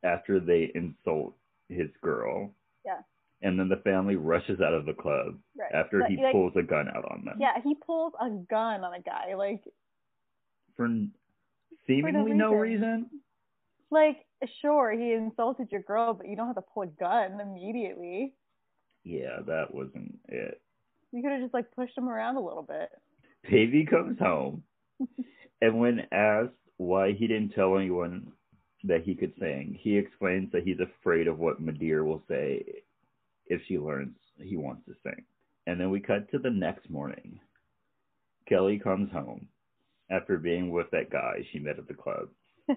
after 0.02 0.40
they 0.40 0.70
insult 0.74 1.34
his 1.68 1.88
girl. 2.02 2.54
Yeah. 2.84 3.00
And 3.45 3.59
then 3.61 3.68
the 3.68 3.76
family 3.84 4.16
rushes 4.16 4.61
out 4.62 4.72
of 4.72 4.86
the 4.86 4.95
club 4.95 5.38
right. 5.57 5.70
after 5.74 6.01
Like- 6.01 6.11
he 6.11 6.16
like, 6.16 6.32
pulls 6.32 6.57
a 6.57 6.62
gun 6.62 6.88
out 6.88 7.05
on 7.12 7.24
them. 7.26 7.36
Yeah, 7.38 7.61
he 7.62 7.74
pulls 7.74 8.14
a 8.18 8.30
gun 8.30 8.82
on 8.82 8.95
a 8.95 9.01
guy. 9.01 9.34
Like, 9.34 9.62
For 10.76 10.88
seemingly 11.86 12.32
no 12.32 12.55
reason. 12.55 13.11
like 13.90 14.24
sure, 14.61 14.92
he 14.92 15.12
insulted 15.12 15.70
your 15.70 15.82
girl, 15.82 16.14
but 16.14 16.26
you 16.26 16.36
don't 16.36 16.47
have 16.47 16.57
to 16.57 16.62
pull 16.62 16.84
a 16.84 16.86
gun 16.86 17.38
immediately. 17.40 18.32
Yeah, 19.05 19.40
that 19.47 19.72
wasn't 19.74 20.18
it. 20.28 20.61
You 21.12 21.22
could 21.22 21.32
have 21.32 21.42
just 21.42 21.55
like 21.55 21.70
pushed 21.76 21.97
him 21.97 22.09
around 22.09 22.36
a 22.36 22.40
little 22.40 22.62
bit. 22.62 22.88
Baby 23.49 23.84
comes 23.84 24.18
home, 24.18 24.62
and 25.61 25.78
when 25.78 26.07
asked 26.12 26.53
why 26.78 27.12
he 27.12 27.26
didn't 27.26 27.51
tell 27.51 27.76
anyone 27.76 28.32
that 28.84 29.03
he 29.03 29.14
could 29.14 29.34
sing, 29.38 29.78
he 29.78 29.97
explains 29.99 30.51
that 30.53 30.64
he's 30.64 30.80
afraid 30.80 31.28
of 31.28 31.38
what 31.38 31.62
Ma'Dere 31.62 32.05
will 32.05 32.22
say 32.28 32.64
if 33.47 33.61
she 33.66 33.78
learns 33.78 34.16
he 34.38 34.57
wants 34.57 34.84
to 34.86 34.95
sing. 35.03 35.24
And 35.66 35.80
then 35.80 35.90
we 35.90 36.01
cut 36.01 36.30
to 36.30 36.38
the 36.38 36.51
next 36.51 36.90
morning. 36.90 37.38
Kelly 38.49 38.78
comes 38.78 39.11
home 39.12 39.49
after 40.11 40.36
being 40.36 40.70
with 40.70 40.90
that 40.90 41.11
guy 41.11 41.47
she 41.53 41.59
met 41.59 41.78
at 41.78 41.88
the 41.88 41.95
club. 41.95 42.28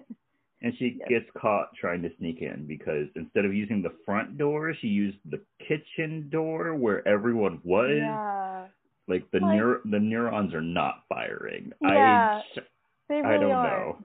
And 0.60 0.74
she 0.76 0.96
Yes. 0.98 1.08
gets 1.08 1.30
caught 1.40 1.68
trying 1.80 2.02
to 2.02 2.10
sneak 2.18 2.42
in 2.42 2.66
because 2.66 3.06
instead 3.14 3.44
of 3.44 3.54
using 3.54 3.80
the 3.80 3.94
front 4.04 4.36
door, 4.38 4.74
she 4.80 4.88
used 4.88 5.18
the 5.30 5.40
kitchen 5.68 6.28
door 6.30 6.74
where 6.74 7.06
everyone 7.06 7.60
was. 7.62 7.92
Yeah, 7.96 8.66
Like 9.06 9.30
the 9.30 9.38
Like- 9.38 9.56
neur- 9.60 9.82
the 9.88 10.00
neurons 10.00 10.52
are 10.54 10.60
not 10.60 11.04
firing. 11.08 11.72
Yeah. 11.80 12.42
I 12.56 12.60
they 13.08 13.22
really 13.22 13.34
I 13.36 13.38
don't 13.38 13.52
are. 13.52 13.78
know. 13.86 14.04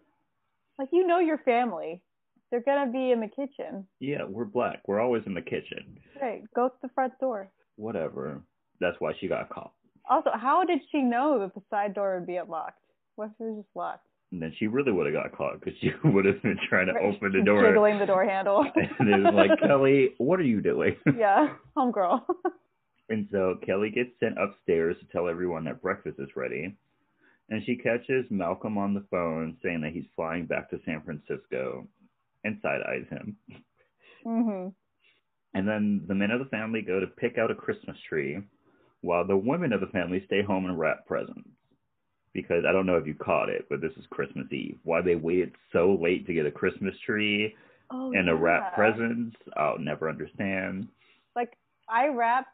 Like 0.77 0.89
you 0.91 1.07
know 1.07 1.17
your 1.17 1.39
family. 1.39 2.03
They're 2.53 2.61
gonna 2.61 2.91
be 2.91 3.09
in 3.09 3.19
the 3.19 3.27
kitchen. 3.27 3.87
Yeah, 3.99 4.25
we're 4.29 4.45
black. 4.45 4.83
We're 4.85 4.99
always 4.99 5.23
in 5.25 5.33
the 5.33 5.41
kitchen. 5.41 5.97
Right. 6.21 6.43
Go 6.55 6.69
to 6.69 6.75
the 6.83 6.89
front 6.89 7.13
door. 7.19 7.49
Whatever. 7.77 8.43
That's 8.79 8.95
why 8.99 9.13
she 9.19 9.27
got 9.27 9.49
caught. 9.49 9.71
Also, 10.07 10.29
how 10.35 10.63
did 10.63 10.79
she 10.91 11.01
know 11.01 11.39
that 11.39 11.55
the 11.55 11.63
side 11.71 11.95
door 11.95 12.19
would 12.19 12.27
be 12.27 12.35
unlocked? 12.35 12.77
What 13.15 13.31
if 13.31 13.31
it 13.39 13.43
was 13.43 13.63
just 13.63 13.75
locked? 13.75 14.05
And 14.31 14.39
then 14.39 14.53
she 14.59 14.67
really 14.67 14.91
would 14.91 15.07
have 15.11 15.15
got 15.15 15.35
caught 15.35 15.61
because 15.61 15.73
she 15.81 15.89
would 16.03 16.25
have 16.25 16.43
been 16.43 16.59
trying 16.69 16.85
to 16.85 16.93
Right, 16.93 17.15
open 17.15 17.31
the 17.31 17.43
door. 17.43 17.67
Jiggling 17.67 17.97
the 17.97 18.05
door 18.05 18.23
handle. 18.23 18.63
and 18.99 19.09
it 19.09 19.23
was 19.23 19.33
like, 19.33 19.59
Kelly, 19.59 20.09
what 20.19 20.39
are 20.39 20.43
you 20.43 20.61
doing? 20.61 20.95
yeah, 21.17 21.55
homegirl. 21.75 22.21
And 23.09 23.27
so 23.31 23.55
Kelly 23.65 23.89
gets 23.89 24.11
sent 24.19 24.37
upstairs 24.37 24.95
to 24.99 25.07
tell 25.11 25.27
everyone 25.27 25.63
that 25.63 25.81
breakfast 25.81 26.19
is 26.19 26.29
ready. 26.35 26.77
And 27.49 27.63
she 27.65 27.77
catches 27.77 28.25
Malcolm 28.29 28.77
on 28.77 28.93
the 28.93 29.05
phone 29.09 29.57
saying 29.63 29.81
that 29.81 29.93
he's 29.93 30.05
flying 30.15 30.45
back 30.45 30.69
to 30.69 30.79
San 30.85 31.01
Francisco 31.01 31.87
and 32.43 32.59
side 32.61 32.81
eyes 32.87 33.05
him. 33.09 33.37
mhm. 34.25 34.73
And 35.53 35.67
then 35.67 36.03
the 36.07 36.15
men 36.15 36.31
of 36.31 36.39
the 36.39 36.45
family 36.49 36.81
go 36.81 36.99
to 36.99 37.07
pick 37.07 37.37
out 37.37 37.51
a 37.51 37.55
Christmas 37.55 37.97
tree 38.09 38.41
while 39.01 39.25
the 39.25 39.37
women 39.37 39.73
of 39.73 39.81
the 39.81 39.87
family 39.87 40.23
stay 40.25 40.41
home 40.41 40.65
and 40.65 40.79
wrap 40.79 41.05
presents. 41.05 41.49
Because 42.33 42.65
I 42.67 42.71
don't 42.71 42.87
know 42.87 42.97
if 42.97 43.05
you 43.05 43.13
caught 43.13 43.49
it, 43.49 43.67
but 43.69 43.79
this 43.79 43.91
is 43.97 44.05
Christmas 44.09 44.51
Eve. 44.51 44.79
Why 44.83 45.01
they 45.01 45.15
waited 45.15 45.53
so 45.71 45.93
late 46.01 46.25
to 46.27 46.33
get 46.33 46.45
a 46.47 46.51
Christmas 46.51 46.95
tree 47.05 47.55
Oh, 47.91 48.11
and 48.13 48.25
to 48.27 48.35
wrap 48.35 48.63
yeah. 48.63 48.75
presents, 48.75 49.35
I'll 49.55 49.77
never 49.77 50.09
understand. 50.09 50.87
Like 51.35 51.57
I 51.89 52.07
wrap 52.07 52.47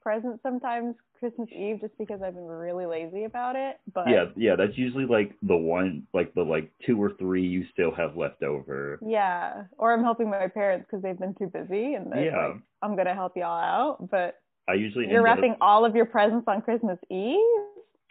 presents 0.00 0.42
sometimes 0.42 0.94
Christmas 1.18 1.48
Eve 1.52 1.80
just 1.80 1.96
because 1.98 2.20
I've 2.22 2.34
been 2.34 2.46
really 2.46 2.86
lazy 2.86 3.24
about 3.24 3.56
it. 3.56 3.78
But 3.94 4.08
Yeah, 4.08 4.26
yeah, 4.36 4.56
that's 4.56 4.76
usually 4.76 5.06
like 5.06 5.34
the 5.42 5.56
one, 5.56 6.06
like 6.14 6.32
the 6.34 6.42
like 6.42 6.70
two 6.86 7.02
or 7.02 7.12
three 7.18 7.46
you 7.46 7.64
still 7.72 7.92
have 7.94 8.16
left 8.16 8.42
over. 8.42 8.98
Yeah, 9.06 9.64
or 9.78 9.92
I'm 9.92 10.02
helping 10.02 10.30
my 10.30 10.48
parents 10.48 10.86
because 10.88 11.02
they've 11.02 11.18
been 11.18 11.34
too 11.34 11.46
busy, 11.48 11.94
and 11.94 12.10
they're 12.10 12.26
Yeah. 12.26 12.46
like, 12.48 12.56
I'm 12.82 12.96
gonna 12.96 13.14
help 13.14 13.36
y'all 13.36 13.60
out. 13.60 14.10
But 14.10 14.40
I 14.68 14.74
usually 14.74 15.08
you're 15.08 15.22
wrapping 15.22 15.52
up, 15.52 15.58
all 15.60 15.84
of 15.84 15.94
your 15.94 16.06
presents 16.06 16.46
on 16.48 16.62
Christmas 16.62 16.98
Eve. 17.10 17.38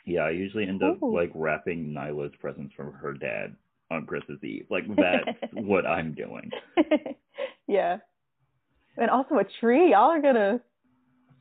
yeah, 0.06 0.22
I 0.22 0.32
usually 0.32 0.68
end 0.68 0.84
up 0.84 1.02
Ooh. 1.02 1.16
like 1.16 1.32
wrapping 1.34 1.94
Nyla's 1.94 2.36
presents 2.40 2.74
from 2.76 2.94
her 2.94 3.14
dad 3.14 3.56
on 3.92 4.06
Christmas 4.06 4.44
Eve. 4.44 4.66
Like 4.70 4.84
that's 4.98 5.30
what 5.54 5.86
I'm 5.86 6.14
doing. 6.14 6.52
yeah, 7.68 7.98
and 8.98 9.10
also 9.10 9.36
a 9.40 9.46
tree. 9.60 9.92
Y'all 9.92 10.12
are 10.12 10.22
gonna 10.22 10.60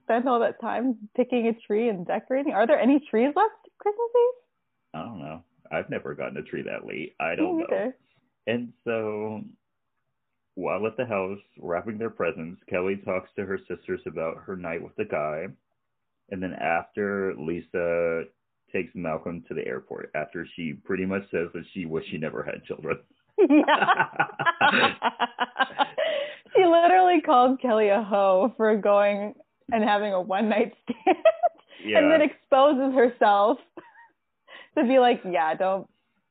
spend 0.08 0.28
all 0.28 0.40
that 0.40 0.60
time 0.60 0.96
picking 1.14 1.46
a 1.48 1.52
tree 1.66 1.88
and 1.88 2.06
decorating? 2.06 2.52
Are 2.54 2.66
there 2.66 2.80
any 2.80 2.98
trees 3.10 3.32
left 3.36 3.68
Christmas 3.78 4.10
Eve? 4.16 4.34
I 4.94 5.04
don't 5.04 5.18
know. 5.20 5.42
I've 5.70 5.90
never 5.90 6.14
gotten 6.14 6.38
a 6.38 6.42
tree 6.42 6.62
that 6.62 6.86
late. 6.86 7.14
I 7.20 7.34
don't 7.34 7.58
know. 7.58 7.92
And 8.46 8.72
so, 8.84 9.42
while 10.54 10.86
at 10.86 10.96
the 10.96 11.04
house 11.04 11.38
wrapping 11.60 11.98
their 11.98 12.08
presents, 12.08 12.62
Kelly 12.70 12.96
talks 13.04 13.28
to 13.36 13.44
her 13.44 13.58
sisters 13.68 14.00
about 14.06 14.38
her 14.38 14.56
night 14.56 14.82
with 14.82 14.96
the 14.96 15.04
guy. 15.04 15.48
And 16.30 16.42
then 16.42 16.54
after, 16.54 17.34
Lisa 17.38 18.22
takes 18.72 18.94
Malcolm 18.94 19.44
to 19.48 19.54
the 19.54 19.66
airport 19.66 20.10
after 20.14 20.46
she 20.56 20.72
pretty 20.72 21.04
much 21.04 21.22
says 21.30 21.48
that 21.52 21.64
she 21.74 21.84
wished 21.84 22.10
she 22.10 22.16
never 22.16 22.42
had 22.42 22.64
children. 22.64 22.98
she 26.56 26.64
literally 26.64 27.20
called 27.20 27.60
Kelly 27.60 27.88
a 27.90 28.02
hoe 28.02 28.54
for 28.56 28.74
going 28.76 29.34
and 29.72 29.82
having 29.84 30.12
a 30.12 30.20
one 30.20 30.48
night 30.48 30.74
stand 30.84 31.16
Yeah. 31.84 31.98
and 31.98 32.10
then 32.10 32.22
exposes 32.22 32.94
herself 32.94 33.58
to 34.78 34.84
be 34.84 34.98
like, 34.98 35.22
yeah, 35.28 35.54
don't. 35.54 35.88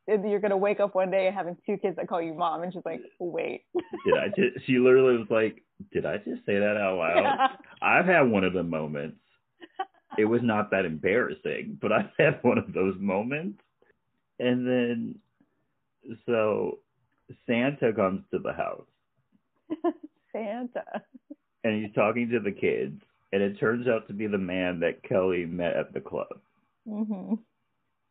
You're 0.08 0.40
gonna 0.40 0.56
wake 0.56 0.80
up 0.80 0.96
one 0.96 1.12
day 1.12 1.30
having 1.36 1.58
two 1.66 1.76
kids 1.78 1.98
that 1.98 2.08
call 2.08 2.22
you 2.22 2.34
mom, 2.34 2.64
and 2.64 2.72
she's 2.72 2.82
like, 2.86 3.02
"Wait." 3.20 3.64
did 4.06 4.14
I 4.18 4.28
just, 4.30 4.66
she 4.66 4.80
literally 4.80 5.18
was 5.18 5.28
like, 5.30 5.62
did 5.92 6.06
I 6.06 6.16
just 6.20 6.46
say 6.46 6.58
that 6.60 6.78
out 6.78 6.98
loud? 6.98 7.50
I've 7.82 8.06
had 8.06 8.22
one 8.22 8.46
of 8.46 8.54
the 8.54 8.64
moments. 8.64 9.18
It 10.18 10.24
was 10.24 10.40
not 10.42 10.72
that 10.72 10.86
embarrassing, 10.86 11.78
but 11.82 11.92
I've 11.92 12.10
had 12.18 12.40
one 12.42 12.58
of 12.58 12.72
those 12.74 12.96
moments. 13.00 13.60
And 14.40 14.66
then, 14.66 15.16
so 16.26 16.80
Santa 17.46 17.92
comes 17.92 18.22
to 18.32 18.40
the 18.40 18.54
house 18.54 18.88
Santa. 20.32 21.02
and 21.66 21.84
he's 21.84 21.94
talking 21.94 22.30
to 22.30 22.40
the 22.40 22.52
kids, 22.54 23.02
and 23.32 23.42
it 23.42 23.60
turns 23.60 23.88
out 23.88 24.08
to 24.08 24.14
be 24.14 24.28
the 24.28 24.38
man 24.38 24.80
that 24.82 25.04
Kelly 25.04 25.46
met 25.46 25.76
at 25.76 25.94
the 25.94 26.02
club. 26.02 26.28
hmm 26.88 27.36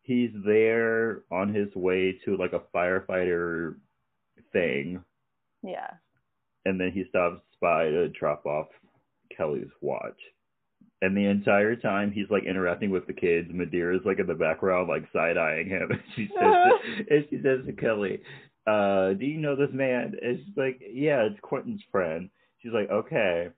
He's 0.03 0.31
there 0.45 1.23
on 1.33 1.53
his 1.53 1.75
way 1.75 2.17
to 2.25 2.37
like 2.37 2.53
a 2.53 2.62
firefighter 2.77 3.75
thing, 4.53 5.03
Yeah. 5.64 5.91
and 6.64 6.81
then 6.81 6.93
he 6.93 7.05
stops 7.09 7.41
by 7.61 7.87
to 7.87 8.09
drop 8.11 8.47
off 8.47 8.69
Kelly's 9.37 9.71
watch. 9.81 10.19
And 11.03 11.17
the 11.17 11.27
entire 11.27 11.75
time 11.77 12.12
he's 12.12 12.31
like 12.31 12.45
interacting 12.45 12.91
with 12.91 13.07
the 13.07 13.12
kids, 13.12 13.51
Ma'Dere's 13.51 14.05
like 14.07 14.19
in 14.21 14.27
the 14.29 14.35
background, 14.35 14.89
like 14.89 15.11
side 15.12 15.37
eyeing 15.37 15.69
him. 15.69 15.91
And 15.91 16.01
she 16.14 16.29
says, 16.29 16.39
to, 16.39 17.07
and 17.14 17.27
she 17.29 17.37
says 17.43 17.67
to 17.67 17.73
Kelly, 17.73 18.21
uh, 18.67 19.12
"Do 19.14 19.27
you 19.27 19.39
know 19.39 19.57
this 19.57 19.73
man?" 19.73 20.14
And 20.23 20.39
she's 20.39 20.57
like, 20.57 20.81
"Yeah, 20.89 21.23
it's 21.25 21.39
Quentin's 21.43 21.83
friend." 21.93 22.31
She's 22.61 22.73
like, 22.73 22.91
"Okay, 22.91 23.49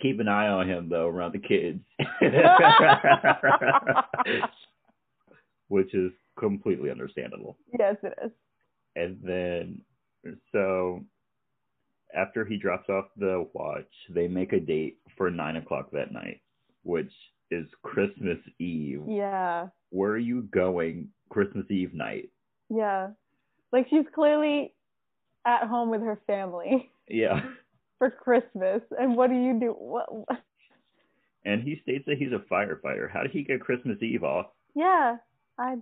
keep 0.00 0.20
an 0.20 0.28
eye 0.28 0.48
on 0.48 0.68
him 0.68 0.88
though 0.88 1.08
around 1.08 1.32
the 1.32 1.38
kids," 1.38 1.80
which 5.68 5.94
is 5.94 6.12
completely 6.38 6.90
understandable. 6.90 7.56
yes, 7.78 7.96
it 8.02 8.18
is. 8.24 8.30
And 8.94 9.18
then, 9.22 9.80
so 10.52 11.04
after 12.14 12.44
he 12.44 12.56
drops 12.56 12.88
off 12.88 13.06
the 13.16 13.46
watch, 13.52 13.90
they 14.10 14.28
make 14.28 14.52
a 14.52 14.60
date 14.60 14.98
for 15.16 15.30
nine 15.30 15.56
o'clock 15.56 15.90
that 15.92 16.12
night, 16.12 16.40
which 16.82 17.12
is 17.50 17.66
Christmas 17.82 18.38
Eve. 18.58 19.02
Yeah. 19.06 19.68
Where 19.90 20.12
are 20.12 20.18
you 20.18 20.42
going 20.42 21.08
Christmas 21.28 21.66
Eve 21.70 21.94
night? 21.94 22.30
Yeah. 22.68 23.10
Like 23.72 23.86
she's 23.90 24.06
clearly 24.14 24.72
at 25.44 25.66
home 25.68 25.90
with 25.90 26.00
her 26.00 26.20
family 26.26 26.90
Yeah. 27.08 27.40
for 27.98 28.10
Christmas, 28.10 28.82
and 28.98 29.16
what 29.16 29.30
do 29.30 29.36
you 29.36 29.58
do? 29.58 29.70
What? 29.72 30.12
what- 30.14 30.42
And 31.44 31.62
he 31.62 31.78
states 31.82 32.04
that 32.06 32.18
he's 32.18 32.32
a 32.32 32.42
firefighter. 32.52 33.10
How 33.10 33.22
did 33.22 33.30
he 33.30 33.42
get 33.42 33.60
Christmas 33.60 34.02
Eve 34.02 34.24
off? 34.24 34.46
Yeah. 34.74 35.16
I. 35.58 35.76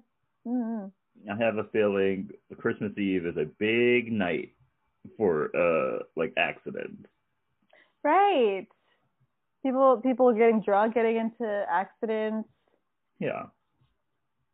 Mm, 0.47 0.93
I 1.33 1.37
have 1.43 1.57
a 1.57 1.65
feeling 1.73 2.31
Christmas 2.59 2.97
Eve 2.99 3.25
is 3.27 3.37
a 3.39 3.47
big 3.59 4.13
night 4.13 4.53
for 5.17 5.51
uh 5.57 6.03
like 6.17 6.33
accidents. 6.37 7.07
right. 8.03 8.67
People 9.63 10.01
people 10.03 10.33
getting 10.35 10.61
drunk, 10.61 10.95
getting 10.95 11.17
into 11.17 11.65
accidents, 11.71 12.47
Yeah. 13.19 13.47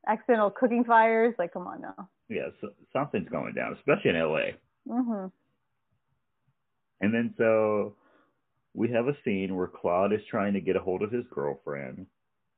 accidental 0.06 0.50
cooking 0.52 0.84
fires. 0.84 1.34
Like, 1.38 1.52
come 1.52 1.66
on 1.66 1.80
now. 1.80 2.08
Yeah, 2.28 2.50
so, 2.60 2.68
something's 2.92 3.28
going 3.28 3.54
down, 3.54 3.72
especially 3.72 4.10
in 4.10 4.16
LA. 4.16 4.52
Mhm. 4.88 5.32
And 7.00 7.12
then 7.14 7.34
so 7.38 7.94
we 8.74 8.90
have 8.90 9.08
a 9.08 9.16
scene 9.24 9.56
where 9.56 9.66
Claude 9.66 10.12
is 10.12 10.20
trying 10.30 10.52
to 10.54 10.60
get 10.60 10.76
a 10.76 10.80
hold 10.80 11.02
of 11.02 11.10
his 11.10 11.24
girlfriend, 11.34 12.06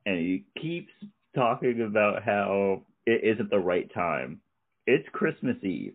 and 0.06 0.18
he 0.18 0.44
keeps 0.60 0.92
talking 1.34 1.82
about 1.82 2.22
how 2.22 2.82
it 3.06 3.22
isn't 3.24 3.50
the 3.50 3.58
right 3.58 3.92
time. 3.94 4.40
It's 4.86 5.08
Christmas 5.12 5.56
Eve. 5.62 5.94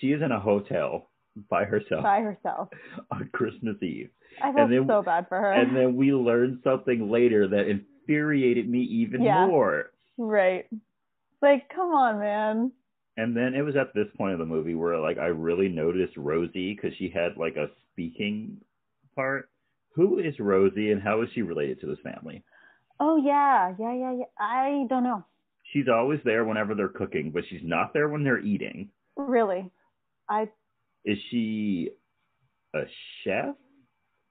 She 0.00 0.08
is 0.12 0.22
in 0.22 0.32
a 0.32 0.38
hotel 0.40 1.08
by 1.48 1.64
herself 1.64 2.02
By 2.02 2.20
herself. 2.20 2.68
on 3.10 3.28
Christmas 3.32 3.76
Eve. 3.82 4.10
I 4.42 4.52
felt 4.52 4.70
then- 4.70 4.86
so 4.86 5.02
bad 5.02 5.28
for 5.28 5.38
her. 5.40 5.52
And 5.52 5.74
then 5.74 5.96
we 5.96 6.12
learned 6.12 6.60
something 6.62 7.10
later 7.10 7.48
that 7.48 7.68
infuriated 7.68 8.68
me 8.68 8.80
even 8.82 9.22
Yeah. 9.22 9.46
more. 9.46 9.90
right. 10.18 10.66
Like, 11.40 11.68
come 11.74 11.92
on, 11.92 12.18
man. 12.18 12.72
And 13.18 13.36
then 13.36 13.52
it 13.52 13.62
was 13.62 13.74
at 13.74 13.92
this 13.94 14.06
point 14.16 14.32
of 14.34 14.38
the 14.38 14.46
movie 14.46 14.76
where 14.76 14.96
like 14.96 15.18
I 15.18 15.26
really 15.26 15.68
noticed 15.68 16.16
Rosie 16.16 16.72
because 16.72 16.96
she 16.98 17.10
had 17.12 17.36
like 17.36 17.56
a 17.56 17.66
speaking 17.92 18.58
part. 19.16 19.50
Who 19.96 20.20
is 20.20 20.38
Rosie 20.38 20.92
and 20.92 21.02
how 21.02 21.22
is 21.22 21.28
she 21.34 21.42
related 21.42 21.80
to 21.80 21.88
this 21.88 21.98
family? 22.04 22.44
Oh 23.00 23.16
yeah, 23.16 23.74
yeah, 23.76 23.92
yeah, 23.92 24.12
yeah. 24.18 24.24
I 24.38 24.86
don't 24.88 25.02
know. 25.02 25.24
She's 25.72 25.86
always 25.92 26.20
there 26.24 26.44
whenever 26.44 26.76
they're 26.76 26.88
cooking, 26.88 27.32
but 27.34 27.42
she's 27.50 27.60
not 27.64 27.92
there 27.92 28.08
when 28.08 28.22
they're 28.22 28.38
eating. 28.38 28.88
Really. 29.16 29.68
I 30.30 30.48
Is 31.04 31.18
she 31.32 31.90
a 32.72 32.82
chef? 33.24 33.56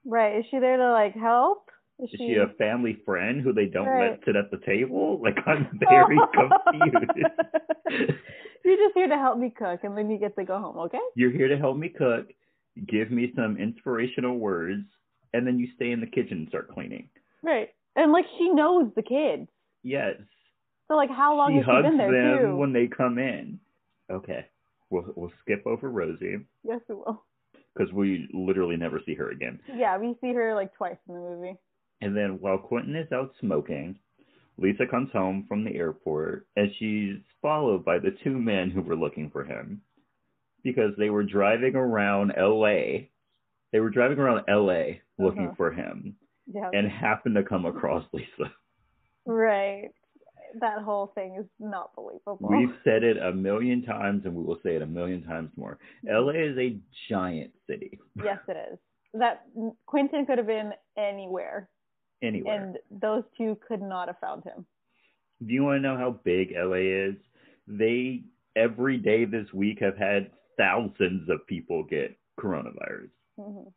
right. 0.06 0.38
Is 0.38 0.46
she 0.50 0.60
there 0.60 0.78
to 0.78 0.90
like 0.92 1.14
help? 1.14 1.68
Is 1.98 2.08
Is 2.14 2.20
she 2.20 2.36
a 2.36 2.54
family 2.56 2.96
friend 3.04 3.42
who 3.42 3.52
they 3.52 3.66
don't 3.66 3.86
Right. 3.86 4.12
let 4.12 4.24
sit 4.24 4.36
at 4.36 4.50
the 4.50 4.64
table? 4.64 5.20
Like 5.22 5.36
I'm 5.46 5.78
oh. 5.86 5.90
very 5.90 6.18
confused. 6.32 8.12
You're 8.64 8.76
just 8.76 8.94
here 8.94 9.08
to 9.08 9.16
help 9.16 9.38
me 9.38 9.52
cook, 9.56 9.80
and 9.84 9.96
then 9.96 10.10
you 10.10 10.18
get 10.18 10.36
to 10.36 10.44
go 10.44 10.58
home. 10.58 10.78
Okay. 10.78 10.98
You're 11.14 11.30
here 11.30 11.48
to 11.48 11.56
help 11.56 11.76
me 11.76 11.88
cook, 11.88 12.28
give 12.86 13.10
me 13.10 13.32
some 13.34 13.56
inspirational 13.56 14.38
words, 14.38 14.84
and 15.32 15.46
then 15.46 15.58
you 15.58 15.68
stay 15.76 15.90
in 15.92 16.00
the 16.00 16.06
kitchen 16.06 16.38
and 16.38 16.48
start 16.48 16.72
cleaning. 16.72 17.08
Right. 17.42 17.70
And 17.96 18.12
like 18.12 18.24
she 18.38 18.48
knows 18.50 18.90
the 18.94 19.02
kids. 19.02 19.48
Yes. 19.82 20.16
So 20.88 20.94
like, 20.94 21.10
how 21.10 21.36
long 21.36 21.52
she 21.52 21.56
has 21.58 21.64
she 21.66 21.82
been 21.82 21.98
there 21.98 22.12
them 22.12 22.50
too? 22.52 22.56
when 22.56 22.72
they 22.72 22.86
come 22.86 23.18
in. 23.18 23.58
Okay. 24.10 24.46
We'll 24.90 25.04
we'll 25.16 25.32
skip 25.42 25.66
over 25.66 25.90
Rosie 25.90 26.38
Yes, 26.64 26.80
we 26.88 26.94
will. 26.94 27.22
because 27.74 27.92
we 27.92 28.26
literally 28.32 28.76
never 28.76 29.00
see 29.04 29.14
her 29.14 29.30
again. 29.30 29.60
Yeah, 29.74 29.98
we 29.98 30.16
see 30.20 30.32
her 30.32 30.54
like 30.54 30.74
twice 30.74 30.96
in 31.08 31.14
the 31.14 31.20
movie. 31.20 31.56
And 32.00 32.16
then 32.16 32.38
while 32.40 32.58
Quentin 32.58 32.96
is 32.96 33.10
out 33.12 33.32
smoking, 33.40 33.98
Lisa 34.58 34.86
comes 34.86 35.10
home 35.12 35.44
from 35.48 35.64
the 35.64 35.74
airport 35.74 36.46
and 36.56 36.70
she's 36.78 37.16
followed 37.40 37.84
by 37.84 37.98
the 37.98 38.16
two 38.24 38.38
men 38.38 38.70
who 38.70 38.82
were 38.82 38.96
looking 38.96 39.30
for 39.30 39.44
him 39.44 39.80
because 40.64 40.92
they 40.98 41.10
were 41.10 41.22
driving 41.24 41.76
around 41.76 42.32
LA. 42.36 43.06
They 43.72 43.80
were 43.80 43.90
driving 43.90 44.18
around 44.18 44.44
LA 44.48 44.98
looking 45.18 45.46
Uh-huh. 45.46 45.54
for 45.56 45.70
him 45.72 46.16
Yeah. 46.46 46.70
and 46.72 46.90
happened 46.90 47.36
to 47.36 47.44
come 47.44 47.66
across 47.66 48.04
Lisa. 48.12 48.52
right. 49.26 49.90
That 50.60 50.80
whole 50.82 51.08
thing 51.08 51.36
is 51.38 51.44
not 51.60 51.94
believable. 51.94 52.38
We've 52.40 52.74
said 52.84 53.04
it 53.04 53.18
a 53.18 53.32
million 53.32 53.82
times 53.82 54.22
and 54.24 54.34
we 54.34 54.42
will 54.42 54.58
say 54.64 54.76
it 54.76 54.82
a 54.82 54.86
million 54.86 55.22
times 55.22 55.50
more. 55.56 55.78
LA 56.04 56.32
is 56.32 56.56
a 56.58 56.78
giant 57.10 57.52
city. 57.68 57.98
yes, 58.16 58.38
it 58.48 58.56
is. 58.72 58.78
That 59.14 59.42
Quentin 59.86 60.26
could 60.26 60.38
have 60.38 60.46
been 60.46 60.72
anywhere, 60.96 61.68
Anywhere. 62.22 62.64
and 62.90 63.00
those 63.00 63.22
two 63.36 63.56
could 63.66 63.80
not 63.80 64.08
have 64.08 64.18
found 64.20 64.44
him. 64.44 64.66
Do 65.46 65.54
you 65.54 65.62
want 65.64 65.78
to 65.78 65.88
know 65.88 65.96
how 65.96 66.18
big 66.24 66.52
LA 66.56 67.08
is? 67.10 67.14
They 67.68 68.22
every 68.56 68.96
day 68.98 69.24
this 69.24 69.46
week 69.52 69.78
have 69.80 69.96
had 69.96 70.30
thousands 70.56 71.28
of 71.30 71.46
people 71.46 71.84
get 71.84 72.16
coronavirus. 72.40 73.10
hmm 73.38 73.68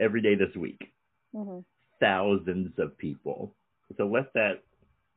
Every 0.00 0.20
day 0.20 0.34
this 0.34 0.54
week, 0.56 0.92
hmm 1.34 1.60
thousands 1.98 2.72
of 2.78 2.96
people. 2.98 3.54
So 3.96 4.06
let 4.06 4.30
that 4.34 4.62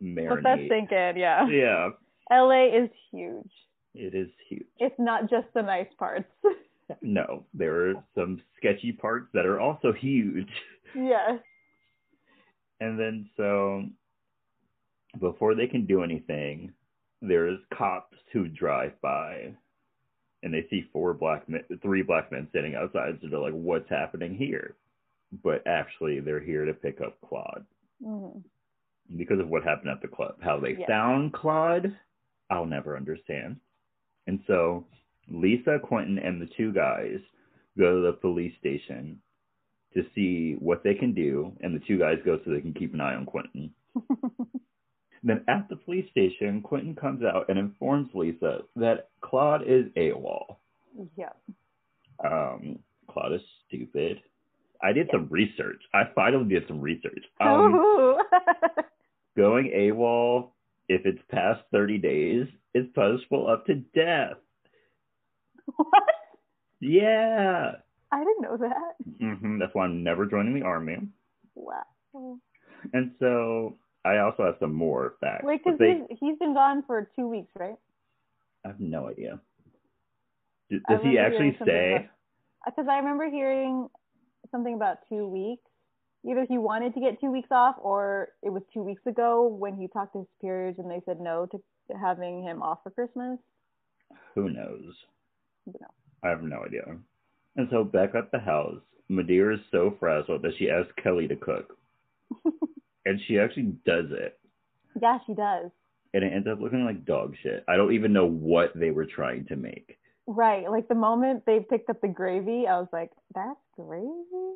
marinate. 0.02 0.30
Let 0.32 0.44
that 0.44 0.60
sink 0.70 0.92
in. 0.94 1.18
Yeah. 1.18 1.46
Yeah, 1.50 1.90
LA 2.32 2.68
is 2.68 2.90
huge. 3.12 3.52
it 3.96 4.16
is 4.16 4.30
huge. 4.48 4.66
It's 4.78 4.96
not 4.98 5.30
just 5.30 5.48
the 5.54 5.62
nice 5.62 5.90
parts. 5.98 6.30
No, 7.04 7.46
there 7.54 7.90
are 7.92 7.94
some 8.16 8.42
sketchy 8.58 8.92
parts 8.92 9.28
that 9.36 9.46
are 9.46 9.60
also 9.60 9.94
huge. 9.94 10.50
yes. 10.96 11.40
And 12.80 13.00
then 13.00 13.30
so 13.38 13.86
before 15.20 15.56
they 15.56 15.68
can 15.68 15.86
do 15.86 16.04
anything, 16.04 16.72
there's 17.22 17.60
cops 17.78 18.18
who 18.32 18.48
drive 18.48 18.94
by 19.02 19.54
and 20.44 20.54
they 20.54 20.66
see 20.70 20.88
four 20.94 21.14
black 21.14 21.50
men, 21.50 21.64
three 21.82 22.02
black 22.02 22.32
men 22.32 22.48
sitting 22.54 22.76
outside. 22.76 23.20
So 23.22 23.28
they're 23.30 23.40
like, 23.40 23.54
what's 23.54 23.90
happening 23.90 24.36
here? 24.36 24.76
but 25.44 25.66
actually 25.68 26.20
they're 26.20 26.40
here 26.40 26.66
to 26.66 26.74
pick 26.74 27.02
up 27.02 27.18
Claude 27.28 27.66
hmm 28.04 28.40
because 29.18 29.40
of 29.40 29.50
what 29.50 29.64
happened 29.64 29.90
at 29.90 30.02
the 30.04 30.08
club. 30.08 30.36
How 30.40 30.60
they 30.60 30.74
Yeah. 30.74 30.86
found 30.86 31.34
Claude, 31.34 31.98
I'll 32.52 32.66
never 32.68 32.96
understand. 32.96 33.60
And 34.28 34.40
so 34.46 34.86
Lisa, 35.28 35.80
Quentin, 35.80 36.20
and 36.20 36.40
the 36.40 36.46
two 36.46 36.72
guys 36.72 37.20
go 37.76 37.96
to 37.96 38.02
the 38.08 38.14
police 38.14 38.56
station 38.60 39.20
to 39.94 40.04
see 40.14 40.56
what 40.60 40.84
they 40.84 40.94
can 40.94 41.14
do, 41.14 41.52
and 41.62 41.76
the 41.76 41.84
two 41.86 41.98
guys 41.98 42.18
go 42.26 42.40
so 42.44 42.52
they 42.52 42.62
can 42.62 42.74
keep 42.74 42.94
an 42.94 43.02
eye 43.02 43.16
on 43.16 43.26
Quentin. 43.26 43.72
Then 45.24 45.44
at 45.48 45.68
the 45.70 45.76
police 45.76 46.10
station, 46.12 46.62
Quentin 46.62 46.96
comes 46.96 47.24
out 47.24 47.50
and 47.50 47.60
informs 47.60 48.10
Lisa 48.14 48.62
that 48.78 49.10
Claude 49.22 49.64
is 49.68 49.86
AWOL. 49.98 50.56
yeah. 51.18 51.30
Um, 52.24 52.80
Claude 53.10 53.34
is 53.34 53.42
stupid. 53.68 54.22
I 54.82 54.94
did 54.94 55.10
some 55.12 55.28
research. 55.30 55.82
I 55.94 56.04
finally 56.16 56.48
did 56.48 56.68
some 56.68 56.80
research. 56.80 57.24
Um, 57.42 58.18
going 59.38 59.72
AWOL, 59.76 60.50
if 60.88 61.06
it's 61.06 61.22
past 61.30 61.62
30 61.72 61.98
days, 61.98 62.48
is 62.74 62.86
punishable 62.96 63.50
up 63.50 63.66
to 63.66 63.76
death. 63.76 64.38
what? 65.76 66.04
Yeah. 66.80 67.72
I 68.12 68.20
didn't 68.20 68.42
know 68.42 68.58
that. 68.58 68.96
hmm 69.40 69.60
That's 69.60 69.74
why 69.74 69.86
I'm 69.86 70.04
never 70.04 70.26
joining 70.26 70.54
the 70.60 70.66
army. 70.66 70.98
Wow. 71.56 71.84
And 72.94 73.12
so 73.20 73.78
I 74.06 74.18
also 74.18 74.46
have 74.46 74.56
some 74.60 74.74
more 74.74 75.16
facts. 75.22 75.44
Wait, 75.44 75.62
because 75.64 75.78
they- 75.80 76.02
he's, 76.10 76.20
he's 76.20 76.38
been 76.40 76.54
gone 76.54 76.84
for 76.88 77.10
two 77.16 77.28
weeks, 77.28 77.52
right? 77.58 77.76
I 78.66 78.70
have 78.70 78.80
no 78.80 79.08
idea. 79.08 79.40
D- 80.70 80.80
I 80.88 80.94
Does 80.94 81.04
he 81.04 81.18
actually 81.18 81.58
say? 81.66 82.10
Because 82.66 82.88
I 82.90 82.98
remember 82.98 83.30
hearing 83.30 83.88
something 84.52 84.74
about 84.74 84.98
two 85.08 85.28
weeks. 85.28 85.64
Either 86.30 86.46
he 86.50 86.58
wanted 86.58 86.94
to 86.96 87.00
get 87.00 87.20
two 87.22 87.32
weeks 87.32 87.48
off, 87.50 87.76
or 87.80 88.30
it 88.44 88.50
was 88.50 88.62
two 88.74 88.84
weeks 88.84 89.06
ago 89.06 89.48
when 89.48 89.76
he 89.78 89.88
talked 89.88 90.12
to 90.14 90.20
his 90.20 90.28
superiors 90.38 90.76
and 90.78 90.92
they 90.92 91.02
said 91.06 91.20
no 91.22 91.46
to 91.46 91.62
having 92.02 92.44
him 92.44 92.62
off 92.62 92.80
for 92.84 92.92
Christmas. 92.92 93.40
Who 94.36 94.50
knows? 94.50 94.94
Know. 95.66 95.88
I 96.24 96.30
have 96.30 96.44
no 96.44 96.64
idea. 96.66 96.84
And 97.60 97.68
so 97.72 97.84
back 97.84 98.16
at 98.16 98.32
the 98.32 98.40
house, 98.40 98.80
Ma'Dere 99.12 99.54
is 99.56 99.60
so 99.70 99.94
frazzled 100.00 100.44
that 100.44 100.54
she 100.58 100.70
asks 100.70 100.94
Kelly 101.04 101.28
to 101.28 101.36
cook. 101.36 101.76
and 103.06 103.20
she 103.28 103.38
actually 103.38 103.74
does 103.86 104.06
it. 104.12 104.40
yeah, 105.02 105.18
she 105.28 105.34
does. 105.34 105.70
And 106.14 106.24
it 106.24 106.32
ends 106.34 106.48
up 106.50 106.62
looking 106.62 106.86
like 106.86 107.04
dog 107.06 107.36
shit. 107.44 107.66
I 107.68 107.76
don't 107.76 107.92
even 107.94 108.14
know 108.14 108.26
what 108.26 108.72
they 108.76 108.92
were 108.92 109.06
trying 109.06 109.46
to 109.48 109.58
make. 109.58 109.98
Right. 110.26 110.72
Like 110.72 110.88
the 110.88 110.96
moment 110.96 111.44
they 111.46 111.60
picked 111.60 111.90
up 111.90 112.00
the 112.02 112.08
gravy, 112.08 112.66
I 112.66 112.80
was 112.80 112.88
like, 112.94 113.10
"That's 113.36 113.60
gravy? 113.76 114.08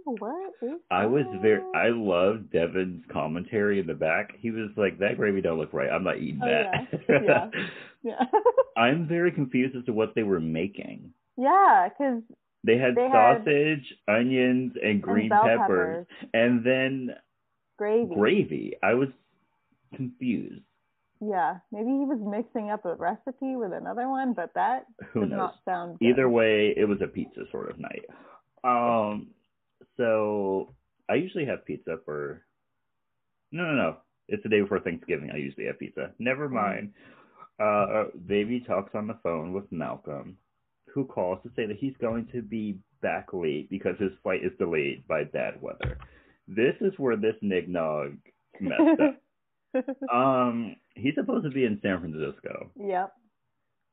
What 0.05 0.53
is?" 0.61 0.79
I 0.91 1.05
was 1.07 1.25
very? 1.41 1.61
I 1.75 1.89
love 1.89 2.51
Devin's 2.51 3.03
commentary 3.11 3.79
in 3.79 3.87
the 3.87 3.93
back. 3.95 4.33
He 4.39 4.51
was 4.51 4.69
like, 4.77 4.99
That 4.99 5.17
gravy 5.17 5.41
don't 5.41 5.57
look 5.57 5.73
right. 5.73 5.89
I'm 5.89 6.03
not 6.05 6.19
eating 6.19 6.39
Oh, 6.43 6.47
that. 6.47 6.99
yeah. 7.09 7.49
Yeah. 8.03 8.23
I'm 8.77 9.07
very 9.07 9.31
confused 9.31 9.75
as 9.75 9.85
to 9.85 9.93
what 9.93 10.13
they 10.15 10.23
were 10.23 10.39
making. 10.41 11.11
yeah, 11.37 11.87
because 11.89 12.21
They 12.63 12.77
had 12.77 12.95
They 12.95 13.09
had- 13.09 13.39
sausage, 13.43 13.93
onions, 14.07 14.73
and 14.81 15.01
green 15.01 15.29
bell 15.29 15.43
peppers, 15.43 16.07
and 16.33 16.63
then 16.63 17.15
gravy. 17.77 18.15
gravy. 18.15 18.73
I 18.81 18.93
was 18.93 19.09
confused. 19.95 20.63
Yeah, 21.19 21.59
maybe 21.71 21.89
he 21.89 22.05
was 22.05 22.19
mixing 22.19 22.69
up 22.69 22.83
a 22.85 22.95
recipe 22.95 23.55
with 23.55 23.71
another 23.73 24.09
one, 24.09 24.33
but 24.33 24.53
that 24.55 24.85
Who 25.11 25.21
does 25.21 25.29
knows? 25.29 25.37
not 25.37 25.55
sound 25.65 25.99
good. 25.99 26.05
Either 26.09 26.27
way, 26.29 26.73
it 26.75 26.85
was 26.87 27.01
a 27.01 27.07
pizza 27.07 27.45
sort 27.51 27.69
of 27.69 27.79
night. 27.79 28.05
Um, 28.63 29.33
so 29.97 30.73
I 31.09 31.15
usually 31.15 31.45
have 31.45 31.65
pizza 31.65 31.97
for. 32.05 32.45
No, 33.51 33.63
no, 33.65 33.73
no. 33.75 33.97
It's 34.29 34.41
the 34.43 34.49
day 34.49 34.61
before 34.61 34.79
Thanksgiving. 34.79 35.31
I 35.31 35.37
usually 35.37 35.65
have 35.65 35.77
pizza. 35.79 36.13
Never 36.17 36.49
Mm. 36.49 36.53
mind. 36.53 36.93
Uh, 37.59 38.05
baby 38.25 38.59
talks 38.61 38.95
on 38.95 39.05
the 39.07 39.13
phone 39.15 39.53
with 39.53 39.71
Malcolm, 39.71 40.37
who 40.93 41.05
calls 41.05 41.39
to 41.43 41.49
say 41.55 41.65
that 41.65 41.77
he's 41.77 41.95
going 41.99 42.27
to 42.33 42.41
be 42.41 42.77
back 43.01 43.27
late 43.33 43.69
because 43.69 43.95
his 43.99 44.11
flight 44.21 44.43
is 44.43 44.51
delayed 44.59 45.05
by 45.07 45.23
bad 45.23 45.61
weather. 45.61 45.97
This 46.47 46.75
is 46.81 46.93
where 46.97 47.15
this 47.17 47.35
nignog 47.43 48.17
messed 48.59 48.99
up. 49.01 49.19
Um, 50.13 50.75
he's 50.93 51.15
supposed 51.15 51.45
to 51.45 51.49
be 51.49 51.65
in 51.65 51.79
San 51.81 51.99
Francisco. 51.99 52.69
yep. 52.79 53.11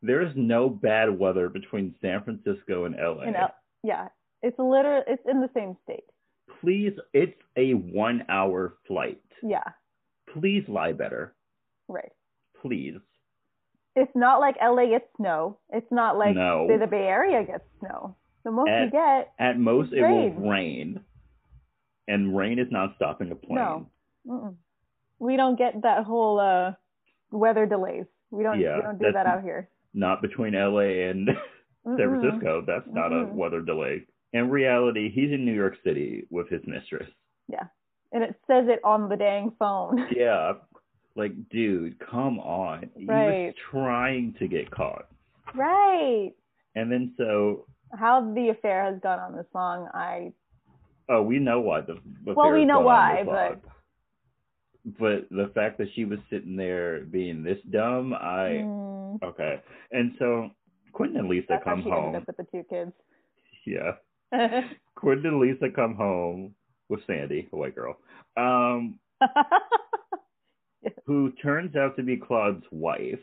There 0.03 0.21
is 0.21 0.33
no 0.37 0.69
bad 0.69 1.19
weather 1.19 1.49
between 1.49 1.95
San 2.03 2.23
Francisco 2.23 2.85
and 2.85 2.95
LA. 2.97 3.23
And 3.23 3.37
L- 3.37 3.55
yeah, 3.83 4.09
it's 4.43 4.59
literally 4.59 5.05
it's 5.07 5.23
in 5.27 5.41
the 5.41 5.49
same 5.55 5.79
state. 5.85 6.05
Please, 6.61 6.93
it's 7.15 7.33
a 7.57 7.73
one 7.73 8.27
hour 8.29 8.77
flight. 8.87 9.23
Yeah, 9.43 9.65
Please 10.35 10.65
lie 10.69 10.93
better. 10.93 11.35
right. 11.89 12.13
Please. 12.61 12.99
It's 13.97 14.13
not 14.15 14.41
like 14.41 14.57
LA 14.63 14.87
gets 14.91 15.07
snow. 15.17 15.59
It's 15.71 15.91
not 15.91 16.17
like 16.17 16.37
No. 16.37 16.67
say 16.69 16.79
the 16.79 16.87
Bay 16.87 17.07
Area 17.07 17.45
gets 17.45 17.65
snow. 17.81 18.17
The 18.45 18.51
most 18.51 18.71
At- 18.71 18.85
you 18.85 18.91
get, 18.91 19.33
At 19.39 19.59
most, 19.59 19.93
it 19.93 20.01
Rain. 20.01 20.37
will 20.41 20.51
rain. 20.51 21.01
And 22.09 22.37
rain 22.37 22.59
is 22.59 22.69
not 22.71 22.95
stopping 22.97 23.31
a 23.31 23.35
plane. 23.35 23.57
No. 23.57 23.87
mm-mm. 24.27 24.55
we 25.19 25.37
don't 25.37 25.57
get 25.59 25.83
that 25.83 26.05
whole 26.05 26.39
uh 26.41 26.73
weather 27.31 27.67
delays. 27.67 28.07
We 28.31 28.43
don't 28.43 28.59
Yeah, 28.61 28.77
we 28.77 28.83
don't 28.83 28.99
do 28.99 29.13
that 29.13 29.27
out 29.27 29.43
here. 29.43 29.69
Not 29.93 30.23
between 30.23 30.55
LA 30.55 31.09
and 31.11 31.29
San 31.85 31.97
Francisco. 31.97 32.63
That's 32.67 32.87
not 32.89 33.11
Mm-mm. 33.11 33.31
a 33.31 33.35
weather 33.35 33.61
delay. 33.61 34.07
In 34.33 34.49
reality, 34.51 35.11
he's 35.11 35.33
in 35.33 35.45
New 35.45 35.53
York 35.55 35.75
City 35.85 36.27
with 36.31 36.49
his 36.49 36.63
mistress. 36.67 37.09
Yeah, 37.49 37.65
and 38.13 38.23
it 38.23 38.37
says 38.47 38.67
it 38.69 38.79
on 38.85 39.09
the 39.09 39.17
dang 39.17 39.53
phone. 39.59 40.07
Yeah. 40.17 40.53
Like, 41.17 41.33
dude, 41.51 41.97
come 41.99 42.39
on. 42.39 42.89
He 42.97 43.07
was 43.07 43.55
trying 43.71 44.35
to 44.39 44.49
get 44.49 44.71
caught. 44.71 45.07
right. 45.55 46.33
And 46.77 46.91
then 46.91 47.13
so, 47.19 47.67
How 47.99 48.33
the 48.35 48.51
affair 48.51 48.85
has 48.85 49.01
gone 49.03 49.19
on 49.19 49.37
this 49.37 49.47
long, 49.55 49.89
I 49.93 50.33
oh, 51.09 51.23
we 51.23 51.39
know 51.41 51.61
why 51.61 51.81
the, 51.81 51.95
the 52.25 52.35
Well, 52.35 52.53
we 52.53 52.65
know 52.65 52.81
why, 52.81 53.25
but- 53.25 53.61
but 54.99 55.29
the 55.31 55.51
fact 55.55 55.77
that 55.79 55.89
she 55.95 56.05
was 56.07 56.19
sitting 56.31 56.57
there 56.57 57.01
being 57.01 57.43
this 57.43 57.59
dumb, 57.71 58.15
I 58.15 58.63
mm, 58.65 59.23
okay. 59.23 59.61
And 59.93 60.13
so 60.19 60.51
Quentin 60.93 61.19
and 61.19 61.29
Lisa 61.29 61.47
that's 61.51 61.65
how 61.67 61.73
come 61.73 61.83
she 61.85 61.91
home. 61.91 62.07
ended 62.15 62.23
up 62.23 62.29
with 62.29 62.37
the 62.39 62.47
two 62.51 62.65
kids. 62.71 62.93
Yeah, 63.67 63.93
Quentin 64.95 65.27
and 65.27 65.39
Lisa 65.41 65.69
come 65.75 65.95
home 65.97 66.55
with 66.89 67.01
Sandy, 67.07 67.47
a 67.53 67.57
white 67.57 67.75
girl, 67.75 67.99
um, 68.39 68.99
who 71.07 71.33
turns 71.43 71.77
out 71.77 71.97
to 71.97 72.03
be 72.03 72.17
Claude's 72.17 72.65
wife, 72.71 73.21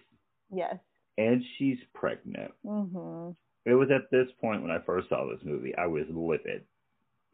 yes. 0.51 0.75
and 1.17 1.43
she's 1.57 1.79
pregnant. 1.93 2.51
Mhm. 2.65 3.35
It 3.65 3.73
was 3.73 3.89
at 3.91 4.09
this 4.11 4.27
point 4.39 4.61
when 4.61 4.71
I 4.71 4.79
first 4.79 5.09
saw 5.09 5.25
this 5.29 5.43
movie, 5.43 5.75
I 5.75 5.87
was 5.87 6.05
livid. 6.09 6.65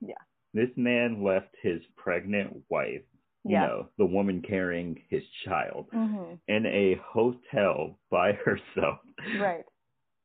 Yeah. 0.02 0.16
This 0.54 0.70
man 0.76 1.24
left 1.24 1.56
his 1.62 1.82
pregnant 1.96 2.64
wife, 2.70 3.04
you 3.44 3.52
Yeah. 3.52 3.68
know, 3.68 3.90
the 3.98 4.06
woman 4.06 4.42
carrying 4.42 4.96
his 5.10 5.24
child, 5.46 5.90
Mhm. 5.92 6.40
in 6.48 6.66
a 6.66 6.96
hotel 6.96 8.00
by 8.10 8.34
herself. 8.46 9.00
Right. 9.40 9.66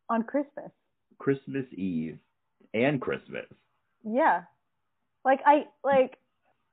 On 0.09 0.23
Christmas. 0.23 0.73
Christmas 1.19 1.67
Eve 1.73 2.19
and 2.75 3.01
Christmas. 3.01 3.47
Yeah. 4.03 4.45
Like 5.25 5.41
I 5.45 5.67
like 5.85 6.17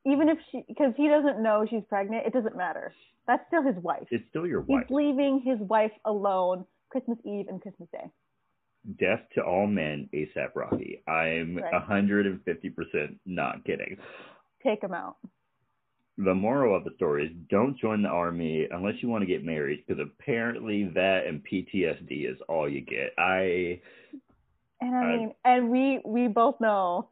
even 0.06 0.30
if 0.30 0.38
she 0.52 0.64
because 0.68 0.94
he 0.96 1.08
doesn't 1.08 1.42
know 1.42 1.66
she's 1.70 1.84
pregnant, 1.90 2.26
it 2.26 2.34
doesn't 2.34 2.56
matter. 2.56 2.94
That's 3.28 3.44
still 3.48 3.64
his 3.64 3.76
wife. 3.78 4.08
It's 4.12 4.24
still 4.30 4.46
your 4.46 4.62
wife. 4.62 4.86
He's 4.88 4.96
leaving 4.96 5.42
his 5.44 5.60
wife 5.60 5.92
alone 6.06 6.66
Christmas 6.90 7.18
Eve 7.26 7.48
and 7.50 7.62
Christmas 7.62 7.90
Day. 7.92 8.06
Death 9.00 9.22
to 9.34 9.42
all 9.42 9.66
men, 9.66 10.08
ASAP 10.14 10.50
Rocky. 10.56 11.02
I'm 11.08 11.58
Right. 11.58 11.74
150% 11.74 13.18
not 13.26 13.64
kidding. 13.66 13.98
Take 14.62 14.84
him 14.84 14.94
out. 14.94 15.18
The 16.20 16.36
moral 16.36 16.76
of 16.78 16.84
the 16.84 16.92
story 16.96 17.26
is 17.26 17.32
don't 17.50 17.76
join 17.78 18.04
the 18.04 18.10
army 18.10 18.68
unless 18.72 19.02
you 19.02 19.10
want 19.10 19.24
to 19.24 19.26
get 19.26 19.44
married 19.44 19.84
because 19.86 20.00
apparently 20.02 20.86
that 20.94 21.26
and 21.26 21.44
PTSD 21.44 22.32
is 22.32 22.38
all 22.48 22.70
you 22.70 22.82
get. 22.82 23.12
I. 23.18 23.82
And 24.82 24.96
I 24.96 25.00
I- 25.04 25.18
mean, 25.18 25.34
and 25.44 25.70
we 25.72 26.00
we 26.06 26.28
both 26.28 26.62
know 26.62 27.10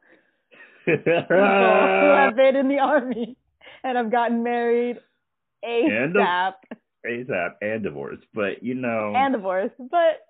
people 0.84 1.02
who 1.28 1.34
have 1.34 2.36
been 2.36 2.56
in 2.56 2.68
the 2.68 2.78
army 2.78 3.36
and 3.82 3.96
have 3.96 4.10
gotten 4.10 4.42
married 4.42 4.98
And 5.62 6.16
a- 6.16 6.18
ASAP 6.20 6.52
ASAP 7.06 7.50
and 7.60 7.82
divorce. 7.82 8.18
But, 8.32 8.62
you 8.62 8.74
know, 8.74 9.12
and 9.14 9.34
divorced, 9.34 9.74
but 9.78 10.20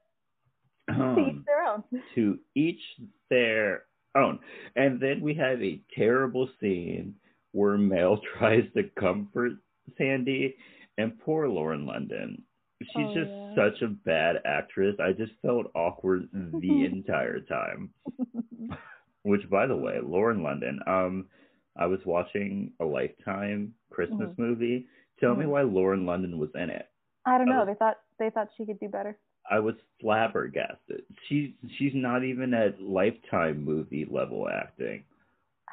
to 0.95 1.03
um, 1.03 1.19
each 1.39 1.45
their 1.47 1.65
own. 1.65 1.85
to 2.15 2.39
each 2.55 2.81
their 3.31 3.85
own. 4.17 4.39
And 4.77 5.01
then 5.01 5.21
we 5.21 5.35
have 5.35 5.63
a 5.63 5.81
terrible 5.97 6.49
scene 6.61 7.15
where 7.53 7.79
Mel 7.79 8.21
tries 8.39 8.65
to 8.77 8.85
comfort 8.99 9.53
Sandy 9.97 10.57
and 10.99 11.19
poor 11.21 11.49
Lauren 11.49 11.87
London. 11.87 12.43
She's 12.83 12.91
Oh, 13.07 13.15
just 13.15 13.31
yeah. 13.31 13.55
such 13.55 13.83
a 13.83 13.89
bad 13.89 14.37
actress. 14.45 14.97
I 15.01 15.13
just 15.13 15.33
felt 15.43 15.71
awkward 15.75 16.29
the 16.33 16.85
entire 16.93 17.41
time. 17.41 17.91
Which 19.25 19.49
by 19.51 19.67
the 19.67 19.77
way, 19.77 19.99
Lauren 20.03 20.43
London, 20.43 20.79
um 20.87 21.27
I 21.77 21.87
was 21.87 21.99
watching 22.07 22.71
a 22.81 22.85
Lifetime 22.85 23.75
Christmas 23.91 24.31
movie. 24.39 24.87
Tell 25.19 25.35
me 25.35 25.45
Mhm. 25.45 25.49
why 25.49 25.63
Lauren 25.63 26.07
London 26.07 26.39
was 26.39 26.51
in 26.55 26.71
it. 26.71 26.89
I 27.27 27.37
don't 27.39 27.49
I 27.49 27.53
know. 27.53 27.59
was- 27.65 27.69
They 27.69 27.75
thought 27.75 27.99
they 28.19 28.31
thought 28.31 28.49
she 28.57 28.65
could 28.67 28.79
do 28.79 28.89
better. 28.89 29.19
I 29.51 29.59
was 29.59 29.75
flabbergasted. 30.01 31.05
She's 31.27 31.53
she's 31.77 31.95
not 31.95 32.23
even 32.23 32.55
at 32.55 32.81
Lifetime 32.81 33.65
movie 33.65 34.05
level 34.05 34.49
acting. 34.49 35.05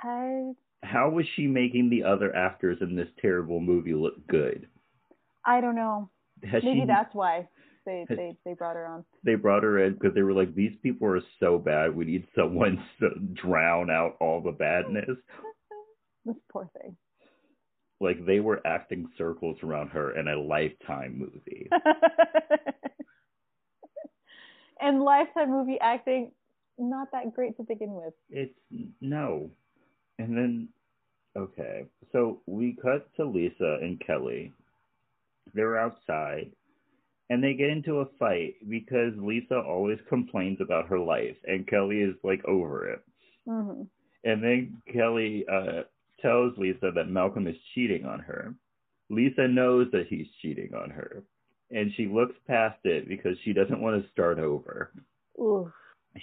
I 0.04 0.54
How 0.84 1.10
was 1.10 1.28
she 1.36 1.46
making 1.46 1.90
the 1.90 2.04
other 2.04 2.36
actors 2.36 2.82
in 2.82 2.96
this 2.96 3.10
terrible 3.22 3.60
movie 3.60 3.94
look 3.94 4.26
good? 4.28 4.68
I 5.46 5.62
don't 5.62 5.76
know. 5.76 6.10
Has 6.44 6.64
Maybe 6.64 6.82
she, 6.82 6.86
that's 6.88 7.14
why 7.14 7.48
they 7.86 8.06
they 8.10 8.36
they 8.46 8.54
brought 8.54 8.76
her 8.76 8.86
on. 8.86 9.06
they 9.24 9.36
brought 9.36 9.64
her 9.64 9.84
in 9.86 9.94
because 9.94 10.14
they 10.14 10.22
were 10.22 10.34
like, 10.34 10.54
these 10.56 10.74
people 10.84 11.08
are 11.08 11.22
so 11.40 11.58
bad. 11.58 11.96
We 11.96 12.06
need 12.06 12.28
someone 12.36 12.84
to 13.00 13.10
drown 13.34 13.90
out 13.90 14.18
all 14.20 14.42
the 14.42 14.52
badness. 14.52 15.10
This 16.24 16.36
poor 16.52 16.70
thing. 16.80 16.96
Like 18.00 18.24
they 18.28 18.42
were 18.42 18.62
acting 18.64 19.10
circles 19.18 19.58
around 19.64 19.88
her 19.90 20.16
in 20.16 20.28
a 20.28 20.40
Lifetime 20.40 21.18
movie. 21.18 21.68
and 24.80 25.02
lifetime 25.02 25.50
movie 25.50 25.80
acting 25.82 26.30
not 26.78 27.12
that 27.12 27.34
great 27.34 27.58
to 27.58 27.64
begin 27.64 27.94
with. 27.94 28.14
It's 28.30 28.54
no. 29.02 29.50
And 30.20 30.38
then, 30.38 30.70
okay. 31.38 31.86
So 32.12 32.42
we 32.46 32.78
cut 32.82 33.08
to 33.16 33.26
Lisa 33.26 33.78
and 33.82 34.00
Kelly. 34.06 34.54
They're 35.54 35.78
outside 35.78 36.52
and 37.32 37.42
they 37.42 37.54
get 37.54 37.70
into 37.70 38.00
a 38.02 38.06
fight 38.20 38.56
because 38.70 39.14
Lisa 39.16 39.58
always 39.58 39.98
complains 40.10 40.60
about 40.60 40.90
her 40.90 41.00
life 41.00 41.38
and 41.46 41.66
Kelly 41.66 42.02
is 42.02 42.14
like 42.26 42.44
over 42.44 42.90
it. 42.90 43.02
hmm 43.48 43.84
And 44.26 44.44
then 44.44 44.82
Kelly 44.94 45.46
uh, 45.50 45.84
tells 46.22 46.58
Lisa 46.58 46.92
that 46.94 47.08
Malcolm 47.08 47.48
is 47.48 47.56
cheating 47.74 48.06
on 48.06 48.20
her. 48.20 48.54
Lisa 49.10 49.48
knows 49.48 49.88
that 49.94 50.08
he's 50.10 50.28
cheating 50.42 50.74
on 50.74 50.90
her. 50.90 51.24
And 51.72 51.94
she 51.96 52.06
looks 52.06 52.36
past 52.48 52.80
it 52.84 53.08
because 53.08 53.38
she 53.46 53.54
doesn't 53.54 53.82
want 53.82 54.04
to 54.04 54.12
start 54.12 54.38
over. 54.38 54.92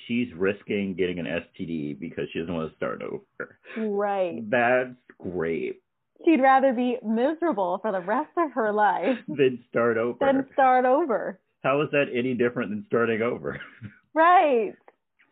She's 0.06 0.28
risking 0.36 0.94
getting 0.94 1.18
an 1.18 1.24
STD 1.24 1.98
because 1.98 2.24
she 2.34 2.40
doesn't 2.40 2.54
want 2.54 2.70
to 2.70 2.76
start 2.76 3.00
over. 3.00 3.59
right. 3.78 4.42
That's 4.50 4.94
great. 5.18 5.80
She'd 6.24 6.40
rather 6.40 6.72
be 6.72 6.98
miserable 7.04 7.78
for 7.80 7.92
the 7.92 8.00
rest 8.00 8.30
of 8.36 8.52
her 8.52 8.72
life 8.72 9.18
Then 9.28 9.62
start 9.70 9.96
over. 9.96 10.18
than 10.20 10.46
start 10.52 10.84
over. 10.84 11.38
How 11.62 11.80
is 11.82 11.88
that 11.92 12.06
any 12.14 12.34
different 12.34 12.70
than 12.70 12.84
starting 12.88 13.22
over? 13.22 13.60
Right. 14.14 14.74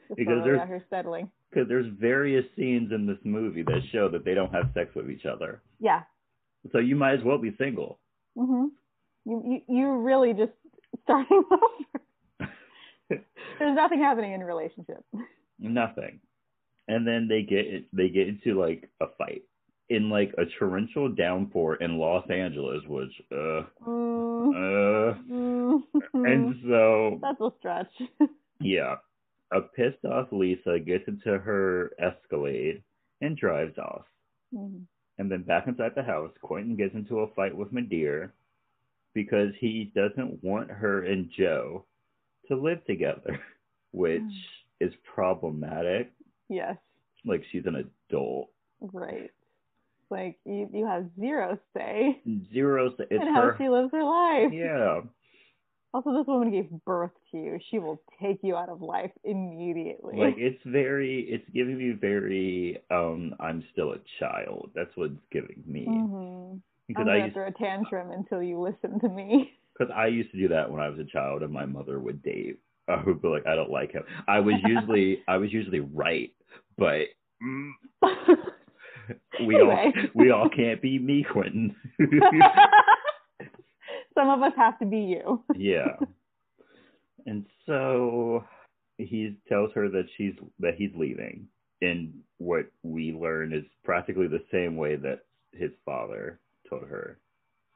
Just 0.09 0.16
Because 0.18 0.45
there's- 0.45 0.68
here 0.68 0.84
settling. 0.91 1.28
Because 1.51 1.68
there's 1.68 1.87
various 1.99 2.45
scenes 2.57 2.93
in 2.93 3.07
this 3.07 3.16
movie 3.24 3.62
that 3.62 3.80
show 3.91 4.09
that 4.11 4.24
they 4.24 4.34
don't 4.34 4.53
have 4.53 4.70
sex 4.74 4.95
with 4.95 5.11
each 5.11 5.24
other. 5.26 5.61
Yeah. 5.80 6.03
So 6.70 6.78
you 6.78 6.95
might 6.95 7.14
as 7.18 7.24
well 7.24 7.39
be 7.39 7.55
single. 7.59 7.99
Mhm. 8.39 8.68
You 9.24 9.43
you 9.45 9.61
you're 9.68 9.99
really 9.99 10.34
just 10.34 10.53
starting 11.03 11.43
over. 11.51 12.51
There's 13.59 13.74
nothing 13.76 14.01
happening 14.01 14.32
in 14.32 14.43
a 14.43 14.47
relationship. 14.47 15.05
Nothing. 15.59 16.20
And 16.89 17.07
then 17.07 17.26
they 17.28 17.43
get 17.43 17.87
they 17.93 18.09
get 18.09 18.28
into 18.28 18.61
like 18.61 18.89
a 19.01 19.07
fight 19.18 19.43
in 19.89 20.11
like 20.11 20.32
a 20.39 20.45
torrential 20.59 21.09
downpour 21.09 21.76
in 21.76 21.99
Los 21.99 22.28
Angeles, 22.30 22.82
which 22.89 23.12
uh 23.32 23.62
Mm, 23.87 24.51
uh 24.51 25.14
mm, 25.30 25.82
and 26.14 26.55
so 26.68 27.18
That's 27.22 27.41
a 27.41 27.51
stretch. 27.59 28.30
yeah. 28.61 28.97
A 29.53 29.61
pissed 29.61 30.05
off 30.05 30.28
Lisa 30.32 30.78
gets 30.80 31.07
into 31.07 31.39
her 31.39 31.93
Escalade 32.01 32.82
and 33.20 33.37
drives 33.37 33.78
off. 33.78 34.05
Mhm. 34.53 34.82
And 35.18 35.30
then 35.30 35.43
back 35.43 35.66
inside 35.68 35.93
the 35.95 36.03
house, 36.03 36.32
Quentin 36.43 36.76
gets 36.76 36.95
into 36.95 37.20
a 37.20 37.28
fight 37.34 37.57
with 37.57 37.72
Ma'Dere 37.72 38.30
because 39.14 39.55
he 39.61 39.93
doesn't 39.95 40.43
want 40.45 40.70
her 40.70 41.05
and 41.05 41.30
Joe 41.30 41.84
to 42.49 42.57
live 42.57 42.84
together, 42.87 43.41
which 43.93 44.22
is 44.80 44.93
problematic. 45.14 46.11
yes. 46.49 46.76
Like 47.24 47.43
she's 47.51 47.66
an 47.66 47.76
adult. 48.11 48.51
Right. 48.80 49.30
Like 50.11 50.39
you 50.45 50.69
you 50.73 50.87
have 50.87 51.07
zero 51.19 51.59
say 51.77 52.21
Zero. 52.53 52.91
It's 52.99 53.11
in 53.11 53.35
how 53.35 53.43
her. 53.43 53.57
she 53.59 53.69
lives 53.69 53.91
her 53.93 54.05
life. 54.05 54.53
Yeah. 54.53 55.01
Also, 55.95 56.13
this 56.13 56.27
woman 56.27 56.51
gave 56.51 56.69
birth 56.85 57.13
to 57.31 57.39
you. 57.39 57.59
She 57.71 57.79
will 57.79 58.03
take 58.21 58.41
you 58.43 58.55
out 58.55 58.69
of 58.69 58.83
life 58.83 59.11
immediately. 59.25 60.17
Like 60.19 60.35
it's 60.37 60.61
very. 60.67 61.21
It's 61.29 61.49
giving 61.55 61.79
me 61.79 61.93
very. 61.99 62.79
Um. 62.91 63.35
I'm 63.41 63.65
still 63.73 63.93
a 63.93 63.99
child. 64.21 64.71
That's 64.75 64.95
what 64.97 65.13
it's 65.13 65.21
giving 65.33 65.63
me. 65.67 65.85
hmm 65.87 66.57
Because 66.87 67.07
I'm 67.09 67.09
I 67.09 67.25
used. 67.25 67.35
throw 67.35 67.47
a 67.49 67.53
tantrum 67.53 68.11
until 68.11 68.43
you 68.43 68.61
listen 68.61 69.01
to 69.01 69.09
me. 69.09 69.53
Because 69.79 69.93
I 69.95 70.07
used 70.07 70.31
to 70.31 70.39
do 70.39 70.49
that 70.49 70.71
when 70.71 70.81
I 70.81 70.89
was 70.89 70.99
a 70.99 71.05
child, 71.05 71.43
and 71.43 71.53
my 71.53 71.67
mother 71.67 72.01
would 72.01 72.23
date. 72.23 72.59
I 72.89 73.03
would 73.05 73.21
be 73.21 73.29
like, 73.29 73.47
I 73.47 73.55
don't 73.55 73.69
like 73.71 73.93
him. 73.93 74.05
I 74.27 74.41
was 74.41 74.55
usually. 74.65 75.23
I 75.29 75.37
was 75.37 75.53
usually 75.53 75.81
right, 75.81 76.33
but. 76.79 77.09
Mm, 77.43 77.73
we 79.47 79.61
all 79.61 79.93
we 80.15 80.31
all 80.31 80.49
can't 80.49 80.81
be 80.83 80.99
me, 80.99 81.25
Quentin. 81.31 81.75
Some 84.15 84.31
of 84.31 84.43
us 84.43 84.53
have 84.57 84.79
to 84.79 84.87
be 84.87 84.99
you. 84.99 85.43
yeah. 85.55 85.97
And 87.27 87.45
so 87.67 88.45
he 88.99 89.37
tells 89.49 89.73
her 89.75 89.89
that 89.91 90.07
she's 90.17 90.35
that 90.61 90.75
he's 90.77 90.93
leaving 90.97 91.49
And 91.83 92.15
what 92.39 92.67
we 92.83 93.13
learn 93.13 93.53
is 93.53 93.65
practically 93.85 94.27
the 94.29 94.45
same 94.51 94.77
way 94.77 94.97
that 94.97 95.25
his 95.53 95.71
father 95.85 96.39
told 96.69 96.85
her 96.85 97.19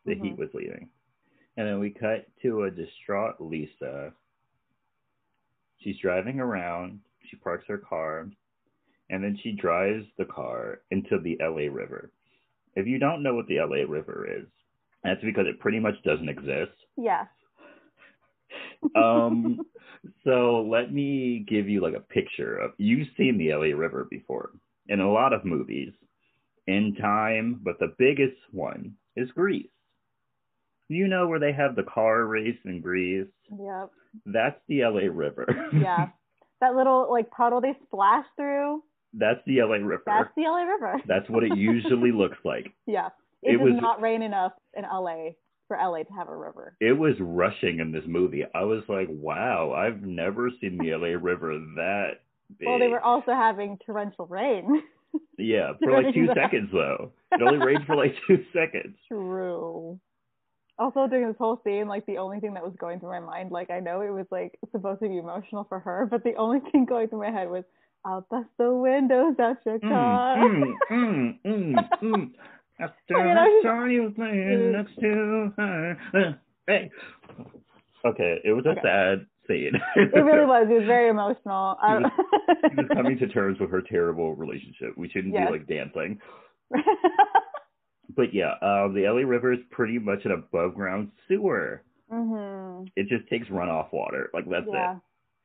that 0.07 0.19
he 0.19 0.31
Mhm. 0.31 0.39
was 0.39 0.49
leaving. 0.55 0.89
And 1.57 1.67
then 1.69 1.79
we 1.79 1.91
cut 1.91 2.27
to 2.43 2.63
a 2.65 2.71
distraught 2.71 3.41
Lisa. 3.41 4.15
She's 5.79 5.99
driving 5.99 6.41
around, 6.41 7.01
she 7.29 7.37
parks 7.37 7.67
her 7.69 7.79
car, 7.79 8.31
and 9.11 9.23
then 9.23 9.39
she 9.43 9.53
drives 9.53 10.07
the 10.17 10.25
car 10.25 10.81
into 10.91 11.19
the 11.19 11.37
LA 11.41 11.73
River. 11.73 12.11
If 12.77 12.87
you 12.87 12.99
don't 12.99 13.23
know 13.23 13.35
what 13.35 13.47
the 13.49 13.59
LA 13.59 13.85
River 13.87 14.27
is, 14.31 14.47
that's 15.03 15.21
because 15.23 15.47
it 15.47 15.59
pretty 15.61 15.81
much 15.81 15.95
doesn't 16.05 16.29
exist. 16.29 16.73
Yes. 16.97 17.27
Um, 18.97 19.61
so 20.25 20.67
let 20.69 20.93
me 20.93 21.45
give 21.47 21.69
you 21.69 21.83
like 21.83 21.95
a 21.95 22.01
picture 22.01 22.57
of 22.57 22.73
you've 22.79 23.07
seen 23.17 23.39
the 23.39 23.55
LA 23.55 23.77
River 23.79 24.09
before 24.11 24.51
in 24.89 25.01
a 25.01 25.13
lot 25.13 25.33
of 25.33 25.45
movies 25.45 25.93
in 26.67 26.97
time, 27.01 27.61
but 27.63 27.79
the 27.79 27.95
biggest 27.99 28.39
one 28.51 28.95
is 29.17 29.31
Grease. 29.33 29.69
You 30.89 31.07
know 31.07 31.29
where 31.29 31.39
they 31.39 31.53
have 31.53 31.77
the 31.77 31.85
car 31.85 32.25
race 32.25 32.59
in 32.65 32.81
Grease? 32.81 33.29
Yep. 33.51 33.91
That's 34.27 34.59
the 34.67 34.83
LA 34.83 35.13
River. 35.13 35.47
Yeah. 35.73 36.09
that 36.61 36.75
little 36.75 37.09
like 37.11 37.31
puddle 37.31 37.61
they 37.61 37.77
splash 37.85 38.25
through. 38.37 38.83
That's 39.13 39.41
the 39.47 39.61
LA 39.63 39.77
River. 39.77 40.03
That's 40.07 40.31
the 40.37 40.43
LA 40.43 40.63
River. 40.63 41.01
That's 41.07 41.29
what 41.29 41.43
it 41.45 41.57
usually 41.57 42.13
looks 42.13 42.39
like. 42.45 42.73
yeah. 42.87 43.09
It, 43.43 43.55
It 43.55 43.59
does 43.59 43.73
was- 43.73 43.81
not 43.83 44.01
rain 44.03 44.23
enough 44.23 44.53
in 44.77 44.83
LA 44.85 45.31
for 45.67 45.77
LA 45.77 46.03
to 46.03 46.13
have 46.13 46.29
a 46.29 46.37
river. 46.37 46.77
It 46.81 46.93
was 46.99 47.15
rushing 47.21 47.79
in 47.81 47.91
this 47.93 48.03
movie. 48.07 48.45
I 48.55 48.65
was 48.65 48.83
like, 48.89 49.07
wow, 49.11 49.73
I've 49.73 50.03
never 50.03 50.51
seen 50.61 50.77
the 50.79 50.95
LA 50.97 51.17
River 51.21 51.59
that 51.77 52.11
big. 52.59 52.69
Well, 52.69 52.79
they 52.79 52.89
were 52.89 53.01
also 53.01 53.31
having 53.33 53.79
torrential 53.87 54.27
rain. 54.27 54.83
Yeah, 55.39 55.73
for 55.83 55.91
like 55.91 56.15
two 56.15 56.29
seconds 56.37 56.69
though. 56.73 57.11
It 57.33 57.43
only 57.43 57.59
rained 57.67 57.85
for 57.85 57.97
like 57.97 58.15
two 58.29 58.45
seconds. 58.53 58.95
True. 59.09 59.99
Also, 60.79 61.09
during 61.09 61.27
this 61.27 61.37
whole 61.37 61.61
scene, 61.65 61.89
like 61.89 62.07
the 62.07 62.19
only 62.19 62.39
thing 62.39 62.55
that 62.55 62.63
was 62.63 62.75
going 62.79 63.01
through 63.01 63.09
my 63.11 63.19
mind, 63.19 63.51
like 63.51 63.71
I 63.71 63.81
know 63.81 64.03
it 64.03 64.11
was 64.11 64.27
like 64.31 64.57
supposed 64.71 65.01
to 65.03 65.09
be 65.09 65.19
emotional 65.19 65.65
for 65.69 65.81
her, 65.81 66.07
but 66.09 66.23
the 66.23 66.35
only 66.37 66.61
thing 66.71 66.85
going 66.85 67.09
through 67.09 67.23
my 67.23 67.31
head 67.33 67.51
was, 67.51 67.65
"I'll 68.05 68.27
bust 68.31 68.49
the 68.59 68.73
windows 68.73 69.37
out 69.39 69.59
your 69.67 69.79
car." 69.81 70.37
Mm, 70.39 70.75
mm, 70.91 71.39
mm, 71.45 71.89
mm. 72.03 72.31
After 72.81 73.17
I 73.17 73.25
mean, 73.27 73.37
I 73.37 73.61
saw 73.63 73.85
you 73.85 74.11
playing 74.17 74.73
next 74.73 74.95
to 75.01 75.53
her. 75.57 75.99
Uh, 76.15 76.33
Hey. 76.67 76.91
Okay, 78.05 78.41
it 78.45 78.53
was 78.53 78.65
a 78.65 78.71
Okay. 78.71 78.81
sad 78.83 79.27
scene. 79.47 79.73
it 79.97 80.15
really 80.15 80.47
was. 80.47 80.67
It 80.71 80.75
was 80.75 80.87
very 80.87 81.09
emotional. 81.17 81.77
She 81.85 81.93
was- 81.95 82.13
I- 82.49 82.69
She 82.71 82.77
was 82.77 82.87
coming 82.95 83.19
to 83.19 83.27
terms 83.37 83.59
with 83.61 83.71
her 83.71 83.83
terrible 83.83 84.35
relationship. 84.35 84.97
We 84.97 85.09
shouldn't 85.11 85.35
Yes. 85.35 85.47
be 85.49 85.53
like 85.53 85.67
dancing. 85.67 86.21
But 88.17 88.35
yeah, 88.35 88.53
um, 88.63 88.95
the 88.95 89.03
LA 89.07 89.23
River 89.27 89.53
is 89.53 89.61
pretty 89.71 89.99
much 89.99 90.25
an 90.25 90.33
above 90.33 90.75
ground 90.75 91.11
sewer. 91.29 91.83
mhm. 92.11 92.89
It 92.97 93.09
just 93.09 93.29
takes 93.29 93.47
runoff 93.49 93.93
water. 93.93 94.31
Like 94.35 94.49
that's 94.49 94.67
Yeah. 94.71 94.97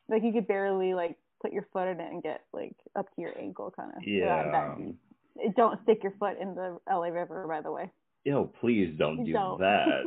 Like 0.09 0.23
you 0.23 0.31
could 0.33 0.47
barely 0.47 0.93
like 0.93 1.17
put 1.45 1.53
your 1.53 1.67
foot 1.71 1.87
in 1.87 1.99
it 1.99 2.11
and 2.11 2.23
get 2.23 2.41
like 2.53 2.75
up 2.95 3.05
to 3.15 3.21
your 3.21 3.31
ankle, 3.39 3.71
kind 3.75 3.91
of. 3.95 4.03
Yeah. 4.05 4.51
That 4.51 4.77
deep. 4.77 4.95
It- 5.37 5.55
Don't 5.55 5.81
stick 5.83 5.99
your 6.03 6.13
foot 6.19 6.37
in 6.41 6.55
the 6.55 6.77
LA 6.89 7.07
River, 7.07 7.45
by 7.47 7.61
the 7.61 7.71
way. 7.71 7.91
Ew, 8.23 8.49
please 8.59 8.95
don't 8.97 9.23
do 9.23 9.33
Don't. 9.33 9.59
that. 9.59 10.03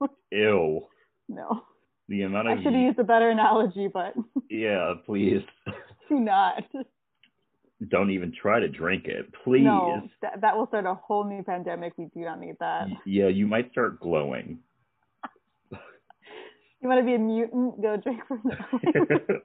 Don't. 0.00 0.10
Ew. 0.32 0.86
No. 1.28 1.62
The 2.08 2.22
amount 2.22 2.48
of 2.48 2.58
I 2.58 2.62
should 2.62 2.72
have 2.72 2.82
used 2.82 2.98
a 2.98 3.04
better 3.04 3.28
analogy, 3.30 3.86
but 3.92 4.14
yeah, 4.50 4.94
please. 5.06 5.42
do 6.08 6.18
not. 6.18 6.64
don't 7.88 8.10
even 8.10 8.32
try 8.32 8.58
to 8.58 8.68
drink 8.68 9.04
it, 9.04 9.26
please. 9.44 9.62
No, 9.64 10.08
that, 10.22 10.40
that 10.40 10.56
will 10.56 10.66
start 10.68 10.86
a 10.86 10.94
whole 10.94 11.24
new 11.24 11.42
pandemic. 11.42 11.92
We 11.98 12.06
do 12.06 12.20
not 12.20 12.40
need 12.40 12.56
that. 12.60 12.88
Yeah, 13.04 13.28
you 13.28 13.46
might 13.46 13.70
start 13.70 14.00
glowing. 14.00 14.58
You 16.80 16.88
want 16.88 17.00
to 17.00 17.04
be 17.04 17.14
a 17.14 17.18
mutant? 17.18 17.82
Go 17.82 17.96
drink 17.96 18.20
from 18.28 18.40
that. 18.44 19.42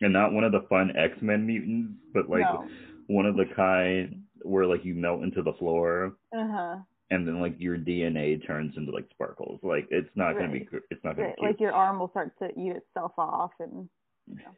And 0.00 0.12
not 0.12 0.32
one 0.32 0.44
of 0.44 0.52
the 0.52 0.66
fun 0.68 0.92
X 0.96 1.14
Men 1.20 1.46
mutants, 1.46 1.92
but 2.14 2.28
like 2.28 2.40
no. 2.42 2.66
one 3.08 3.26
of 3.26 3.36
the 3.36 3.44
kind 3.56 4.22
where 4.42 4.66
like 4.66 4.84
you 4.84 4.94
melt 4.94 5.22
into 5.22 5.42
the 5.42 5.52
floor 5.54 6.16
Uh 6.32 6.46
huh. 6.50 6.76
and 7.10 7.26
then 7.26 7.40
like 7.40 7.56
your 7.58 7.76
DNA 7.76 8.44
turns 8.46 8.76
into 8.76 8.92
like 8.92 9.08
sparkles. 9.10 9.60
Like 9.62 9.88
it's 9.90 10.10
not 10.14 10.34
gonna 10.34 10.52
be 10.52 10.68
Right. 10.72 10.82
it's 10.90 11.02
not 11.04 11.16
gonna 11.16 11.28
Right, 11.28 11.36
be. 11.40 11.46
Like 11.46 11.60
your 11.60 11.72
arm 11.72 11.98
will 11.98 12.10
start 12.10 12.32
to 12.38 12.48
eat 12.58 12.76
itself 12.76 13.12
off, 13.18 13.52
and 13.60 13.88
you 14.26 14.34
know, 14.36 14.54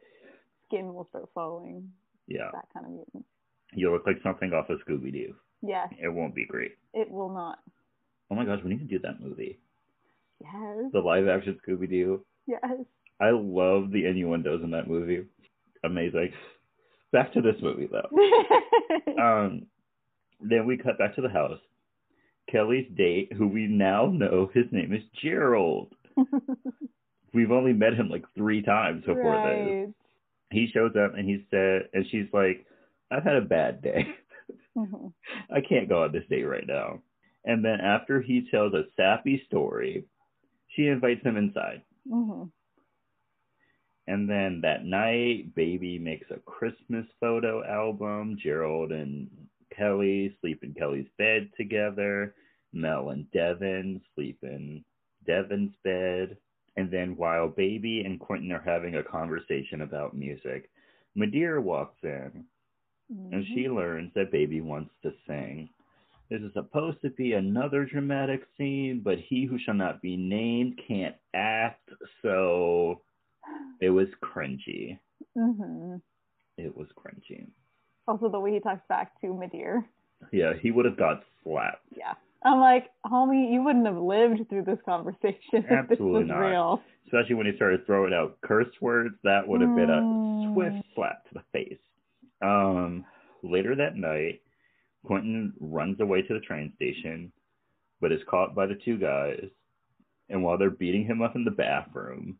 skin 0.67 0.93
will 0.93 1.07
start 1.09 1.29
falling. 1.33 1.89
yeah, 2.27 2.49
That 2.53 2.65
kind 2.73 2.85
of 2.85 2.91
mutant. 2.93 3.25
you 3.73 3.91
look 3.91 4.05
like 4.05 4.17
something 4.23 4.53
off 4.53 4.69
of 4.69 4.79
Scooby 4.87 5.11
Doo. 5.11 5.35
Yes, 5.63 5.89
It 6.01 6.09
won't 6.09 6.33
be 6.35 6.45
great. 6.45 6.77
it 6.93 7.09
will 7.09 7.29
not. 7.29 7.59
Oh 8.29 8.35
my 8.35 8.45
gosh, 8.45 8.59
we 8.63 8.69
need 8.71 8.79
to 8.79 8.85
do 8.85 8.99
that 8.99 9.19
movie. 9.21 9.59
Yes. 10.41 10.91
The 10.93 10.99
live 10.99 11.27
action 11.27 11.59
Scooby 11.67 11.89
Doo. 11.89 12.25
Yes. 12.47 12.61
I 13.21 13.29
love 13.31 13.91
the 13.91 14.05
innuendos 14.07 14.63
in 14.63 14.71
that 14.71 14.87
movie. 14.87 15.25
Amazing. 15.83 16.33
Back 17.11 17.33
to 17.33 17.41
this 17.41 17.55
movie 17.61 17.87
though. 17.91 18.09
Um, 19.21 19.67
then 20.39 20.65
we 20.65 20.77
cut 20.77 20.97
back 20.97 21.15
to 21.15 21.21
the 21.21 21.29
house. 21.29 21.59
Kelly's 22.51 22.87
date, 22.97 23.31
who 23.37 23.47
we 23.47 23.67
now 23.67 24.07
know 24.07 24.49
his 24.53 24.65
name 24.71 24.93
is 24.93 25.03
Gerald. 25.21 25.93
We've 27.33 27.51
only 27.51 27.73
met 27.73 27.93
him 27.93 28.09
like 28.09 28.23
three 28.35 28.61
times 28.61 29.05
before 29.05 29.15
this. 29.35 29.85
right. 29.87 29.93
He 30.51 30.67
shows 30.73 30.91
up 31.01 31.15
and 31.15 31.27
he 31.29 31.45
said, 31.51 31.83
and 31.93 32.05
she's 32.09 32.25
like, 32.33 32.65
I've 33.11 33.23
had 33.23 33.35
a 33.35 33.41
bad 33.41 33.81
day. 33.81 34.07
Mhm. 34.77 35.13
I 35.53 35.61
can't 35.61 35.87
go 35.89 36.03
on 36.03 36.11
this 36.11 36.25
date 36.29 36.43
right 36.43 36.65
now. 36.67 37.01
And 37.45 37.63
then 37.63 37.79
after 37.81 38.21
he 38.21 38.47
tells 38.49 38.73
a 38.73 38.83
sappy 38.97 39.43
story, 39.47 40.05
she 40.75 40.87
invites 40.87 41.23
him 41.23 41.37
inside. 41.37 41.83
Mhm. 42.09 42.49
And 44.11 44.29
then 44.29 44.59
that 44.61 44.83
night, 44.83 45.55
Baby 45.55 45.97
makes 45.97 46.29
a 46.31 46.39
Christmas 46.39 47.05
photo 47.21 47.63
album. 47.63 48.35
Gerald 48.43 48.91
and 48.91 49.29
Kelly 49.73 50.35
sleep 50.41 50.65
in 50.65 50.73
Kelly's 50.73 51.07
bed 51.17 51.49
together. 51.55 52.35
Mel 52.73 53.11
and 53.11 53.31
Devin 53.31 54.01
sleep 54.13 54.37
in 54.43 54.83
Devin's 55.25 55.71
bed. 55.85 56.35
And 56.75 56.91
then 56.91 57.15
while 57.15 57.47
Baby 57.47 58.01
and 58.01 58.19
Quentin 58.19 58.51
are 58.51 58.61
having 58.65 58.97
a 58.97 59.03
conversation 59.03 59.81
about 59.81 60.13
music, 60.13 60.69
Ma'Dere 61.17 61.63
walks 61.63 61.99
in 62.03 62.43
and 63.31 63.45
she 63.47 63.63
mm-hmm. 63.63 63.77
learns 63.77 64.11
that 64.15 64.33
Baby 64.33 64.59
wants 64.59 64.91
to 65.03 65.13
sing. 65.25 65.69
This 66.29 66.41
is 66.41 66.51
supposed 66.51 67.01
to 67.03 67.11
be 67.11 67.31
another 67.31 67.85
dramatic 67.85 68.41
scene, 68.57 68.99
but 69.05 69.19
he 69.19 69.45
who 69.45 69.57
shall 69.57 69.73
not 69.73 70.01
be 70.01 70.17
named 70.17 70.81
can't 70.85 71.15
act, 71.33 71.89
so 72.21 73.01
it 73.81 73.89
was 73.89 74.07
cringy. 74.21 74.99
Mhm. 75.37 76.01
It 76.57 76.75
was 76.75 76.87
cringy. 76.97 77.47
Also, 78.07 78.29
the 78.29 78.39
way 78.39 78.53
he 78.53 78.59
talks 78.59 78.81
back 78.89 79.19
to 79.21 79.27
Ma'Dere. 79.27 79.83
Yeah, 80.31 80.53
he 80.53 80.71
would 80.71 80.85
have 80.85 80.97
got 80.97 81.23
slapped. 81.43 81.85
Yeah. 81.95 82.13
I'm 82.43 82.59
like, 82.59 82.89
homie, 83.05 83.51
you 83.53 83.61
wouldn't 83.63 83.85
have 83.85 83.97
lived 83.97 84.49
through 84.49 84.63
this 84.63 84.79
conversation 84.85 85.37
if 85.53 85.87
this 85.89 85.99
was 85.99 86.25
not. 86.27 86.39
real. 86.39 86.81
Especially 87.05 87.35
when 87.35 87.45
he 87.45 87.55
started 87.55 87.85
throwing 87.85 88.13
out 88.13 88.39
curse 88.41 88.73
words, 88.81 89.15
that 89.23 89.47
would 89.47 89.61
have 89.61 89.75
been 89.75 89.89
a 89.89 90.01
Mm. 90.01 90.53
swift 90.53 90.85
slap 90.95 91.23
to 91.27 91.33
the 91.35 91.43
face. 91.51 91.79
Um, 92.41 93.05
later 93.43 93.75
that 93.75 93.95
night, 93.95 94.41
Quentin 95.05 95.53
runs 95.59 95.99
away 95.99 96.21
to 96.23 96.33
the 96.33 96.39
train 96.39 96.73
station, 96.75 97.31
but 97.99 98.11
is 98.11 98.21
caught 98.27 98.55
by 98.55 98.65
the 98.65 98.75
two 98.75 98.97
guys. 98.97 99.45
And 100.29 100.43
while 100.43 100.57
they're 100.57 100.69
beating 100.71 101.05
him 101.05 101.21
up 101.21 101.35
in 101.35 101.43
the 101.43 101.51
bathroom, 101.51 102.39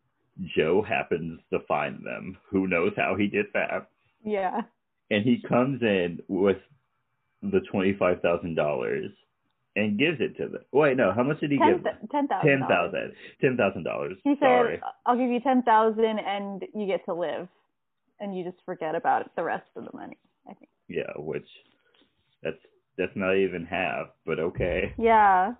Joe 0.56 0.82
happens 0.82 1.40
to 1.52 1.60
find 1.68 2.04
them. 2.04 2.36
Who 2.50 2.66
knows 2.66 2.92
how 2.96 3.14
he 3.16 3.26
did 3.26 3.46
that? 3.54 3.88
Yeah. 4.24 4.62
And 5.10 5.24
he 5.24 5.42
comes 5.46 5.82
in 5.82 6.20
with 6.28 6.58
the 7.42 7.60
twenty-five 7.70 8.20
thousand 8.22 8.54
dollars 8.54 9.10
and 9.76 9.98
gives 9.98 10.20
it 10.20 10.36
to 10.38 10.48
them. 10.48 10.62
Wait, 10.72 10.96
no, 10.96 11.12
how 11.12 11.22
much 11.22 11.40
did 11.40 11.50
he 11.50 11.58
Ten 11.58 11.72
give? 11.74 11.84
them? 11.84 11.96
ten 12.10 12.28
thousand. 12.28 12.48
Ten 12.48 12.60
thousand. 12.68 13.12
Ten 13.40 13.56
thousand 13.56 13.82
dollars. 13.84 14.16
He 14.24 14.34
Sorry. 14.40 14.76
said, 14.76 14.82
"I'll 15.06 15.16
give 15.18 15.30
you 15.30 15.40
ten 15.40 15.62
thousand, 15.62 16.18
and 16.18 16.64
you 16.74 16.86
get 16.86 17.04
to 17.06 17.14
live, 17.14 17.48
and 18.20 18.36
you 18.36 18.44
just 18.44 18.58
forget 18.64 18.94
about 18.94 19.34
the 19.36 19.42
rest 19.42 19.66
of 19.76 19.84
the 19.84 19.90
money." 19.96 20.16
I 20.48 20.54
think. 20.54 20.70
Yeah, 20.88 21.12
which 21.16 21.46
that's 22.42 22.56
that's 22.96 23.12
not 23.14 23.36
even 23.36 23.64
half, 23.66 24.08
but 24.26 24.38
okay. 24.38 24.94
Yeah, 24.98 25.54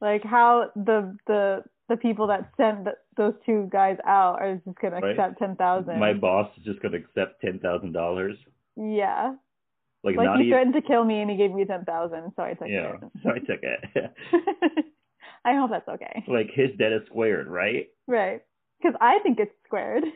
like 0.00 0.24
how 0.24 0.70
the 0.76 1.16
the 1.26 1.64
the 1.88 1.96
people 1.96 2.26
that 2.28 2.50
sent 2.56 2.84
th 2.84 2.94
those 3.16 3.34
two 3.46 3.68
guys 3.72 3.96
out 4.06 4.40
are 4.40 4.60
just 4.64 4.78
gonna 4.80 5.00
Right. 5.00 5.10
accept 5.18 5.38
ten 5.38 5.56
thousand. 5.56 5.98
My 5.98 6.12
boss 6.12 6.48
is 6.58 6.64
just 6.64 6.80
gonna 6.80 6.98
accept 6.98 7.40
ten 7.40 7.58
thousand 7.58 7.92
dollars. 7.92 8.36
Yeah, 8.76 9.34
Like, 10.04 10.16
like 10.16 10.36
he 10.38 10.44
even 10.46 10.52
threatened 10.52 10.74
to 10.74 10.82
kill 10.82 11.04
me, 11.04 11.20
and 11.20 11.30
he 11.30 11.36
gave 11.36 11.52
me 11.52 11.64
ten 11.64 11.84
thousand, 11.84 12.32
so 12.36 12.42
I 12.42 12.54
took 12.54 12.68
it. 12.68 12.72
Yeah. 12.72 12.94
it. 12.94 13.10
So 13.22 13.30
I 13.30 13.38
took 13.40 13.62
it. 13.62 14.14
I 15.44 15.54
hope 15.56 15.70
that's 15.70 15.88
okay. 15.88 16.24
like 16.28 16.50
his 16.52 16.70
debt 16.78 16.92
is 16.92 17.02
squared, 17.06 17.48
right? 17.48 17.86
Right. 18.06 18.42
Because 18.80 18.96
I 19.00 19.18
think 19.20 19.38
it's 19.40 19.54
squared. 19.66 20.04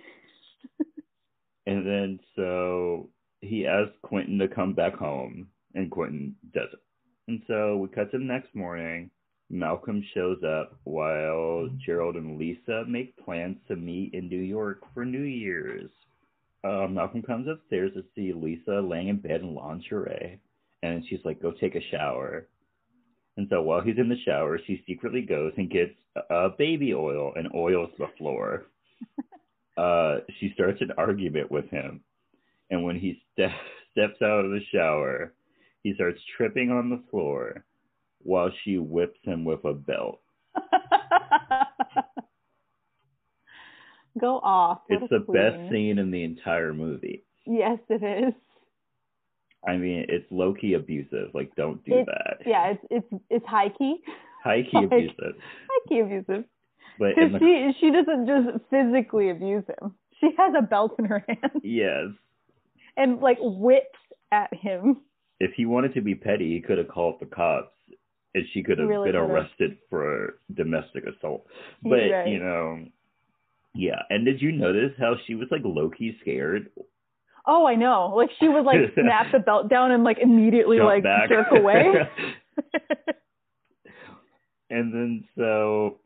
And 1.66 1.86
then 1.86 2.18
so 2.34 3.08
he 3.40 3.66
asks 3.68 3.94
Quentin 4.02 4.38
to 4.40 4.48
come 4.48 4.74
back 4.74 4.94
home 4.94 5.46
and 5.76 5.90
Quentin 5.92 6.34
doesn't. 6.52 6.82
And 7.28 7.40
so 7.46 7.76
we 7.76 7.86
cut 7.88 8.10
to 8.10 8.18
the 8.18 8.24
next 8.24 8.52
morning. 8.54 9.10
Malcolm 9.52 10.02
shows 10.14 10.38
up 10.42 10.78
while 10.84 11.68
Gerald 11.84 12.16
and 12.16 12.38
Lisa 12.38 12.84
make 12.88 13.14
plans 13.22 13.58
to 13.68 13.76
meet 13.76 14.14
in 14.14 14.26
New 14.26 14.40
York 14.40 14.78
for 14.94 15.04
New 15.04 15.24
Year's. 15.24 15.90
Uh, 16.64 16.86
Malcolm 16.88 17.20
comes 17.20 17.46
upstairs 17.46 17.92
to 17.92 18.02
see 18.14 18.32
Lisa 18.32 18.80
laying 18.80 19.08
in 19.08 19.18
bed 19.18 19.42
in 19.42 19.54
lingerie, 19.54 20.40
and 20.82 21.04
she's 21.06 21.22
like, 21.26 21.42
"Go 21.42 21.52
take 21.52 21.74
a 21.74 21.90
shower." 21.90 22.48
And 23.36 23.46
so 23.50 23.60
while 23.60 23.82
he's 23.82 23.98
in 23.98 24.08
the 24.08 24.22
shower, 24.24 24.58
she 24.66 24.82
secretly 24.86 25.20
goes 25.20 25.52
and 25.58 25.68
gets 25.68 25.94
uh, 26.30 26.48
baby 26.56 26.94
oil 26.94 27.34
and 27.36 27.54
oils 27.54 27.90
the 27.98 28.08
floor. 28.16 28.64
uh, 29.76 30.20
she 30.40 30.52
starts 30.54 30.80
an 30.80 30.92
argument 30.96 31.50
with 31.50 31.68
him, 31.68 32.00
and 32.70 32.82
when 32.82 32.98
he 32.98 33.20
ste- 33.32 33.52
steps 33.92 34.22
out 34.22 34.46
of 34.46 34.50
the 34.50 34.64
shower, 34.72 35.34
he 35.82 35.92
starts 35.92 36.20
tripping 36.38 36.70
on 36.70 36.88
the 36.88 37.02
floor 37.10 37.66
while 38.24 38.50
she 38.64 38.78
whips 38.78 39.18
him 39.24 39.44
with 39.44 39.64
a 39.64 39.72
belt. 39.74 40.20
Go 44.20 44.38
off. 44.42 44.80
What 44.88 45.02
It's 45.02 45.10
the 45.10 45.20
queen. 45.20 45.34
best 45.42 45.70
scene 45.72 45.98
in 45.98 46.10
the 46.10 46.22
entire 46.22 46.74
movie. 46.74 47.24
Yes, 47.46 47.78
it 47.88 48.02
is. 48.02 48.34
I 49.66 49.76
mean, 49.76 50.04
it's 50.08 50.26
low 50.30 50.54
key 50.54 50.74
abusive. 50.74 51.30
Like, 51.34 51.54
don't 51.56 51.82
do 51.84 51.92
It's- 51.92 52.06
that. 52.06 52.46
Yeah, 52.46 52.72
it's 52.72 52.84
it's 52.90 53.22
it's 53.30 53.46
high 53.46 53.68
key. 53.70 54.02
High 54.44 54.62
key 54.62 54.70
like- 54.74 54.86
abusive. 54.92 55.34
High 55.70 55.88
key 55.88 56.00
abusive. 56.00 56.44
But 56.98 57.14
the, 57.16 57.38
she 57.38 57.72
she 57.80 57.90
doesn't 57.90 58.26
just 58.26 58.64
physically 58.68 59.30
abuse 59.30 59.64
him. 59.66 59.94
She 60.20 60.30
has 60.36 60.52
a 60.58 60.62
belt 60.62 60.94
in 60.98 61.06
her 61.06 61.24
hand 61.26 61.60
yes, 61.62 62.08
and 62.96 63.18
like 63.20 63.38
whips 63.40 63.98
at 64.30 64.52
him. 64.52 64.98
if 65.40 65.52
he 65.54 65.64
wanted 65.64 65.94
to 65.94 66.00
be 66.02 66.14
petty, 66.14 66.52
he 66.54 66.60
could 66.60 66.76
have 66.78 66.88
called 66.88 67.16
the 67.18 67.26
cops, 67.26 67.74
and 68.34 68.44
she 68.52 68.62
could 68.62 68.78
have 68.78 68.88
Really 68.88 69.12
been 69.12 69.20
could've. 69.20 69.30
arrested 69.34 69.78
for 69.90 70.34
domestic 70.54 71.04
assault. 71.06 71.46
But 71.82 71.90
right. 72.10 72.28
you 72.28 72.38
know, 72.38 72.84
yeah. 73.74 74.02
And 74.10 74.24
did 74.24 74.40
you 74.40 74.52
notice 74.52 74.92
how 74.98 75.14
she 75.26 75.34
was 75.34 75.48
like 75.50 75.62
low 75.64 75.90
key 75.90 76.16
scared? 76.20 76.70
Oh, 77.46 77.66
I 77.66 77.74
know. 77.74 78.12
Like 78.16 78.30
she 78.38 78.48
would 78.48 78.64
like 78.64 78.78
snap 78.94 79.32
the 79.32 79.40
belt 79.40 79.68
down 79.68 79.90
and 79.90 80.04
like 80.04 80.18
immediately 80.18 80.78
Jump 80.78 80.88
like 80.88 81.02
back. 81.02 81.28
jerk 81.28 81.48
away. 81.52 81.92
and 84.70 84.92
then 84.92 85.24
so 85.36 85.98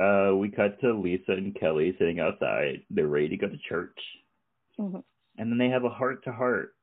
uh 0.00 0.34
we 0.36 0.48
cut 0.50 0.80
to 0.80 0.92
Lisa 0.94 1.32
and 1.32 1.58
Kelly 1.58 1.94
sitting 1.98 2.20
outside. 2.20 2.82
They're 2.90 3.06
ready 3.08 3.28
to 3.30 3.36
go 3.36 3.48
to 3.48 3.58
church. 3.68 3.98
Mhm. 4.78 5.02
And 5.38 5.50
then 5.50 5.58
they 5.58 5.68
have 5.68 5.84
a 5.84 5.88
heart 5.88 6.24
to 6.24 6.32
heart. 6.32 6.74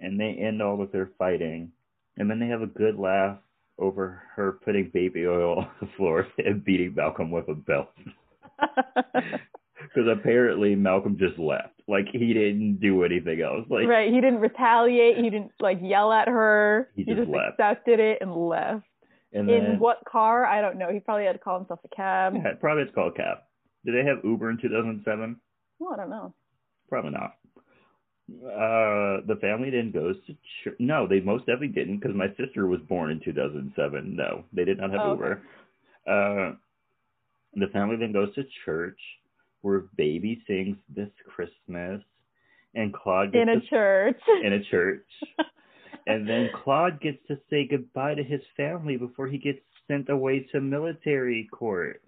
And 0.00 0.18
they 0.18 0.36
end 0.40 0.60
all 0.60 0.82
of 0.82 0.90
their 0.92 1.10
fighting. 1.18 1.70
And 2.16 2.30
then 2.30 2.38
they 2.38 2.48
have 2.48 2.62
a 2.62 2.66
good 2.66 2.98
laugh 2.98 3.38
over 3.78 4.22
her 4.36 4.52
putting 4.64 4.90
baby 4.92 5.26
oil 5.26 5.58
on 5.58 5.68
the 5.80 5.88
floor 5.96 6.26
and 6.38 6.64
beating 6.64 6.94
Malcolm 6.94 7.30
with 7.30 7.48
a 7.48 7.54
belt. 7.54 7.88
Because 9.82 10.08
apparently 10.08 10.74
Malcolm 10.74 11.16
just 11.18 11.38
left. 11.38 11.74
Like 11.88 12.06
he 12.12 12.32
didn't 12.32 12.78
do 12.80 13.02
anything 13.04 13.40
else. 13.40 13.66
Like 13.68 13.86
right. 13.86 14.12
He 14.12 14.20
didn't 14.20 14.40
retaliate. 14.40 15.16
He 15.16 15.28
didn't 15.28 15.50
like 15.60 15.78
yell 15.82 16.12
at 16.12 16.28
her. 16.28 16.88
He 16.94 17.04
just 17.04 17.28
left. 17.28 17.54
accepted 17.58 17.98
it 18.00 18.18
and 18.20 18.32
left. 18.34 18.86
and 19.32 19.50
In 19.50 19.78
what 19.78 19.98
car? 20.10 20.46
I 20.46 20.60
don't 20.60 20.78
know. 20.78 20.90
He 20.92 21.00
probably 21.00 21.24
had 21.26 21.32
to 21.32 21.38
call 21.38 21.58
himself 21.58 21.80
a 21.84 21.94
cab. 21.94 22.34
yeah, 22.36 22.52
probably 22.60 22.84
it's 22.84 22.94
called 22.94 23.16
cab. 23.16 23.38
Did 23.84 23.94
they 23.96 24.08
have 24.08 24.24
Uber 24.24 24.50
in 24.50 24.58
two 24.58 24.68
thousand 24.68 25.02
seven? 25.04 25.36
Oh, 25.80 25.92
I 25.92 25.96
don't 25.96 26.10
know. 26.10 26.32
Probably 26.88 27.10
not. 27.10 27.34
Uh, 28.44 29.20
the 29.26 29.36
family 29.40 29.70
then 29.70 29.90
goes 29.92 30.16
to 30.26 30.36
church. 30.64 30.76
No, 30.78 31.06
they 31.06 31.20
most 31.20 31.40
definitely 31.46 31.68
didn't 31.68 31.98
because 31.98 32.14
my 32.16 32.28
sister 32.36 32.66
was 32.66 32.80
born 32.88 33.10
in 33.10 33.20
2007. 33.20 34.16
No, 34.16 34.44
they 34.52 34.64
did 34.64 34.78
not 34.78 34.90
have 34.90 35.00
Oh, 35.02 35.10
okay. 35.12 35.22
Uber. 35.24 35.42
Uh, 36.06 36.54
the 37.54 37.66
family 37.72 37.96
then 37.96 38.12
goes 38.12 38.34
to 38.34 38.44
church 38.64 38.98
where 39.60 39.84
baby 39.96 40.42
sings 40.46 40.76
this 40.94 41.10
Christmas, 41.34 42.02
and 42.74 42.92
Claude 42.92 43.32
gets 43.32 43.42
In 43.42 43.48
a 43.50 43.60
to, 43.60 43.66
church. 43.68 44.20
in 44.42 44.52
a 44.54 44.64
church, 44.64 45.06
and 46.06 46.28
then 46.28 46.50
Claude 46.64 47.00
gets 47.00 47.18
to 47.28 47.38
say 47.48 47.66
goodbye 47.68 48.14
to 48.14 48.24
his 48.24 48.40
family 48.56 48.96
before 48.96 49.28
he 49.28 49.38
gets 49.38 49.60
sent 49.86 50.08
away 50.08 50.40
to 50.52 50.60
military 50.60 51.48
court. 51.52 52.02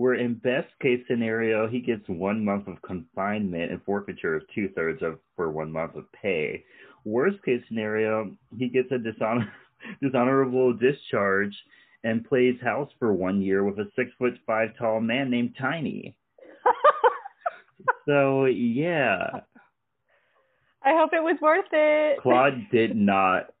Where 0.00 0.14
in 0.14 0.32
best 0.32 0.68
case 0.80 1.04
scenario 1.06 1.68
he 1.68 1.78
gets 1.78 2.08
one 2.08 2.42
month 2.42 2.68
of 2.68 2.80
confinement 2.80 3.70
and 3.70 3.82
forfeiture 3.82 4.34
of 4.34 4.44
two 4.54 4.70
thirds 4.74 5.02
of 5.02 5.18
for 5.36 5.50
one 5.50 5.70
month 5.70 5.94
of 5.94 6.10
pay. 6.12 6.64
Worst 7.04 7.36
case 7.44 7.60
scenario 7.68 8.34
he 8.56 8.70
gets 8.70 8.90
a 8.92 8.98
dishonor 8.98 9.52
dishonorable 10.02 10.72
discharge 10.72 11.54
and 12.02 12.26
plays 12.26 12.58
house 12.62 12.88
for 12.98 13.12
one 13.12 13.42
year 13.42 13.62
with 13.62 13.78
a 13.78 13.90
six 13.94 14.10
foot 14.16 14.32
five 14.46 14.70
tall 14.78 15.00
man 15.00 15.28
named 15.28 15.54
Tiny. 15.60 16.16
So 18.06 18.46
yeah, 18.46 19.40
I 20.82 20.96
hope 20.96 21.10
it 21.12 21.22
was 21.22 21.36
worth 21.42 21.66
it. 21.72 22.20
Claude 22.22 22.66
did 22.72 22.96
not 22.96 23.52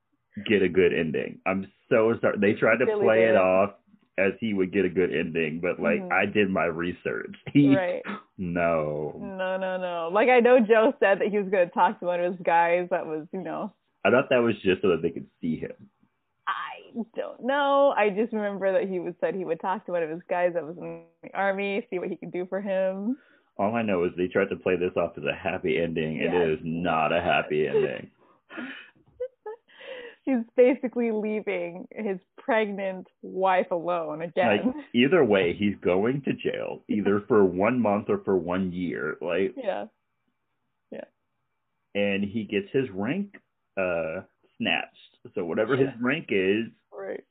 get 0.48 0.62
a 0.62 0.68
good 0.68 0.94
ending. 0.94 1.40
I'm 1.46 1.70
so 1.90 2.14
sorry. 2.20 2.38
They 2.38 2.54
tried 2.54 2.78
to 2.78 2.86
Really 2.86 3.04
play 3.04 3.24
it 3.24 3.36
off 3.36 3.74
as 4.20 4.32
he 4.40 4.52
would 4.54 4.72
get 4.72 4.84
a 4.84 4.88
good 4.88 5.14
ending, 5.14 5.60
but 5.60 5.80
like 5.80 6.00
Mhm. 6.02 6.12
I 6.12 6.26
did 6.26 6.50
my 6.50 6.66
research. 6.66 7.34
He 7.52 7.74
Right. 7.74 8.02
no. 8.38 9.14
No, 9.18 9.56
no, 9.56 9.76
no. 9.78 10.10
Like 10.12 10.28
I 10.28 10.40
know 10.40 10.60
Joe 10.60 10.92
said 11.00 11.18
that 11.20 11.28
he 11.28 11.38
was 11.38 11.48
going 11.48 11.66
to 11.68 11.74
talk 11.74 11.98
to 12.00 12.06
one 12.06 12.20
of 12.20 12.32
his 12.32 12.40
guys 12.44 12.88
that 12.90 13.06
was, 13.06 13.26
you 13.32 13.40
know, 13.42 13.72
I 14.04 14.10
thought 14.10 14.28
that 14.30 14.38
was 14.42 14.54
just 14.62 14.82
so 14.82 14.88
that 14.88 15.02
they 15.02 15.10
could 15.10 15.26
see 15.40 15.56
him. 15.58 15.74
I 16.48 16.92
don't 17.16 17.42
know. 17.44 17.94
I 17.96 18.10
just 18.10 18.32
remember 18.32 18.72
that 18.72 18.88
he 18.88 18.98
was 18.98 19.14
said 19.20 19.34
he 19.34 19.44
would 19.44 19.60
talk 19.60 19.84
to 19.86 19.92
one 19.92 20.02
of 20.02 20.10
his 20.10 20.22
guys 20.28 20.54
that 20.54 20.64
was 20.66 20.76
in 20.78 21.02
the 21.22 21.34
army, 21.34 21.86
see 21.90 21.98
what 21.98 22.08
he 22.08 22.16
could 22.16 22.32
do 22.32 22.46
for 22.46 22.60
him. 22.60 23.16
All 23.58 23.74
I 23.76 23.82
know 23.82 24.04
is 24.04 24.12
they 24.16 24.26
tried 24.26 24.48
to 24.50 24.56
play 24.56 24.76
this 24.76 24.96
off 24.96 25.12
as 25.18 25.24
a 25.24 25.34
happy 25.34 25.78
ending, 25.80 26.16
Yes. 26.16 26.32
it 26.34 26.48
is 26.52 26.58
not 26.64 27.12
a 27.12 27.20
happy 27.20 27.66
ending. 27.68 28.10
He's 30.22 30.44
basically 30.56 31.10
leaving 31.12 31.86
his 31.92 32.18
pregnant 32.38 33.06
wife 33.22 33.70
alone 33.70 34.22
again. 34.22 34.60
Like 34.66 34.74
either 34.94 35.24
way, 35.24 35.54
he's 35.58 35.74
going 35.82 36.22
to 36.22 36.32
jail, 36.34 36.82
either 36.88 37.22
for 37.26 37.44
one 37.44 37.80
month 37.80 38.06
or 38.10 38.18
for 38.24 38.36
one 38.36 38.72
year. 38.72 39.16
Like, 39.20 39.54
yeah. 39.56 39.86
Yeah. 40.90 41.04
And 41.94 42.22
he 42.22 42.44
gets 42.44 42.66
his 42.72 42.88
rank 42.92 43.36
uh 43.78 44.22
snatched. 44.58 45.16
So 45.34 45.44
whatever 45.44 45.76
his 45.76 45.88
rank 46.00 46.26
is, 46.30 46.66
Right. 46.92 47.24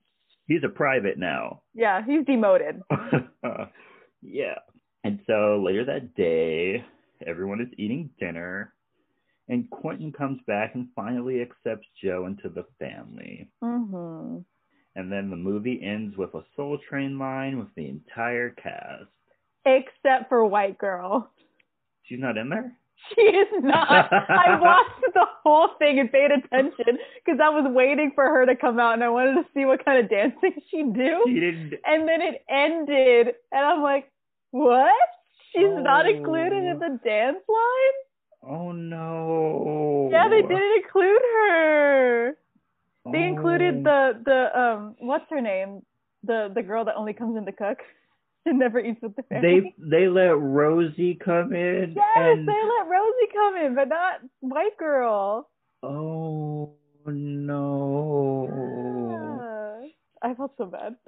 he's 0.47 0.63
a 0.63 0.69
private 0.69 1.17
now. 1.19 1.61
Yeah, 1.75 2.03
he's 2.05 2.25
demoted. 2.25 2.81
yeah. 4.21 4.55
And 5.03 5.19
so 5.27 5.61
later 5.65 5.85
that 5.85 6.15
day, 6.15 6.83
everyone 7.25 7.61
is 7.61 7.67
eating 7.77 8.09
dinner, 8.19 8.73
and 9.49 9.69
Quentin 9.71 10.11
comes 10.11 10.39
back 10.47 10.75
and 10.75 10.87
finally 10.95 11.41
accepts 11.41 11.87
Joe 12.01 12.25
into 12.27 12.49
the 12.49 12.63
family. 12.79 13.49
Mhm. 13.63 14.45
And 14.95 15.11
then 15.11 15.29
the 15.29 15.35
movie 15.35 15.81
ends 15.83 16.17
with 16.17 16.33
a 16.35 16.43
Soul 16.55 16.77
Train 16.89 17.17
line 17.19 17.59
with 17.59 17.73
the 17.75 17.87
entire 17.89 18.51
cast. 18.51 19.05
Except 19.65 20.29
for 20.29 20.45
White 20.45 20.77
Girl. 20.77 21.31
She's 22.03 22.19
not 22.19 22.37
in 22.37 22.49
there? 22.49 22.75
She 23.15 23.21
is 23.21 23.63
not. 23.63 24.11
I 24.11 24.59
watched 24.61 25.13
the 25.13 25.25
whole 25.43 25.69
thing 25.79 25.99
and 25.99 26.11
paid 26.11 26.31
attention 26.31 26.97
because 27.23 27.39
I 27.39 27.49
was 27.49 27.65
waiting 27.71 28.11
for 28.13 28.25
her 28.25 28.45
to 28.45 28.55
come 28.55 28.77
out 28.79 28.93
and 28.93 29.03
I 29.03 29.09
wanted 29.09 29.35
to 29.35 29.45
see 29.53 29.63
what 29.65 29.83
kind 29.85 30.03
of 30.03 30.09
dancing 30.09 30.53
she'd 30.69 30.93
do. 30.93 31.23
She 31.27 31.39
didn't. 31.39 31.73
And 31.85 32.07
then 32.07 32.21
it 32.21 32.43
ended, 32.49 33.35
and 33.53 33.65
I'm 33.65 33.81
like, 33.81 34.11
what? 34.51 34.93
She's 35.53 35.69
not 35.69 36.05
Oh. 36.07 36.09
included 36.09 36.63
in 36.63 36.79
the 36.79 36.99
dance 37.05 37.37
line? 37.47 37.97
Oh 38.43 38.71
no. 38.71 40.09
Yeah, 40.11 40.27
they 40.29 40.41
didn't 40.41 40.83
include 40.83 41.21
her. 41.35 42.37
They 43.11 43.19
Oh. 43.19 43.27
included 43.27 43.83
the 43.83 44.21
the 44.25 44.59
um 44.59 44.95
what's 44.99 45.25
her 45.29 45.41
name? 45.41 45.81
The 46.23 46.51
the 46.53 46.63
girl 46.63 46.85
that 46.85 46.95
only 46.95 47.13
comes 47.13 47.37
in 47.37 47.45
to 47.45 47.51
cook 47.51 47.79
and 48.45 48.59
never 48.59 48.79
eats 48.79 49.01
with 49.01 49.15
the 49.15 49.23
They 49.31 49.61
family. 49.61 49.75
they 49.77 50.07
let 50.07 50.39
Rosie 50.39 51.15
come 51.15 51.53
in. 51.53 51.93
yes, 51.95 52.05
and 52.15 52.47
they 52.47 52.61
let 52.79 52.87
Rosie 52.89 53.29
come 53.33 53.55
in, 53.57 53.75
but 53.75 53.87
not 53.89 54.21
white 54.41 54.77
girl. 54.77 55.49
Oh 55.83 56.75
no. 57.05 58.45
Yeah. 58.45 59.87
I 60.21 60.33
felt 60.35 60.53
so 60.57 60.65
bad. 60.65 60.95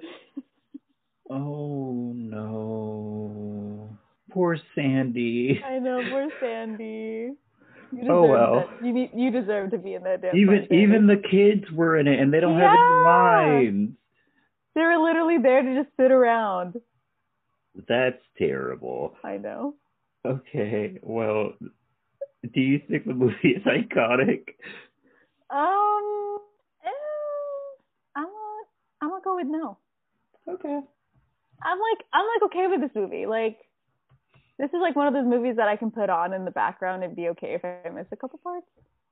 Oh 1.30 2.12
no. 2.14 3.71
Poor 4.32 4.56
Sandy. 4.74 5.60
I 5.64 5.78
know, 5.78 6.02
poor 6.08 6.28
Sandy. 6.40 7.32
Oh, 8.08 8.24
well. 8.26 8.66
that. 8.80 8.86
You 8.86 8.92
need 8.94 9.10
you 9.14 9.30
deserve 9.30 9.70
to 9.72 9.78
be 9.78 9.94
in 9.94 10.02
that 10.04 10.22
dance. 10.22 10.34
Even 10.36 10.60
Sandy. 10.68 10.82
even 10.82 11.06
the 11.06 11.16
kids 11.30 11.70
were 11.72 11.98
in 11.98 12.08
it 12.08 12.18
and 12.18 12.32
they 12.32 12.40
don't 12.40 12.58
have 12.58 12.70
Yeah. 12.72 12.78
any 12.78 13.04
lines. 13.04 13.90
they 14.74 14.80
were 14.80 14.96
literally 14.96 15.36
there 15.38 15.62
to 15.62 15.74
just 15.82 15.94
sit 15.98 16.10
around. 16.10 16.80
That's 17.88 18.22
terrible. 18.38 19.14
I 19.24 19.36
know. 19.36 19.74
Okay, 20.24 20.98
well, 21.02 21.52
do 22.54 22.60
you 22.60 22.80
think 22.88 23.06
the 23.06 23.12
movie 23.14 23.34
is 23.56 23.62
iconic? 23.64 24.48
Um, 25.50 26.38
eh, 26.84 26.88
I'm 28.16 28.24
gonna 28.24 28.64
I'm 29.02 29.08
gonna 29.10 29.20
go 29.24 29.36
with 29.36 29.46
no. 29.48 29.76
Okay. 30.48 30.80
I'm 31.64 31.78
like 31.78 32.04
I'm 32.12 32.24
like 32.26 32.42
okay 32.50 32.66
with 32.68 32.80
this 32.80 32.90
movie. 32.94 33.26
Like 33.26 33.58
this 34.62 34.70
is 34.70 34.80
like 34.80 34.96
one 34.96 35.08
of 35.08 35.12
those 35.14 35.26
movies 35.26 35.56
that 35.56 35.68
I 35.68 35.76
can 35.76 35.90
put 35.90 36.08
on 36.08 36.32
in 36.32 36.44
the 36.46 36.50
background 36.52 37.02
and 37.04 37.14
be 37.16 37.28
okay 37.30 37.54
if 37.54 37.64
I 37.64 37.90
miss 37.90 38.06
a 38.12 38.16
couple 38.16 38.38
parts. 38.42 38.66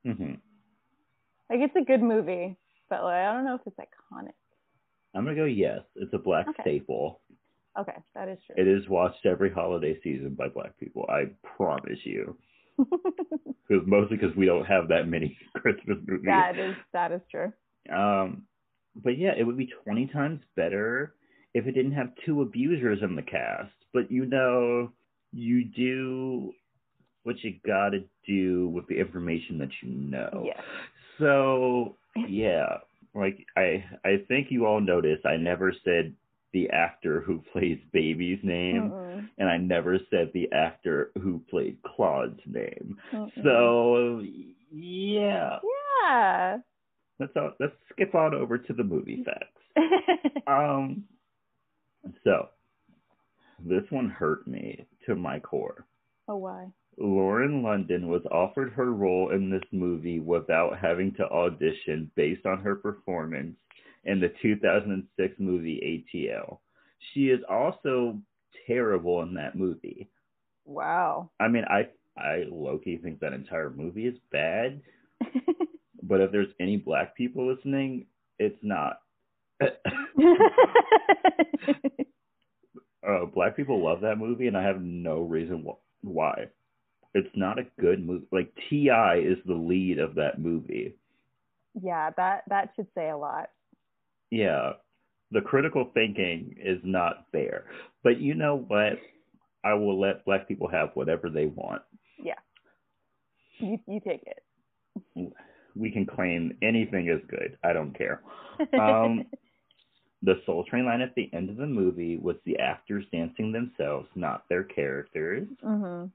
hmm 0.07 0.35
Like 1.51 1.61
it's 1.61 1.77
a 1.77 1.85
good 1.85 2.03
movie, 2.03 2.57
but 2.89 3.03
like 3.03 3.17
I 3.27 3.33
don't 3.35 3.45
know 3.45 3.57
if 3.57 3.63
it's 3.67 3.77
iconic. 3.79 4.33
I'm 5.15 5.25
gonna 5.25 5.37
go 5.37 5.45
yes. 5.45 5.81
It's 5.97 6.15
a 6.15 6.19
black 6.19 6.47
Okay. 6.51 6.63
staple. 6.63 7.21
Okay, 7.79 7.97
that 8.15 8.29
is 8.29 8.39
true. 8.47 8.57
It 8.59 8.69
is 8.69 8.89
watched 8.89 9.27
every 9.27 9.51
holiday 9.51 9.99
season 10.03 10.35
by 10.39 10.49
black 10.49 10.79
people. 10.79 11.05
I 11.09 11.25
promise 11.57 11.99
you. 12.05 12.37
Because 13.69 13.87
mostly 13.87 14.17
because 14.17 14.35
we 14.37 14.47
don't 14.47 14.65
have 14.65 14.89
that 14.89 15.07
many 15.07 15.39
Christmas 15.57 15.99
movies. 16.07 16.25
that 16.27 16.59
is 16.59 16.75
that 16.93 17.13
is 17.13 17.21
true. 17.31 17.53
Um, 17.93 18.43
but 18.97 19.17
yeah, 19.17 19.33
it 19.39 19.45
would 19.45 19.57
be 19.57 19.71
20 19.85 20.07
times 20.09 20.41
better 20.57 21.15
if 21.55 21.67
it 21.67 21.73
didn't 21.73 21.93
have 21.93 22.11
two 22.27 22.43
abusers 22.43 22.99
in 23.03 23.15
the 23.15 23.23
cast. 23.23 23.71
But 23.95 24.11
you 24.11 24.27
know, 24.27 24.91
you 25.33 25.65
do 25.65 26.53
what 27.23 27.37
you 27.43 27.55
gotta 27.67 28.05
do 28.27 28.69
with 28.69 28.87
the 28.89 28.99
information 28.99 29.59
that 29.59 29.69
you 29.83 29.91
know. 29.91 30.43
Yes. 30.45 30.63
So 31.19 31.97
yeah, 32.29 32.79
like 33.15 33.45
I 33.57 33.85
I 34.05 34.25
think 34.29 34.49
you 34.51 34.67
all 34.67 34.81
noticed 34.81 35.27
I 35.27 35.37
never 35.37 35.73
said 35.85 36.15
the 36.53 36.69
actor 36.71 37.21
who 37.21 37.43
plays 37.53 37.79
Baby's 37.93 38.41
name, 38.43 38.91
Mm-mm. 38.91 39.29
and 39.39 39.49
I 39.49 39.57
never 39.57 39.99
said 40.11 40.31
the 40.33 40.51
actor 40.53 41.11
who 41.23 41.43
played 41.51 41.79
Claude's 41.85 42.41
name. 42.47 42.97
Mm-mm. 43.13 43.45
So 43.45 44.23
yeah, 44.73 45.59
yeah. 46.03 46.59
let's 47.19 47.37
uh, 47.37 47.51
let's 47.61 47.75
skip 47.93 48.15
on 48.15 48.35
over 48.35 48.59
to 48.59 48.73
the 48.73 48.85
movie 48.85 49.25
facts. 49.25 49.47
Um, 50.47 51.05
so 52.25 52.49
this 53.65 53.85
one 53.91 54.09
hurt 54.11 54.47
me 54.47 54.85
to 55.07 55.15
my 55.15 55.39
core. 55.41 55.87
oh 56.29 56.37
why? 56.37 56.69
Lauren 56.99 57.63
London 57.63 58.09
was 58.09 58.23
offered 58.31 58.73
her 58.73 58.93
role 58.93 59.31
in 59.31 59.49
this 59.49 59.63
movie 59.73 60.21
without 60.21 60.79
having 60.79 61.13
to 61.15 61.25
audition 61.31 62.11
based 62.15 62.45
on 62.45 62.61
her 62.61 62.75
performance 62.77 63.57
in 64.05 64.21
the 64.21 64.33
2006 64.43 65.35
movie 65.39 66.05
ATL. 66.15 66.59
She 67.13 67.29
is 67.31 67.41
also 67.49 68.19
terrible 68.67 69.23
in 69.23 69.33
that 69.35 69.57
movie. 69.57 70.11
Wow. 70.67 71.31
I 71.41 71.49
mean, 71.49 71.65
I 71.69 71.89
I 72.19 72.45
low-key 72.51 72.99
think 72.99 73.21
that 73.21 73.33
entire 73.33 73.71
movie 73.71 74.07
is 74.07 74.19
bad, 74.31 74.83
but 76.03 76.21
if 76.21 76.33
there's 76.33 76.53
any 76.61 76.77
black 76.77 77.17
people 77.17 77.47
listening, 77.53 78.07
it's 78.39 78.59
not. 78.63 79.01
uh, 83.07 83.27
black 83.27 83.57
people 83.57 83.83
love 83.85 84.01
that 84.03 84.19
movie, 84.19 84.47
and 84.47 84.57
I 84.57 84.63
have 84.63 84.81
no 84.81 85.21
reason 85.23 85.65
wh- 85.67 86.05
why. 86.05 86.47
It's 87.15 87.29
not 87.35 87.59
a 87.59 87.67
good 87.81 88.05
movie. 88.07 88.27
Like 88.31 88.53
T.I. 88.69 89.17
is 89.19 89.39
the 89.47 89.55
lead 89.55 89.99
of 89.99 90.15
that 90.17 90.39
movie. 90.41 90.95
yeah, 91.81 92.11
that 92.17 92.45
that 92.49 92.71
should 92.77 92.87
say 92.95 93.11
a 93.11 93.17
lot. 93.17 93.51
Yeah, 94.31 94.73
the 95.33 95.41
critical 95.41 95.91
thinking 95.95 96.57
is 96.63 96.79
not 96.85 97.27
there. 97.33 97.65
But 98.03 98.21
you 98.21 98.35
know 98.35 98.57
what? 98.69 98.95
I 99.65 99.75
will 99.75 100.01
let 100.01 100.25
black 100.25 100.47
people 100.49 100.69
have 100.69 100.91
whatever 100.95 101.29
they 101.31 101.47
want. 101.47 101.83
Yeah, 102.23 102.39
you 103.59 103.79
you 103.87 104.01
take 104.01 104.25
it. 104.27 104.43
we 105.75 105.91
can 105.91 106.07
claim 106.07 106.57
anything 106.63 107.09
is 107.09 107.21
good. 107.29 107.57
I 107.65 107.73
don't 107.73 107.97
care. 107.97 108.23
Um, 108.79 109.25
the 110.23 110.35
Soul 110.47 110.65
Train 110.65 110.85
line 110.87 111.01
at 111.01 111.15
the 111.15 111.31
end 111.33 111.49
of 111.51 111.57
the 111.57 111.67
movie 111.67 112.17
was 112.19 112.37
the 112.45 112.59
actors 112.59 113.05
dancing 113.13 113.53
themselves, 113.53 114.09
not 114.15 114.45
their 114.49 114.65
characters, 114.65 115.49
Mm-hmm. 115.65 116.07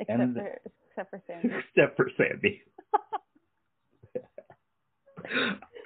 Except 0.00 0.20
And- 0.20 0.34
for 0.34 0.60
except 0.90 1.10
for 1.10 1.22
Sandy. 1.26 1.48
except 1.76 1.96
for 1.96 2.10
Sandy. 2.16 2.62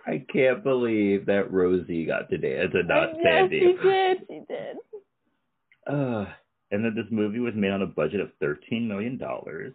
I 0.07 0.25
can't 0.33 0.63
believe 0.65 1.27
that 1.27 1.53
Rosie 1.53 2.07
got 2.07 2.31
to 2.31 2.39
dance 2.39 2.71
and 2.75 2.89
not 2.89 3.11
yes, 3.17 3.25
Sandy. 3.25 3.61
she 3.61 3.89
did. 3.89 4.19
She 4.29 4.41
did. 4.49 4.77
Uh, 5.87 6.25
and 6.71 6.85
then 6.85 6.95
this 6.95 7.07
movie 7.11 7.39
was 7.41 7.55
made 7.55 7.71
on 7.71 7.83
a 7.83 7.87
budget 7.87 8.21
of 8.21 8.31
thirteen 8.41 8.89
million 8.89 9.17
dollars 9.19 9.75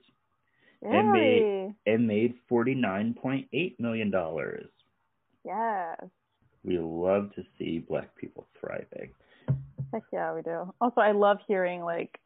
And 0.81 1.11
made 1.11 1.73
and 1.85 2.07
made 2.07 2.33
forty 2.49 2.73
nine 2.75 3.13
point 3.13 3.47
eight 3.53 3.79
million 3.79 4.09
dollars. 4.11 4.65
Yes. 5.45 5.97
We 6.63 6.79
love 6.79 7.33
to 7.35 7.43
see 7.57 7.79
black 7.79 8.15
people 8.15 8.47
thriving. 8.59 9.11
Heck 9.93 10.03
yeah, 10.11 10.33
we 10.33 10.41
do. 10.41 10.73
Also, 10.81 11.01
I 11.01 11.11
love 11.11 11.37
hearing 11.47 11.81
like 11.81 12.19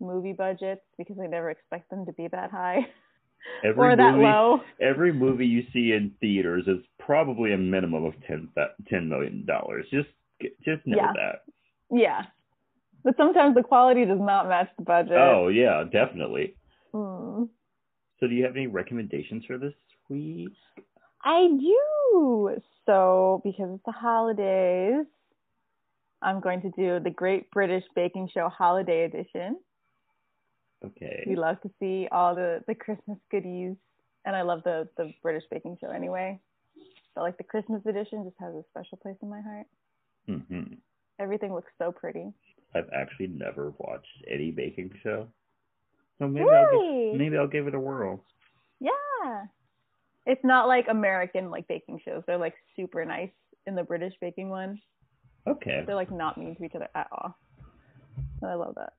movie 0.00 0.32
budgets 0.32 0.82
because 0.98 1.16
I 1.22 1.26
never 1.26 1.50
expect 1.50 1.90
them 1.90 2.06
to 2.06 2.12
be 2.12 2.28
that 2.28 2.50
high 2.50 2.86
Every 3.64 3.88
or 3.92 3.96
that 3.96 4.12
movie, 4.14 4.24
low. 4.24 4.60
every 4.80 5.12
movie 5.12 5.46
you 5.46 5.64
see 5.72 5.92
in 5.92 6.12
theaters 6.20 6.64
is 6.66 6.78
probably 6.98 7.52
a 7.52 7.58
minimum 7.58 8.04
of 8.04 8.14
ten 8.26 8.48
ten 8.88 9.08
million 9.08 9.44
dollars. 9.44 9.86
Just 9.90 10.08
just 10.64 10.86
know 10.86 10.96
Yeah. 10.96 11.12
that. 11.14 11.44
Yeah. 11.90 12.22
But 13.02 13.16
sometimes 13.18 13.54
the 13.54 13.62
quality 13.62 14.06
does 14.06 14.18
not 14.20 14.48
match 14.48 14.70
the 14.78 14.84
budget. 14.84 15.12
Oh 15.18 15.48
yeah, 15.48 15.84
definitely. 15.92 16.54
Hmm. 16.92 17.44
So 18.18 18.26
do 18.28 18.34
you 18.34 18.44
have 18.44 18.56
any 18.56 18.66
recommendations 18.66 19.44
for 19.44 19.58
this 19.58 19.74
week? 20.08 20.48
I 21.24 21.48
do. 21.58 22.56
So, 22.86 23.40
because 23.44 23.70
it's 23.74 23.84
the 23.86 23.92
holidays, 23.92 25.06
I'm 26.20 26.40
going 26.40 26.60
to 26.62 26.70
do 26.70 27.00
the 27.00 27.10
Great 27.10 27.50
British 27.50 27.84
Baking 27.94 28.28
Show 28.32 28.48
Holiday 28.48 29.04
Edition. 29.04 29.56
Okay. 30.84 31.24
We 31.26 31.36
love 31.36 31.60
to 31.62 31.70
see 31.80 32.08
all 32.12 32.34
the, 32.34 32.62
the 32.66 32.74
Christmas 32.74 33.18
goodies. 33.30 33.74
And 34.26 34.34
I 34.36 34.42
love 34.42 34.62
the, 34.64 34.88
the 34.96 35.12
British 35.22 35.44
Baking 35.50 35.78
Show 35.80 35.90
anyway. 35.90 36.38
But 37.14 37.22
like 37.22 37.38
the 37.38 37.44
Christmas 37.44 37.82
edition 37.86 38.24
just 38.24 38.36
has 38.40 38.54
a 38.54 38.64
special 38.70 38.98
place 38.98 39.16
in 39.22 39.30
my 39.30 39.40
heart. 39.40 39.66
hmm 40.26 40.74
Everything 41.20 41.54
looks 41.54 41.70
so 41.78 41.92
pretty. 41.92 42.32
I've 42.74 42.88
actually 42.92 43.28
never 43.28 43.72
watched 43.78 44.24
any 44.28 44.50
baking 44.50 44.90
show. 45.02 45.28
So 46.18 46.26
maybe 46.26 46.48
I'll 46.50 46.70
give, 47.12 47.20
maybe 47.20 47.36
I'll 47.36 47.46
give 47.46 47.68
it 47.68 47.74
a 47.74 47.80
whirl. 47.80 48.24
Yeah. 48.80 49.44
It's 50.26 50.44
not 50.44 50.68
like 50.68 50.86
American 50.88 51.50
like 51.50 51.68
baking 51.68 52.00
shows. 52.04 52.22
They're 52.26 52.38
like 52.38 52.54
super 52.76 53.04
nice 53.04 53.30
in 53.66 53.74
the 53.74 53.82
British 53.82 54.14
baking 54.20 54.48
one. 54.48 54.80
Okay. 55.46 55.82
They're 55.86 55.94
like 55.94 56.10
not 56.10 56.38
mean 56.38 56.56
to 56.56 56.64
each 56.64 56.74
other 56.74 56.88
at 56.94 57.08
all. 57.12 57.36
And 58.40 58.50
I 58.50 58.54
love 58.54 58.74
that. 58.76 58.94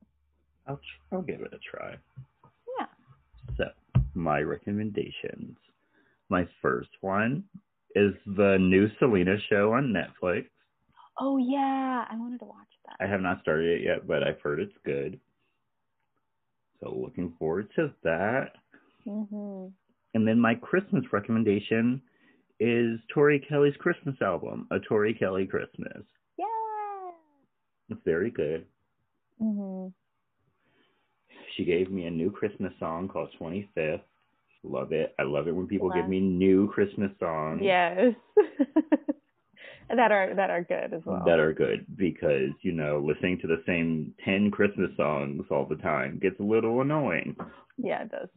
I'll 0.67 0.77
tr- 0.77 1.15
I'll 1.15 1.21
give 1.21 1.41
it 1.41 1.53
a 1.53 1.59
try. 1.59 1.95
Yeah. 2.79 2.85
So, 3.57 3.65
my 4.13 4.39
recommendations. 4.41 5.57
My 6.29 6.47
first 6.61 6.89
one 7.01 7.43
is 7.95 8.13
the 8.25 8.57
new 8.59 8.89
Selena 8.99 9.37
show 9.49 9.73
on 9.73 9.93
Netflix. 9.93 10.45
Oh 11.19 11.37
yeah, 11.37 12.05
I 12.09 12.15
wanted 12.17 12.39
to 12.39 12.45
watch 12.45 12.67
that. 12.85 13.03
I 13.03 13.07
have 13.09 13.21
not 13.21 13.41
started 13.41 13.79
it 13.79 13.83
yet, 13.85 14.07
but 14.07 14.21
I've 14.23 14.41
heard 14.41 14.59
it's 14.59 14.73
good. 14.83 15.19
So, 16.81 16.93
looking 16.93 17.33
forward 17.39 17.69
to 17.75 17.91
that. 18.03 18.53
Mhm. 19.07 19.71
And 20.15 20.25
then 20.25 20.39
my 20.39 20.55
Christmas 20.55 21.03
recommendation 21.11 22.01
is 22.61 22.99
Tori 23.13 23.45
Kelly's 23.47 23.75
Christmas 23.79 24.15
album, 24.21 24.65
A 24.71 24.79
Tori 24.79 25.13
Kelly 25.13 25.45
Christmas. 25.45 26.03
Yeah. 26.37 26.45
It's 27.89 28.01
very 28.05 28.31
good. 28.31 28.65
Mhm. 29.41 29.93
She 31.55 31.65
gave 31.65 31.91
me 31.91 32.05
a 32.05 32.11
new 32.11 32.31
Christmas 32.31 32.73
song 32.79 33.09
called 33.09 33.29
25th. 33.37 34.01
Love 34.63 34.93
it. 34.93 35.13
I 35.19 35.23
love 35.23 35.47
it 35.49 35.51
when 35.55 35.67
people 35.67 35.89
Wow. 35.89 35.95
give 35.95 36.07
me 36.07 36.21
new 36.21 36.69
Christmas 36.71 37.11
songs 37.19 37.61
Yes. 37.61 38.15
that 39.89 40.11
are 40.11 40.33
that 40.33 40.49
are 40.49 40.63
good 40.63 40.93
as 40.93 41.05
well. 41.05 41.23
that 41.25 41.39
are 41.39 41.53
good 41.53 41.85
because, 41.97 42.51
you 42.61 42.71
know, 42.71 42.99
listening 42.99 43.37
to 43.39 43.47
the 43.47 43.61
same 43.67 44.15
10 44.23 44.49
Christmas 44.49 44.95
songs 44.95 45.45
all 45.51 45.65
the 45.65 45.75
time 45.75 46.19
gets 46.19 46.39
a 46.39 46.43
little 46.43 46.79
annoying. 46.81 47.35
Yeah, 47.77 48.03
it 48.03 48.11
does. 48.11 48.29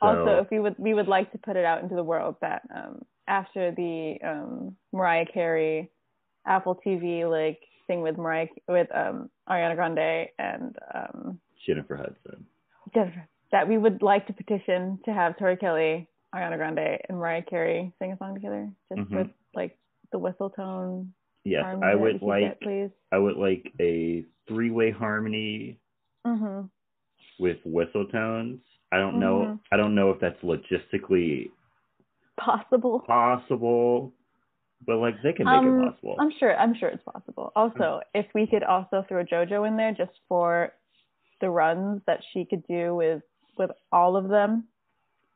So, 0.00 0.06
also, 0.06 0.38
if 0.42 0.50
we 0.50 0.58
would 0.60 0.78
we 0.78 0.94
would 0.94 1.08
like 1.08 1.32
to 1.32 1.38
put 1.38 1.56
it 1.56 1.64
out 1.64 1.82
into 1.82 1.94
the 1.94 2.02
world 2.04 2.36
that 2.40 2.62
um 2.74 3.02
after 3.26 3.70
the 3.72 4.16
um 4.24 4.76
Mariah 4.92 5.26
Carey 5.32 5.90
Apple 6.46 6.80
TV 6.86 7.28
like 7.28 7.60
thing 7.86 8.02
with 8.02 8.16
Mariah 8.18 8.48
with 8.68 8.88
um 8.94 9.30
Ariana 9.48 9.74
Grande 9.76 10.28
and 10.38 10.76
um 10.94 11.40
Jennifer 11.66 11.96
Hudson. 11.96 12.46
Jennifer, 12.94 13.28
that 13.52 13.68
we 13.68 13.76
would 13.78 14.02
like 14.02 14.26
to 14.26 14.32
petition 14.32 14.98
to 15.04 15.12
have 15.12 15.36
Tori 15.38 15.56
Kelly, 15.56 16.08
Ariana 16.34 16.56
Grande, 16.56 16.98
and 17.08 17.18
Mariah 17.18 17.42
Carey 17.42 17.92
sing 17.98 18.12
a 18.12 18.16
song 18.18 18.34
together, 18.34 18.68
just 18.88 19.10
Mhm. 19.10 19.16
with 19.16 19.30
like 19.54 19.76
the 20.12 20.18
whistle 20.18 20.50
tone. 20.50 21.12
Yes, 21.44 21.64
I 21.64 21.94
would 21.94 22.20
like 22.22 22.42
get, 22.42 22.60
please. 22.60 22.90
I 23.12 23.18
would 23.18 23.36
like 23.36 23.72
a 23.80 24.24
three-way 24.46 24.90
harmony 24.90 25.78
Mhm. 26.26 26.70
with 27.38 27.58
whistle 27.64 28.06
tones. 28.06 28.60
I 28.92 28.98
don't 28.98 29.18
know 29.18 29.40
Mhm. 29.44 29.60
I 29.72 29.76
don't 29.76 29.94
know 29.94 30.10
if 30.10 30.20
that's 30.20 30.40
logistically 30.42 31.50
Possible. 32.36 33.00
possible, 33.00 34.12
but 34.86 34.96
like 34.98 35.20
they 35.22 35.32
can 35.32 35.46
make 35.46 35.60
Um, 35.60 35.80
it 35.80 35.84
possible. 35.90 36.16
I'm 36.18 36.30
sure. 36.30 36.56
I'm 36.56 36.72
sure 36.74 36.88
it's 36.88 37.02
possible. 37.02 37.52
Also, 37.56 38.00
if 38.14 38.26
we 38.34 38.46
could 38.46 38.62
also 38.62 39.02
throw 39.02 39.24
JoJo 39.24 39.66
in 39.66 39.76
there 39.76 39.92
just 39.92 40.20
for 40.28 40.72
the 41.40 41.50
runs 41.50 42.02
that 42.06 42.22
she 42.32 42.44
could 42.44 42.66
do 42.66 42.94
with 42.94 43.22
with 43.56 43.72
all 43.92 44.16
of 44.16 44.28
them. 44.28 44.68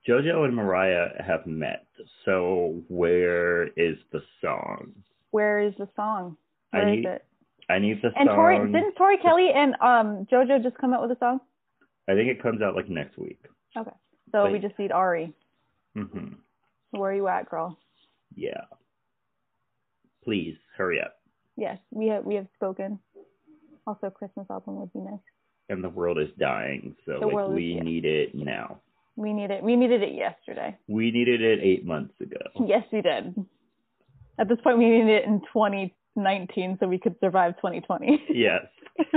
JoJo 0.06 0.44
and 0.44 0.54
Mariah 0.54 1.20
have 1.22 1.44
met, 1.46 1.86
so 2.24 2.82
where 2.88 3.66
is 3.76 3.98
the 4.12 4.22
song? 4.40 4.92
Where 5.32 5.58
is 5.60 5.74
the 5.76 5.88
song? 5.96 6.36
I 6.72 6.78
Where 6.78 6.88
is 6.88 6.96
need 6.96 7.04
it? 7.06 7.24
I 7.68 7.78
need 7.80 8.00
the 8.02 8.12
And 8.16 8.28
song. 8.28 8.36
Tori 8.36 8.58
didn't 8.72 8.94
Tori 8.96 9.16
Kelly 9.18 9.52
and 9.52 9.74
um 9.80 10.24
JoJo 10.26 10.62
just 10.62 10.76
come 10.78 10.92
out 10.94 11.02
with 11.02 11.10
a 11.16 11.18
song? 11.18 11.40
I 12.08 12.14
think 12.14 12.28
it 12.28 12.42
comes 12.42 12.62
out 12.62 12.74
like 12.74 12.88
next 12.88 13.16
week. 13.18 13.40
Okay. 13.76 13.90
So 14.32 14.50
we 14.50 14.58
just 14.58 14.78
need 14.78 14.92
Ari. 14.92 15.32
hmm 15.94 16.34
Where 16.90 17.10
are 17.10 17.14
you 17.14 17.28
at, 17.28 17.48
girl? 17.48 17.78
Yeah. 18.34 18.62
Please 20.24 20.56
hurry 20.76 21.00
up. 21.00 21.16
Yes, 21.56 21.78
we 21.90 22.06
have 22.08 22.24
we 22.24 22.34
have 22.36 22.46
spoken. 22.54 22.98
Also, 23.86 24.10
Christmas 24.10 24.46
album 24.50 24.76
would 24.80 24.92
be 24.92 25.00
nice. 25.00 25.18
And 25.68 25.82
the 25.82 25.88
world 25.88 26.18
is 26.18 26.28
dying, 26.38 26.94
so 27.04 27.18
The 27.20 27.26
like 27.26 27.48
is- 27.48 27.54
we 27.54 27.80
need 27.80 28.04
it 28.04 28.34
now. 28.34 28.80
We 29.16 29.32
need 29.34 29.50
it. 29.50 29.62
We 29.62 29.76
needed 29.76 30.02
it 30.02 30.14
yesterday. 30.14 30.76
We 30.88 31.10
needed 31.10 31.42
it 31.42 31.60
eight 31.62 31.84
months 31.84 32.14
ago. 32.20 32.38
Yes, 32.66 32.84
we 32.90 33.02
did. 33.02 33.34
At 34.38 34.48
this 34.48 34.58
point, 34.64 34.78
we 34.78 34.88
needed 34.88 35.10
it 35.10 35.24
in 35.24 35.40
2019 35.52 36.78
so 36.80 36.88
we 36.88 36.98
could 36.98 37.16
survive 37.20 37.54
2020. 37.56 38.24
Yes. 38.30 38.62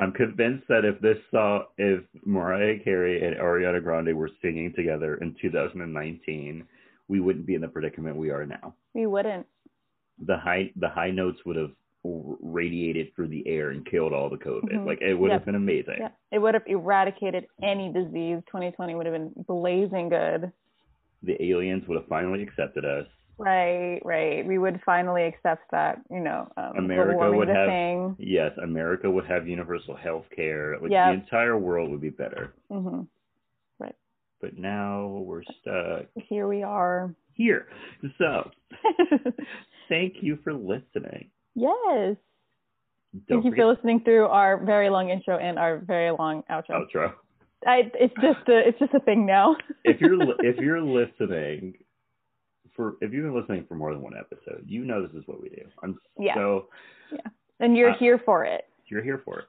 I'm 0.00 0.12
convinced 0.12 0.66
that 0.68 0.84
if 0.84 1.00
this 1.00 1.18
song, 1.30 1.64
if 1.78 2.02
Mariah 2.24 2.78
Carey 2.82 3.24
and 3.26 3.36
Ariana 3.36 3.82
Grande 3.82 4.14
were 4.16 4.30
singing 4.40 4.72
together 4.74 5.16
in 5.16 5.34
2019, 5.40 6.64
we 7.08 7.20
wouldn't 7.20 7.46
be 7.46 7.54
in 7.54 7.60
the 7.60 7.68
predicament 7.68 8.16
we 8.16 8.30
are 8.30 8.46
now. 8.46 8.74
we 8.94 9.06
wouldn't. 9.06 9.46
The 10.26 10.36
high, 10.36 10.70
the 10.76 10.88
high 10.88 11.10
notes 11.10 11.38
would 11.44 11.56
have 11.56 11.72
radiated 12.04 13.14
through 13.14 13.28
the 13.28 13.46
air 13.46 13.70
and 13.70 13.84
killed 13.88 14.12
all 14.12 14.28
the 14.28 14.36
COVID. 14.36 14.70
Mhm. 14.72 14.86
Like 14.86 15.00
it 15.02 15.14
would 15.14 15.30
Yep. 15.30 15.40
have 15.40 15.46
been 15.46 15.54
amazing. 15.54 15.96
Yeah, 15.98 16.10
it 16.30 16.38
would 16.40 16.54
have 16.54 16.66
eradicated 16.66 17.46
any 17.62 17.92
disease. 17.92 18.42
2020 18.46 18.94
would 18.94 19.06
have 19.06 19.14
been 19.14 19.32
blazing 19.46 20.08
good. 20.08 20.52
The 21.22 21.40
aliens 21.42 21.86
would 21.86 21.96
have 21.96 22.08
finally 22.08 22.42
accepted 22.42 22.84
us. 22.84 23.06
Right, 23.38 24.00
right. 24.04 24.46
We 24.46 24.58
would 24.58 24.80
finally 24.86 25.24
accept 25.24 25.70
that, 25.72 26.00
you 26.10 26.20
know, 26.20 26.50
um, 26.56 26.76
America 26.76 27.32
would 27.32 27.48
have- 27.48 27.68
thing. 27.68 28.14
Yes, 28.18 28.52
America 28.62 29.10
would 29.10 29.24
have 29.26 29.48
universal 29.48 29.96
health 29.96 30.26
care. 30.34 30.78
Like 30.78 30.90
Yep. 30.92 31.06
the 31.08 31.20
entire 31.24 31.58
world 31.58 31.90
would 31.90 32.00
be 32.00 32.10
better. 32.10 32.52
hmm 32.70 33.02
But 34.40 34.58
now 34.58 35.06
we're 35.24 35.44
stuck 35.60 36.06
Here 36.16 36.48
we 36.48 36.64
are. 36.64 37.14
here. 37.34 37.68
So 38.18 38.50
thank 39.88 40.14
you 40.20 40.36
for 40.42 40.52
listening. 40.52 41.30
yes. 41.54 42.16
Don't 43.28 43.42
Thank 43.42 43.44
you 43.44 43.54
for 43.62 43.66
listening 43.72 44.00
through 44.00 44.26
our 44.26 44.56
very 44.64 44.88
long 44.88 45.10
intro 45.10 45.36
and 45.36 45.58
our 45.58 45.76
very 45.78 46.10
long 46.18 46.42
outro. 46.50 46.70
outro. 46.90 47.12
I, 47.66 47.90
it's 47.94 48.14
just 48.14 48.48
a, 48.48 48.66
it's 48.66 48.78
just 48.80 48.94
a 48.94 49.00
thing 49.00 49.26
now. 49.26 49.54
If 49.84 50.00
you're 50.00 50.18
if 50.44 50.56
you're 50.56 50.80
listening 50.80 51.74
for 52.74 52.96
if 53.00 53.12
you've 53.12 53.24
been 53.24 53.38
listening 53.38 53.64
for 53.68 53.74
more 53.74 53.92
than 53.92 54.02
one 54.02 54.14
episode, 54.18 54.64
you 54.66 54.84
know 54.84 55.06
this 55.06 55.14
is 55.20 55.26
what 55.26 55.40
we 55.42 55.48
do. 55.50 55.62
I'm 55.82 55.98
Yeah. 56.18 56.34
so 56.34 56.68
and 57.60 57.76
you're 57.76 57.90
uh, 57.90 57.98
here 57.98 58.20
for 58.24 58.44
it. 58.44 58.64
you're 58.88 59.02
here 59.02 59.20
for 59.24 59.40
it. 59.40 59.44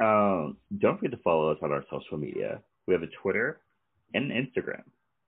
Um, 0.00 0.56
don't 0.78 0.96
forget 0.98 1.12
to 1.12 1.22
follow 1.22 1.50
us 1.52 1.58
on 1.62 1.70
our 1.72 1.84
social 1.90 2.18
media. 2.18 2.60
We 2.86 2.94
have 2.94 3.02
a 3.02 3.08
Twitter 3.22 3.60
and 4.12 4.30
an 4.30 4.46
Instagram. 4.56 4.82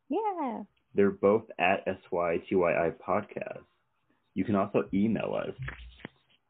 Yeah. 0.08 0.62
They're 0.94 1.10
both 1.10 1.44
at 1.58 1.86
SYTYI 1.86 2.94
Podcast. 3.06 3.62
You 4.34 4.44
can 4.44 4.54
also 4.56 4.84
email 4.92 5.34
us 5.40 5.54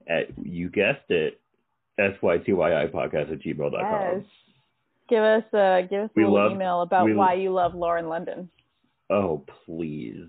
at, 0.09 0.27
you 0.43 0.71
guessed 0.71 1.11
it, 1.11 1.41
SYTYI 1.99 2.91
Podcast 2.91 3.33
at 3.33 3.41
gmail.com. 3.41 4.17
Yes. 4.21 4.25
Give 5.09 5.23
us 5.23 5.45
a 5.53 5.87
give 5.89 6.03
us 6.05 6.11
a 6.17 6.19
little 6.21 6.35
love- 6.35 6.53
email 6.53 6.83
about 6.83 7.09
why 7.15 7.35
you 7.35 7.51
love 7.53 7.75
Lauren 7.75 8.09
London. 8.09 8.51
Oh, 9.11 9.45
please. 9.65 10.27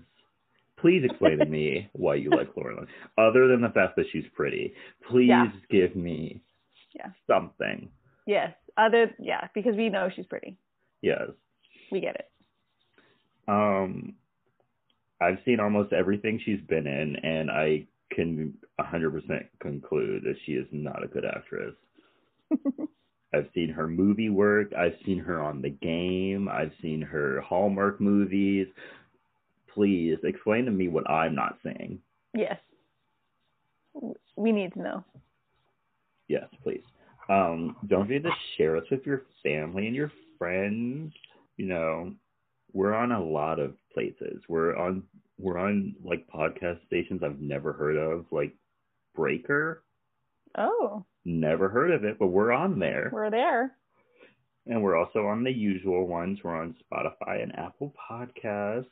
Please 0.80 1.02
explain 1.04 1.38
to 1.38 1.46
me 1.46 1.88
why 1.94 2.14
you 2.14 2.30
like 2.30 2.48
Lauren. 2.56 2.86
Other 3.18 3.48
than 3.48 3.60
the 3.60 3.70
fact 3.70 3.96
that 3.96 4.06
she's 4.12 4.24
pretty, 4.34 4.74
please 5.10 5.28
Yeah. 5.28 5.50
give 5.70 5.96
me 5.96 6.40
Yeah. 6.94 7.10
something. 7.26 7.90
Yes. 8.26 8.54
Other 8.76 9.12
yeah, 9.18 9.48
because 9.54 9.74
we 9.74 9.88
know 9.88 10.08
she's 10.14 10.26
pretty. 10.26 10.56
Yes. 11.02 11.30
We 11.90 12.00
get 12.00 12.14
it. 12.16 12.30
Um, 13.48 14.14
I've 15.20 15.38
seen 15.44 15.58
almost 15.58 15.92
everything 15.92 16.38
she's 16.44 16.60
been 16.68 16.86
in, 16.86 17.16
and 17.16 17.50
I 17.50 17.86
can 18.12 18.54
100% 18.78 19.48
conclude 19.60 20.22
that 20.24 20.36
she 20.44 20.52
is 20.52 20.66
not 20.70 21.02
a 21.02 21.08
good 21.08 21.24
actress. 21.24 21.74
I've 23.34 23.48
seen 23.54 23.68
her 23.70 23.86
movie 23.86 24.30
work. 24.30 24.72
I've 24.76 24.96
seen 25.04 25.18
her 25.18 25.40
on 25.42 25.60
the 25.60 25.70
game. 25.70 26.48
I've 26.48 26.72
seen 26.80 27.02
her 27.02 27.40
Hallmark 27.42 28.00
movies. 28.00 28.66
Please 29.74 30.18
explain 30.24 30.64
to 30.64 30.70
me 30.70 30.88
what 30.88 31.08
I'm 31.10 31.34
not 31.34 31.58
seeing. 31.62 32.00
yes. 32.34 32.58
We 34.36 34.52
need 34.52 34.72
to 34.74 34.82
know. 34.82 35.04
Yes, 36.28 36.44
please. 36.62 36.82
Um, 37.28 37.76
don't 37.88 38.06
forget 38.06 38.22
to 38.22 38.30
share 38.56 38.76
us 38.76 38.84
with 38.90 39.04
your 39.04 39.22
family 39.42 39.86
and 39.86 39.96
your 39.96 40.12
friends. 40.38 41.12
You 41.56 41.66
know, 41.66 42.12
we're 42.72 42.94
on 42.94 43.10
a 43.12 43.22
lot 43.22 43.58
of 43.58 43.74
places. 43.92 44.40
We're 44.48 44.76
on 44.76 45.02
we're 45.38 45.58
on 45.58 45.94
like 46.04 46.28
podcast 46.28 46.84
stations 46.86 47.22
I've 47.24 47.40
never 47.40 47.72
heard 47.72 47.96
of, 47.96 48.26
like 48.30 48.54
Breaker. 49.14 49.82
Oh, 50.56 51.04
Never 51.32 51.68
heard 51.68 51.90
of 51.90 52.04
it, 52.04 52.18
but 52.18 52.28
we're 52.28 52.52
on 52.52 52.78
there. 52.78 53.10
we're 53.12 53.28
there. 53.30 53.72
And 54.66 54.82
we're 54.82 54.96
also 54.96 55.26
on 55.26 55.44
the 55.44 55.52
usual 55.52 56.06
ones. 56.06 56.38
We're 56.42 56.56
on 56.56 56.74
Spotify 56.90 57.42
and 57.42 57.54
Apple 57.58 57.94
Podcasts. 58.10 58.86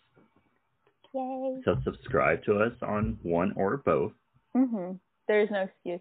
Yay. 1.15 1.63
So 1.65 1.77
subscribe 1.83 2.45
to 2.45 2.59
us 2.61 2.73
on 2.83 3.19
one 3.23 3.53
or 3.57 3.79
both. 3.79 4.13
Mhm. 4.55 4.99
There's 5.29 5.51
no 5.51 5.63
excuse. 5.63 6.01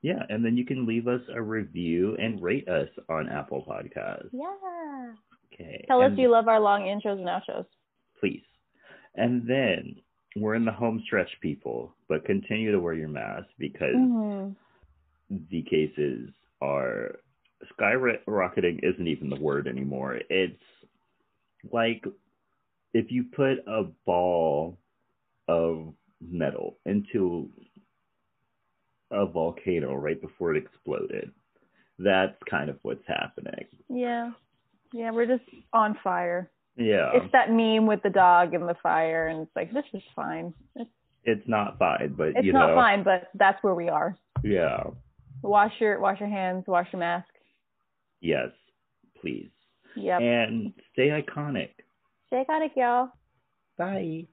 Yeah, 0.00 0.24
and 0.30 0.42
then 0.44 0.56
you 0.56 0.64
can 0.64 0.86
leave 0.86 1.06
us 1.06 1.20
a 1.28 1.42
review 1.42 2.16
and 2.16 2.40
rate 2.42 2.66
us 2.68 2.88
on 3.10 3.28
Apple 3.28 3.62
Podcasts. 3.68 4.30
Yeah. 4.32 5.12
Okay. 5.52 5.84
Tell 5.86 6.00
us 6.02 6.16
you 6.16 6.28
love 6.28 6.48
our 6.48 6.60
long 6.60 6.82
intros 6.82 7.18
and 7.18 7.26
outros. 7.28 7.66
please. 8.20 8.44
And 9.16 9.46
then 9.46 9.96
we're 10.36 10.54
in 10.54 10.64
the 10.64 10.72
home 10.72 11.00
stretch, 11.04 11.30
people, 11.40 11.94
but 12.08 12.24
continue 12.24 12.72
to 12.72 12.80
wear 12.80 12.94
your 12.94 13.08
mask 13.08 13.48
because 13.58 13.94
Mhm. 13.94 14.56
The 15.50 15.62
cases 15.62 16.30
are 16.60 17.16
skyrocketing 17.78 18.80
isn't 18.82 19.06
even 19.08 19.30
the 19.30 19.40
word 19.40 19.66
anymore. 19.66 20.18
It's 20.30 20.62
like 21.72 22.04
if 22.94 23.10
you 23.10 23.24
put 23.34 23.58
a 23.66 23.84
ball 24.06 24.78
of 25.48 25.92
metal 26.20 26.76
into 26.84 27.50
a 29.10 29.26
volcano 29.26 29.94
right 29.94 30.20
before 30.20 30.54
it 30.54 30.62
exploded. 30.62 31.30
That's 31.98 32.36
kind 32.48 32.70
of 32.70 32.78
what's 32.82 33.06
happening. 33.06 33.64
Yeah. 33.88 34.30
Yeah, 34.92 35.10
we're 35.10 35.26
just 35.26 35.48
on 35.72 35.98
fire. 36.04 36.50
Yeah. 36.76 37.10
It's 37.14 37.32
that 37.32 37.50
meme 37.50 37.86
with 37.86 38.02
the 38.02 38.10
dog 38.10 38.54
and 38.54 38.68
the 38.68 38.76
fire, 38.82 39.26
and 39.28 39.40
it's 39.42 39.56
like 39.56 39.72
this 39.72 39.84
is 39.92 40.02
fine. 40.14 40.54
It's, 40.76 40.90
It's 41.24 41.48
not 41.48 41.78
fine, 41.78 42.14
but 42.16 42.28
it's 42.28 42.44
you 42.44 42.52
not 42.52 42.74
fine, 42.74 43.02
but 43.02 43.28
that's 43.34 43.62
where 43.62 43.74
we 43.74 43.88
are. 43.88 44.16
yeah. 44.44 44.84
Wash 45.42 45.72
your 45.80 46.00
wash 46.00 46.20
your 46.20 46.28
hands, 46.28 46.64
wash 46.66 46.88
your 46.92 47.00
mask. 47.00 47.28
Yes, 48.20 48.50
please. 49.20 49.50
Yep. 49.96 50.20
And 50.20 50.72
stay 50.92 51.08
iconic. 51.08 51.70
Stay 52.26 52.44
iconic, 52.48 52.70
y'all. 52.76 53.08
Bye. 53.76 54.26